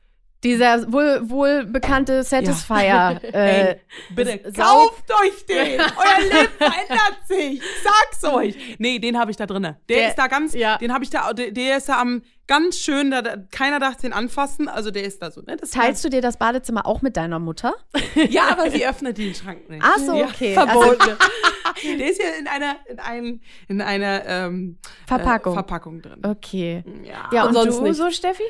dieser 0.43 0.93
wohl, 0.93 1.21
wohl 1.29 1.65
bekannte 1.65 2.23
Satisfier. 2.23 2.83
Ja. 2.83 3.13
Äh, 3.33 3.71
Ey, 3.71 3.81
bitte 4.11 4.39
kauft 4.53 5.11
euch 5.23 5.47
den! 5.47 5.81
Euer 5.81 6.23
Leben 6.23 6.53
verändert 6.59 7.19
sich! 7.27 7.63
Sag's 7.83 8.25
euch! 8.35 8.77
Nee, 8.79 8.99
den 8.99 9.19
habe 9.19 9.31
ich 9.31 9.37
da 9.37 9.47
drinne. 9.47 9.79
Der, 9.89 9.97
der, 9.97 10.09
ist 10.09 10.17
da 10.17 10.27
ganz, 10.27 10.55
ja. 10.55 10.77
den 10.77 10.93
habe 10.93 11.05
ich 11.05 11.11
da, 11.11 11.33
der, 11.33 11.51
der, 11.51 11.79
ist 11.79 11.89
da 11.89 12.01
am 12.01 12.23
ganz 12.47 12.79
schön, 12.79 13.11
da, 13.11 13.23
keiner 13.51 13.81
darf 13.81 13.97
den 13.97 14.13
anfassen, 14.13 14.69
also 14.69 14.91
der 14.91 15.05
ist 15.05 15.23
da 15.23 15.31
so. 15.31 15.41
Ne? 15.43 15.57
Das 15.57 15.71
Teilst 15.71 16.05
du 16.05 16.11
dir 16.11 16.21
das 16.21 16.37
Badezimmer 16.37 16.87
auch 16.87 17.01
mit 17.01 17.17
deiner 17.17 17.39
Mutter? 17.39 17.75
ja, 18.29 18.49
aber 18.51 18.71
sie 18.71 18.87
öffnet 18.87 19.19
den 19.19 19.35
Schrank 19.35 19.69
nicht. 19.71 19.83
Ach 19.85 19.99
so, 19.99 20.13
okay. 20.15 20.55
Ja, 20.55 20.67
verboten. 20.67 21.01
Also, 21.01 21.99
der 21.99 22.11
ist 22.11 22.21
ja 22.21 22.29
in 22.39 22.47
einer, 22.47 22.77
in 22.87 22.99
einem, 22.99 23.41
in 23.69 23.81
einer 23.81 24.27
ähm, 24.27 24.79
Verpackung. 25.07 25.53
Äh, 25.53 25.57
Verpackung 25.57 26.03
drin. 26.03 26.21
Okay. 26.23 26.85
Ja, 27.05 27.31
ja 27.33 27.43
und, 27.45 27.49
und 27.49 27.55
sonst 27.55 27.79
du 27.79 27.83
nicht. 27.85 27.97
so, 27.97 28.11
Steffi? 28.11 28.45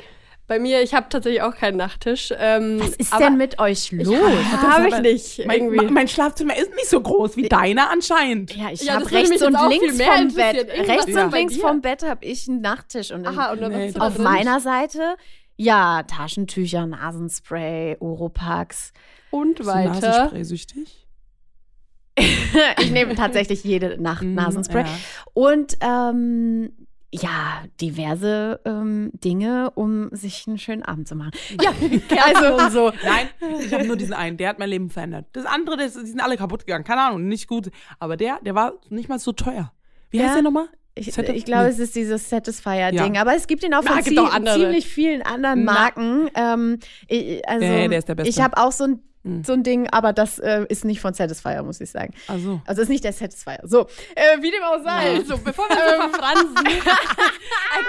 Bei 0.45 0.59
mir, 0.59 0.81
ich 0.81 0.93
habe 0.93 1.07
tatsächlich 1.09 1.41
auch 1.41 1.55
keinen 1.55 1.77
Nachttisch. 1.77 2.33
Ähm, 2.37 2.79
Was 2.79 2.95
ist 2.95 3.17
denn 3.17 3.37
mit 3.37 3.59
euch 3.59 3.91
los? 3.93 4.13
Habe 4.61 4.89
ich 4.89 4.99
nicht. 4.99 5.45
Mein, 5.47 5.93
mein, 5.93 6.07
Schlafzimmer 6.09 6.55
ist 6.57 6.75
nicht 6.75 6.89
so 6.89 6.99
groß 6.99 7.37
wie 7.37 7.47
deiner 7.47 7.89
anscheinend. 7.89 8.53
Ja, 8.53 8.69
ich 8.69 8.83
ja, 8.83 8.95
habe 8.95 9.09
rechts 9.09 9.41
und 9.41 9.57
links 9.69 10.01
vom 10.01 10.33
Bett. 10.35 10.67
Rechts 10.89 11.07
ja. 11.07 11.25
und 11.25 11.33
links 11.33 11.57
vom 11.57 11.81
Bett 11.81 12.03
habe 12.03 12.25
ich 12.25 12.49
einen 12.49 12.59
Nachttisch. 12.59 13.11
Und, 13.11 13.25
Aha, 13.25 13.53
und 13.53 13.61
nee, 13.69 13.93
auf 13.97 14.17
meiner 14.17 14.59
Seite, 14.59 15.15
ja, 15.55 16.03
Taschentücher, 16.03 16.87
Nasenspray, 16.87 17.97
Oropax. 17.99 18.91
Und 19.31 19.65
weiter. 19.65 19.93
Nasenspray-süchtig? 19.93 21.07
ich 22.79 22.91
nehme 22.91 23.15
tatsächlich 23.15 23.63
jede 23.63 23.99
Nacht 24.01 24.23
mhm, 24.23 24.35
Nasenspray. 24.35 24.83
Ja. 24.83 24.97
Und 25.33 25.77
ähm, 25.81 26.82
ja, 27.13 27.63
diverse 27.79 28.59
ähm, 28.65 29.11
Dinge, 29.13 29.69
um 29.75 30.09
sich 30.11 30.45
einen 30.47 30.57
schönen 30.57 30.81
Abend 30.83 31.07
zu 31.07 31.15
machen. 31.15 31.31
Ja, 31.59 32.23
also 32.25 32.55
und 32.55 32.71
so. 32.71 32.91
Nein, 33.03 33.29
ich 33.63 33.73
habe 33.73 33.85
nur 33.85 33.95
diesen 33.95 34.13
einen, 34.13 34.37
der 34.37 34.49
hat 34.49 34.59
mein 34.59 34.69
Leben 34.69 34.89
verändert. 34.89 35.27
Das 35.33 35.45
andere, 35.45 35.77
das, 35.77 35.93
die 35.93 36.05
sind 36.05 36.21
alle 36.21 36.37
kaputt 36.37 36.65
gegangen, 36.65 36.83
keine 36.83 37.01
Ahnung, 37.01 37.27
nicht 37.27 37.47
gut. 37.47 37.69
Aber 37.99 38.17
der, 38.17 38.39
der 38.41 38.55
war 38.55 38.73
nicht 38.89 39.09
mal 39.09 39.19
so 39.19 39.31
teuer. 39.31 39.71
Wie 40.09 40.17
ja. 40.17 40.25
heißt 40.25 40.35
der 40.35 40.43
nochmal? 40.43 40.67
Ich, 40.95 41.17
ich 41.17 41.45
glaube, 41.45 41.69
es 41.69 41.79
ist 41.79 41.95
dieses 41.95 42.29
Satisfier-Ding. 42.29 43.15
Ja. 43.15 43.21
Aber 43.21 43.35
es 43.35 43.47
gibt 43.47 43.63
ihn 43.63 43.73
auch 43.73 43.83
von 43.83 43.99
Na, 44.43 44.53
ziemlich 44.53 44.87
vielen 44.87 45.21
anderen 45.23 45.63
Marken. 45.63 46.29
Ähm, 46.35 46.79
ich, 47.07 47.47
also, 47.47 47.65
nee, 47.65 47.87
der 47.87 47.99
ist 47.99 48.09
der 48.09 48.15
Beste. 48.15 48.29
Ich 48.29 48.41
habe 48.41 48.57
auch 48.57 48.71
so 48.71 48.85
ein 48.85 48.99
hm. 49.23 49.43
so 49.43 49.53
ein 49.53 49.63
Ding, 49.63 49.87
aber 49.89 50.11
das 50.13 50.39
äh, 50.39 50.65
ist 50.67 50.85
nicht 50.85 50.99
von 50.99 51.13
Satisfier, 51.13 51.63
muss 51.63 51.79
ich 51.79 51.91
sagen. 51.91 52.13
Ach 52.27 52.37
so. 52.37 52.61
Also 52.65 52.81
ist 52.81 52.89
nicht 52.89 53.03
der 53.03 53.13
Satisfier. 53.13 53.59
So, 53.63 53.87
äh, 54.15 54.41
wie 54.41 54.51
dem 54.51 54.63
auch 54.63 54.83
sei. 54.83 55.13
Ja. 55.13 55.25
So, 55.25 55.37
bevor 55.37 55.69
wir 55.69 55.77
ähm. 55.77 56.11
verfransen, 56.11 56.55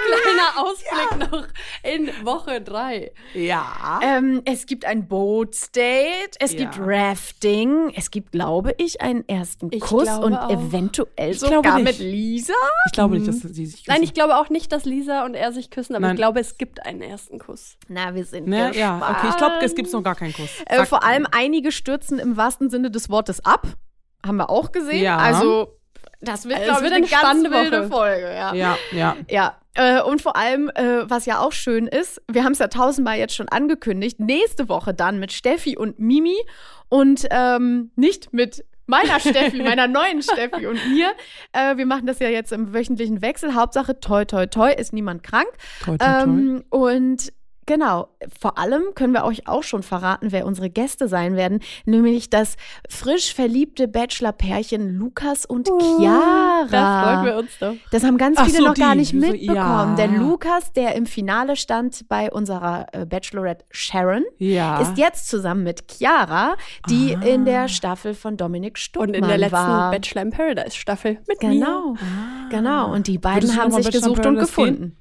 kleiner 0.05 0.57
Ausblick 0.57 1.11
ja. 1.11 1.27
noch 1.27 1.47
in 1.83 2.25
Woche 2.25 2.61
drei. 2.61 3.11
Ja. 3.33 3.99
Ähm, 4.01 4.41
es 4.45 4.65
gibt 4.65 4.85
ein 4.85 5.07
Bootsdate, 5.07 6.37
es 6.39 6.53
ja. 6.53 6.59
gibt 6.59 6.75
Rafting, 6.79 7.91
es 7.95 8.11
gibt, 8.11 8.31
glaube 8.31 8.73
ich, 8.77 9.01
einen 9.01 9.27
ersten 9.27 9.69
ich 9.71 9.81
Kuss 9.81 10.09
und 10.09 10.35
auch. 10.35 10.49
eventuell 10.49 11.31
ich 11.31 11.39
sogar 11.39 11.79
mit 11.79 11.99
Lisa. 11.99 12.53
Ich 12.87 12.93
glaube 12.93 13.15
nicht, 13.15 13.27
dass 13.27 13.41
sie 13.41 13.65
sich 13.65 13.83
küssen. 13.83 13.93
Nein, 13.93 14.03
ich 14.03 14.13
glaube 14.13 14.37
auch 14.37 14.49
nicht, 14.49 14.71
dass 14.71 14.85
Lisa 14.85 15.25
und 15.25 15.33
er 15.33 15.51
sich 15.51 15.69
küssen, 15.69 15.95
aber 15.95 16.07
Nein. 16.07 16.15
ich 16.15 16.17
glaube, 16.17 16.39
es 16.39 16.57
gibt 16.57 16.85
einen 16.85 17.01
ersten 17.01 17.39
Kuss. 17.39 17.77
Na, 17.87 18.15
wir 18.15 18.25
sind 18.25 18.47
ne? 18.47 18.71
Ja, 18.75 18.97
okay, 18.97 19.27
ich 19.29 19.37
glaube, 19.37 19.55
es 19.61 19.75
gibt 19.75 19.91
noch 19.91 20.03
gar 20.03 20.15
keinen 20.15 20.33
Kuss. 20.33 20.49
Äh, 20.65 20.85
vor 20.85 21.03
allem 21.03 21.27
einige 21.31 21.71
stürzen 21.71 22.19
im 22.19 22.37
wahrsten 22.37 22.69
Sinne 22.69 22.91
des 22.91 23.09
Wortes 23.09 23.43
ab. 23.45 23.67
Haben 24.25 24.37
wir 24.37 24.49
auch 24.49 24.71
gesehen. 24.71 25.03
Ja. 25.03 25.17
Also, 25.17 25.77
das 26.27 26.47
wird, 26.47 26.63
glaube 26.63 26.85
ich, 26.85 26.93
eine, 26.93 27.05
eine 27.05 27.07
ganz 27.07 27.43
wilde 27.43 27.87
Folge. 27.87 28.33
Ja, 28.33 28.53
ja. 28.53 28.77
Ja. 28.91 29.15
ja. 29.29 29.55
Äh, 29.75 30.01
und 30.01 30.21
vor 30.21 30.35
allem, 30.35 30.69
äh, 30.73 31.09
was 31.09 31.25
ja 31.25 31.39
auch 31.39 31.51
schön 31.51 31.87
ist, 31.87 32.21
wir 32.31 32.43
haben 32.43 32.53
es 32.53 32.59
ja 32.59 32.67
tausendmal 32.67 33.17
jetzt 33.17 33.35
schon 33.35 33.49
angekündigt, 33.49 34.19
nächste 34.19 34.69
Woche 34.69 34.93
dann 34.93 35.19
mit 35.19 35.33
Steffi 35.33 35.77
und 35.77 35.99
Mimi 35.99 36.37
und 36.89 37.25
ähm, 37.29 37.91
nicht 37.95 38.31
mit 38.31 38.63
meiner 38.87 39.19
Steffi, 39.19 39.57
meiner 39.63 39.87
neuen 39.87 40.21
Steffi 40.21 40.65
und 40.67 40.79
mir. 40.89 41.11
Äh, 41.51 41.77
wir 41.77 41.85
machen 41.85 42.07
das 42.07 42.19
ja 42.19 42.29
jetzt 42.29 42.51
im 42.51 42.73
wöchentlichen 42.73 43.21
Wechsel. 43.21 43.53
Hauptsache, 43.53 43.99
toi, 43.99 44.23
toi, 44.25 44.45
toi, 44.45 44.71
ist 44.71 44.93
niemand 44.93 45.23
krank. 45.23 45.49
Toi, 45.83 45.97
toi, 45.97 46.05
toi. 46.05 46.23
Ähm, 46.23 46.63
und 46.69 47.33
Genau. 47.65 48.09
Vor 48.39 48.57
allem 48.59 48.83
können 48.93 49.13
wir 49.13 49.23
euch 49.23 49.47
auch 49.47 49.63
schon 49.63 49.81
verraten, 49.81 50.31
wer 50.31 50.45
unsere 50.45 50.69
Gäste 50.69 51.07
sein 51.07 51.35
werden, 51.35 51.59
nämlich 51.85 52.29
das 52.29 52.57
frisch 52.89 53.33
verliebte 53.33 53.87
Bachelor-Pärchen 53.87 54.95
Lukas 54.95 55.45
und 55.45 55.69
oh, 55.71 55.79
Chiara. 55.79 56.67
Da 56.69 57.03
freuen 57.03 57.25
wir 57.25 57.37
uns 57.37 57.51
doch. 57.59 57.73
Das 57.91 58.03
haben 58.03 58.17
ganz 58.17 58.39
viele 58.41 58.57
so, 58.59 58.65
noch 58.65 58.75
gar 58.75 58.93
nicht 58.93 59.13
mitbekommen. 59.13 59.55
Ja. 59.55 59.95
Denn 59.95 60.19
Lukas, 60.19 60.73
der 60.73 60.95
im 60.95 61.07
Finale 61.07 61.55
stand 61.55 62.07
bei 62.07 62.31
unserer 62.31 62.85
äh, 62.91 63.05
Bachelorette 63.05 63.65
Sharon, 63.71 64.23
ja. 64.37 64.81
ist 64.81 64.97
jetzt 64.97 65.27
zusammen 65.27 65.63
mit 65.63 65.91
Chiara, 65.91 66.55
die 66.89 67.15
ah. 67.15 67.25
in 67.25 67.45
der 67.45 67.67
Staffel 67.67 68.13
von 68.13 68.37
Dominik 68.37 68.77
Stuckmann 68.77 69.09
Und 69.09 69.15
in 69.15 69.27
der 69.27 69.37
letzten 69.37 69.55
war. 69.55 69.91
Bachelor 69.91 70.21
in 70.21 70.29
Paradise 70.29 70.75
Staffel 70.75 71.19
mit 71.27 71.39
genau. 71.39 71.93
mir. 71.93 71.99
Ah. 71.99 72.49
Genau. 72.49 72.93
Und 72.93 73.07
die 73.07 73.17
beiden 73.17 73.55
haben 73.55 73.71
sich 73.71 73.89
gesucht 73.89 74.23
und 74.25 74.35
gefunden. 74.35 74.81
Gehen? 74.81 74.97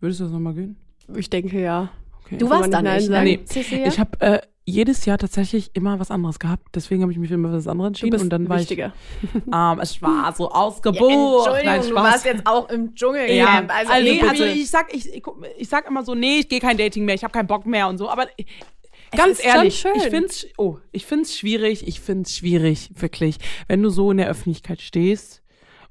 Würdest 0.00 0.20
du 0.20 0.24
das 0.24 0.32
nochmal 0.32 0.54
gehen? 0.54 0.76
Ich 1.16 1.30
denke 1.30 1.60
ja. 1.60 1.90
Okay. 2.24 2.38
Du 2.38 2.48
warst 2.48 2.72
da 2.72 2.82
nicht, 2.82 3.08
ne? 3.08 3.22
Nee. 3.24 3.40
Ich 3.84 3.98
habe 3.98 4.20
äh, 4.20 4.40
jedes 4.64 5.04
Jahr 5.04 5.18
tatsächlich 5.18 5.70
immer 5.74 5.98
was 5.98 6.10
anderes 6.10 6.38
gehabt. 6.38 6.68
Deswegen 6.74 7.02
habe 7.02 7.12
ich 7.12 7.18
mich 7.18 7.28
für 7.28 7.34
immer 7.34 7.52
was 7.52 7.66
anderes 7.66 7.88
entschieden. 7.88 8.10
Du 8.10 8.16
bist 8.16 8.24
und 8.24 8.30
dann 8.30 8.48
wichtiger. 8.48 8.92
war 9.46 9.74
ich. 9.74 9.78
Ähm, 9.78 9.80
es 9.82 10.02
war 10.02 10.34
so 10.34 10.50
ausgebucht. 10.50 11.00
Ja, 11.00 11.56
Entschuldigung, 11.56 11.64
Nein, 11.64 11.88
du 11.88 11.94
warst 11.94 12.24
jetzt 12.24 12.46
auch 12.46 12.68
im 12.68 12.94
Dschungel. 12.94 13.30
Ja, 13.32 13.64
also, 13.66 13.92
also, 13.92 14.04
nee, 14.04 14.22
also 14.22 14.44
ich 14.44 14.70
sag, 14.70 14.94
ich, 14.94 15.22
ich 15.58 15.68
sag 15.68 15.88
immer 15.88 16.04
so, 16.04 16.14
nee, 16.14 16.38
ich 16.38 16.48
gehe 16.48 16.60
kein 16.60 16.76
Dating 16.76 17.04
mehr, 17.04 17.14
ich 17.14 17.24
habe 17.24 17.32
keinen 17.32 17.48
Bock 17.48 17.66
mehr 17.66 17.88
und 17.88 17.98
so. 17.98 18.08
Aber 18.08 18.26
ganz 19.16 19.44
ehrlich, 19.44 19.84
ich 19.96 20.02
finde 20.04 20.26
es 20.26 20.46
oh, 20.56 20.78
ich 20.92 21.06
find's 21.06 21.36
schwierig, 21.36 21.86
ich 21.86 22.00
finde 22.00 22.22
es 22.22 22.36
schwierig, 22.36 22.90
wirklich. 22.94 23.36
Wenn 23.66 23.82
du 23.82 23.90
so 23.90 24.10
in 24.10 24.18
der 24.18 24.28
Öffentlichkeit 24.28 24.80
stehst 24.80 25.42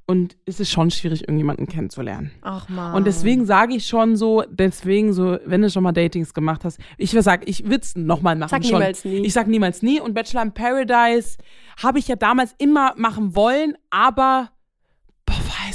und 0.10 0.38
es 0.47 0.60
ist 0.60 0.72
schon 0.72 0.89
schwierig, 0.89 1.22
irgendjemanden 1.22 1.68
kennenzulernen. 1.68 2.32
Ach 2.41 2.68
man. 2.68 2.95
Und 2.95 3.05
deswegen 3.05 3.45
sage 3.45 3.76
ich 3.76 3.86
schon 3.86 4.16
so, 4.16 4.43
deswegen 4.49 5.14
so, 5.14 5.38
wenn 5.45 5.62
du 5.62 5.70
schon 5.70 5.84
mal 5.84 5.91
Datings 5.91 6.34
gemacht 6.34 6.66
hast, 6.66 6.80
ich 6.97 7.14
würde 7.14 7.22
sagen, 7.22 7.43
ich 7.45 7.66
würde 7.66 7.82
es 7.82 7.95
nochmal 7.95 8.36
machen. 8.36 8.49
Sag 8.49 8.66
schon. 8.66 8.80
niemals 8.80 9.05
nie. 9.05 9.20
Ich 9.20 9.34
sag 9.34 9.47
niemals 9.47 9.84
nie. 9.84 10.01
Und 10.01 10.16
Bachelor 10.16 10.41
in 10.41 10.51
Paradise 10.51 11.38
habe 11.78 11.99
ich 11.99 12.07
ja 12.07 12.16
damals 12.16 12.55
immer 12.57 12.95
machen 12.97 13.36
wollen, 13.36 13.76
aber 13.91 14.49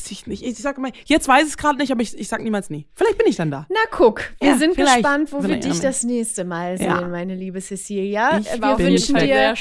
weiß 0.04 0.10
ich 0.10 0.26
nicht. 0.26 0.42
Ich 0.42 0.58
sag 0.58 0.78
mal, 0.78 0.92
jetzt 1.06 1.28
weiß 1.28 1.44
ich 1.44 1.50
es 1.50 1.56
gerade 1.56 1.78
nicht, 1.78 1.90
aber 1.90 2.02
ich, 2.02 2.18
ich 2.18 2.28
sag 2.28 2.42
niemals 2.42 2.70
nie. 2.70 2.86
Vielleicht 2.94 3.18
bin 3.18 3.26
ich 3.26 3.36
dann 3.36 3.50
da. 3.50 3.66
Na 3.70 3.76
guck, 3.90 4.32
wir 4.40 4.50
ja, 4.50 4.56
sind 4.56 4.76
gespannt, 4.76 5.32
wo 5.32 5.42
wir 5.42 5.56
dich 5.58 5.80
das 5.80 6.04
nächste 6.04 6.44
Mal 6.44 6.78
sehen, 6.78 6.86
ja. 6.86 7.08
meine 7.08 7.34
liebe 7.34 7.60
Cecilia. 7.60 8.38
Ich 8.38 8.60
wir 8.60 8.78
wünschen 8.78 9.16
dir 9.16 9.54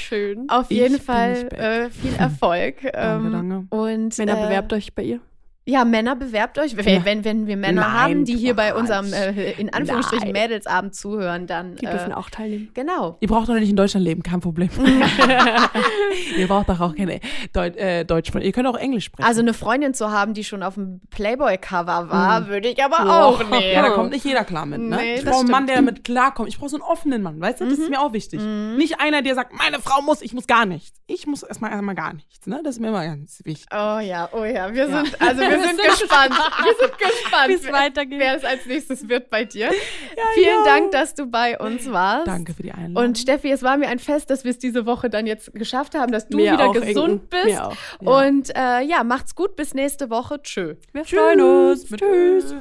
auf 0.47 0.71
jeden 0.71 0.95
ich 0.95 1.01
Fall 1.01 1.47
äh, 1.53 1.89
viel 1.89 2.15
Erfolg. 2.17 2.81
danke, 2.81 2.91
ähm, 2.93 3.31
danke. 3.31 3.75
Und, 3.75 4.17
Männer, 4.17 4.39
äh, 4.39 4.45
bewerbt 4.45 4.73
euch 4.73 4.93
bei 4.93 5.03
ihr. 5.03 5.19
Ja, 5.65 5.85
Männer, 5.85 6.17
bewerbt 6.17 6.59
euch. 6.59 6.75
Wenn, 6.75 6.85
ja. 6.85 7.05
wenn, 7.05 7.23
wenn 7.23 7.47
wir 7.47 7.55
Männer 7.55 7.81
Nein, 7.81 7.93
haben, 7.93 8.25
die 8.25 8.35
hier 8.35 8.53
bei 8.53 8.75
unserem, 8.75 9.13
äh, 9.13 9.51
in 9.53 9.73
Anführungsstrichen, 9.73 10.31
Nein. 10.31 10.41
Mädelsabend 10.41 10.93
zuhören, 10.93 11.47
dann. 11.47 11.75
Die 11.75 11.85
dürfen 11.85 12.11
äh, 12.11 12.15
auch 12.15 12.29
teilnehmen. 12.29 12.69
Genau. 12.73 13.17
Ihr 13.21 13.29
braucht 13.29 13.47
doch 13.47 13.53
nicht 13.53 13.69
in 13.69 13.77
Deutschland 13.77 14.05
leben, 14.05 14.23
kein 14.23 14.41
Problem. 14.41 14.69
ihr 16.37 16.47
braucht 16.47 16.67
doch 16.67 16.81
auch 16.81 16.93
keine 16.93 17.21
Deut 17.53 17.77
äh, 17.77 18.03
Deutsch 18.03 18.27
sprechen. 18.27 18.45
Ihr 18.45 18.51
könnt 18.51 18.67
auch 18.67 18.75
Englisch 18.75 19.05
sprechen. 19.05 19.25
Also 19.25 19.39
eine 19.39 19.53
Freundin 19.53 19.93
zu 19.93 20.11
haben, 20.11 20.33
die 20.33 20.43
schon 20.43 20.63
auf 20.63 20.73
dem 20.73 20.99
Playboy-Cover 21.11 22.09
war, 22.09 22.41
mhm. 22.41 22.47
würde 22.47 22.67
ich 22.67 22.83
aber 22.83 22.97
oh. 23.05 23.09
auch 23.09 23.49
nehmen. 23.49 23.71
Ja, 23.71 23.83
da 23.83 23.91
kommt 23.91 24.11
nicht 24.11 24.25
jeder 24.25 24.43
klar 24.43 24.65
mit, 24.65 24.81
ne? 24.81 24.97
Nee, 24.97 25.15
ich 25.15 25.23
brauche 25.23 25.39
einen 25.39 25.51
Mann, 25.51 25.67
der 25.67 25.77
damit 25.77 26.03
klarkommt. 26.03 26.49
Ich 26.49 26.59
brauche 26.59 26.69
so 26.69 26.75
einen 26.75 26.83
offenen 26.83 27.21
Mann, 27.21 27.39
weißt 27.39 27.61
du? 27.61 27.65
Das 27.65 27.77
mhm. 27.77 27.83
ist 27.83 27.89
mir 27.89 28.01
auch 28.01 28.11
wichtig. 28.11 28.41
Mhm. 28.41 28.75
Nicht 28.75 28.99
einer, 28.99 29.21
der 29.21 29.35
sagt, 29.35 29.53
meine 29.53 29.79
Frau 29.79 30.01
muss, 30.01 30.21
ich 30.21 30.33
muss 30.33 30.45
gar 30.45 30.65
nichts. 30.65 30.99
Ich 31.07 31.25
muss 31.25 31.41
erstmal 31.43 31.71
erstmal 31.71 31.95
gar 31.95 32.13
nichts, 32.13 32.47
ne? 32.47 32.59
Das 32.65 32.75
ist 32.75 32.81
mir 32.81 32.89
immer 32.89 33.05
ganz 33.05 33.41
wichtig. 33.45 33.67
Oh 33.71 33.99
ja, 33.99 34.27
oh 34.33 34.43
ja. 34.43 34.73
Wir 34.73 34.89
ja. 34.89 35.05
sind, 35.05 35.21
also 35.21 35.52
wir 35.59 35.67
sind 35.67 35.81
gespannt. 35.81 36.33
Wir 36.63 36.75
sind 36.79 36.97
gespannt, 36.97 37.49
wie 37.49 37.53
es 37.53 37.71
weitergeht. 37.71 38.19
Wer 38.19 38.37
es 38.37 38.43
als 38.43 38.65
nächstes 38.65 39.07
wird 39.09 39.29
bei 39.29 39.45
dir. 39.45 39.67
Ja, 39.67 40.23
Vielen 40.33 40.47
ja. 40.47 40.63
Dank, 40.65 40.91
dass 40.91 41.15
du 41.15 41.25
bei 41.25 41.57
uns 41.59 41.91
warst. 41.91 42.27
Danke 42.27 42.53
für 42.53 42.63
die 42.63 42.71
Einladung. 42.71 43.09
Und 43.09 43.17
Steffi, 43.17 43.51
es 43.51 43.63
war 43.63 43.77
mir 43.77 43.87
ein 43.87 43.99
Fest, 43.99 44.29
dass 44.29 44.43
wir 44.43 44.51
es 44.51 44.59
diese 44.59 44.85
Woche 44.85 45.09
dann 45.09 45.25
jetzt 45.27 45.53
geschafft 45.53 45.95
haben, 45.95 46.11
dass 46.11 46.27
du 46.27 46.37
mir 46.37 46.53
wieder 46.53 46.71
gesund 46.71 47.29
bist. 47.29 47.45
Mir 47.45 47.67
auch. 47.67 47.75
Ja. 48.01 48.27
Und 48.27 48.55
äh, 48.55 48.81
ja, 48.81 49.03
macht's 49.03 49.35
gut. 49.35 49.55
Bis 49.55 49.73
nächste 49.73 50.09
Woche. 50.09 50.41
Tschö. 50.41 50.75
Wir 50.93 51.03
Tschüss. 51.03 51.19
freuen 51.19 51.41
uns. 51.41 51.85
Tschüss. 51.87 52.55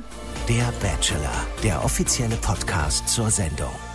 Der 0.48 0.72
Bachelor, 0.80 1.46
der 1.62 1.84
offizielle 1.84 2.36
Podcast 2.36 3.08
zur 3.08 3.30
Sendung. 3.30 3.91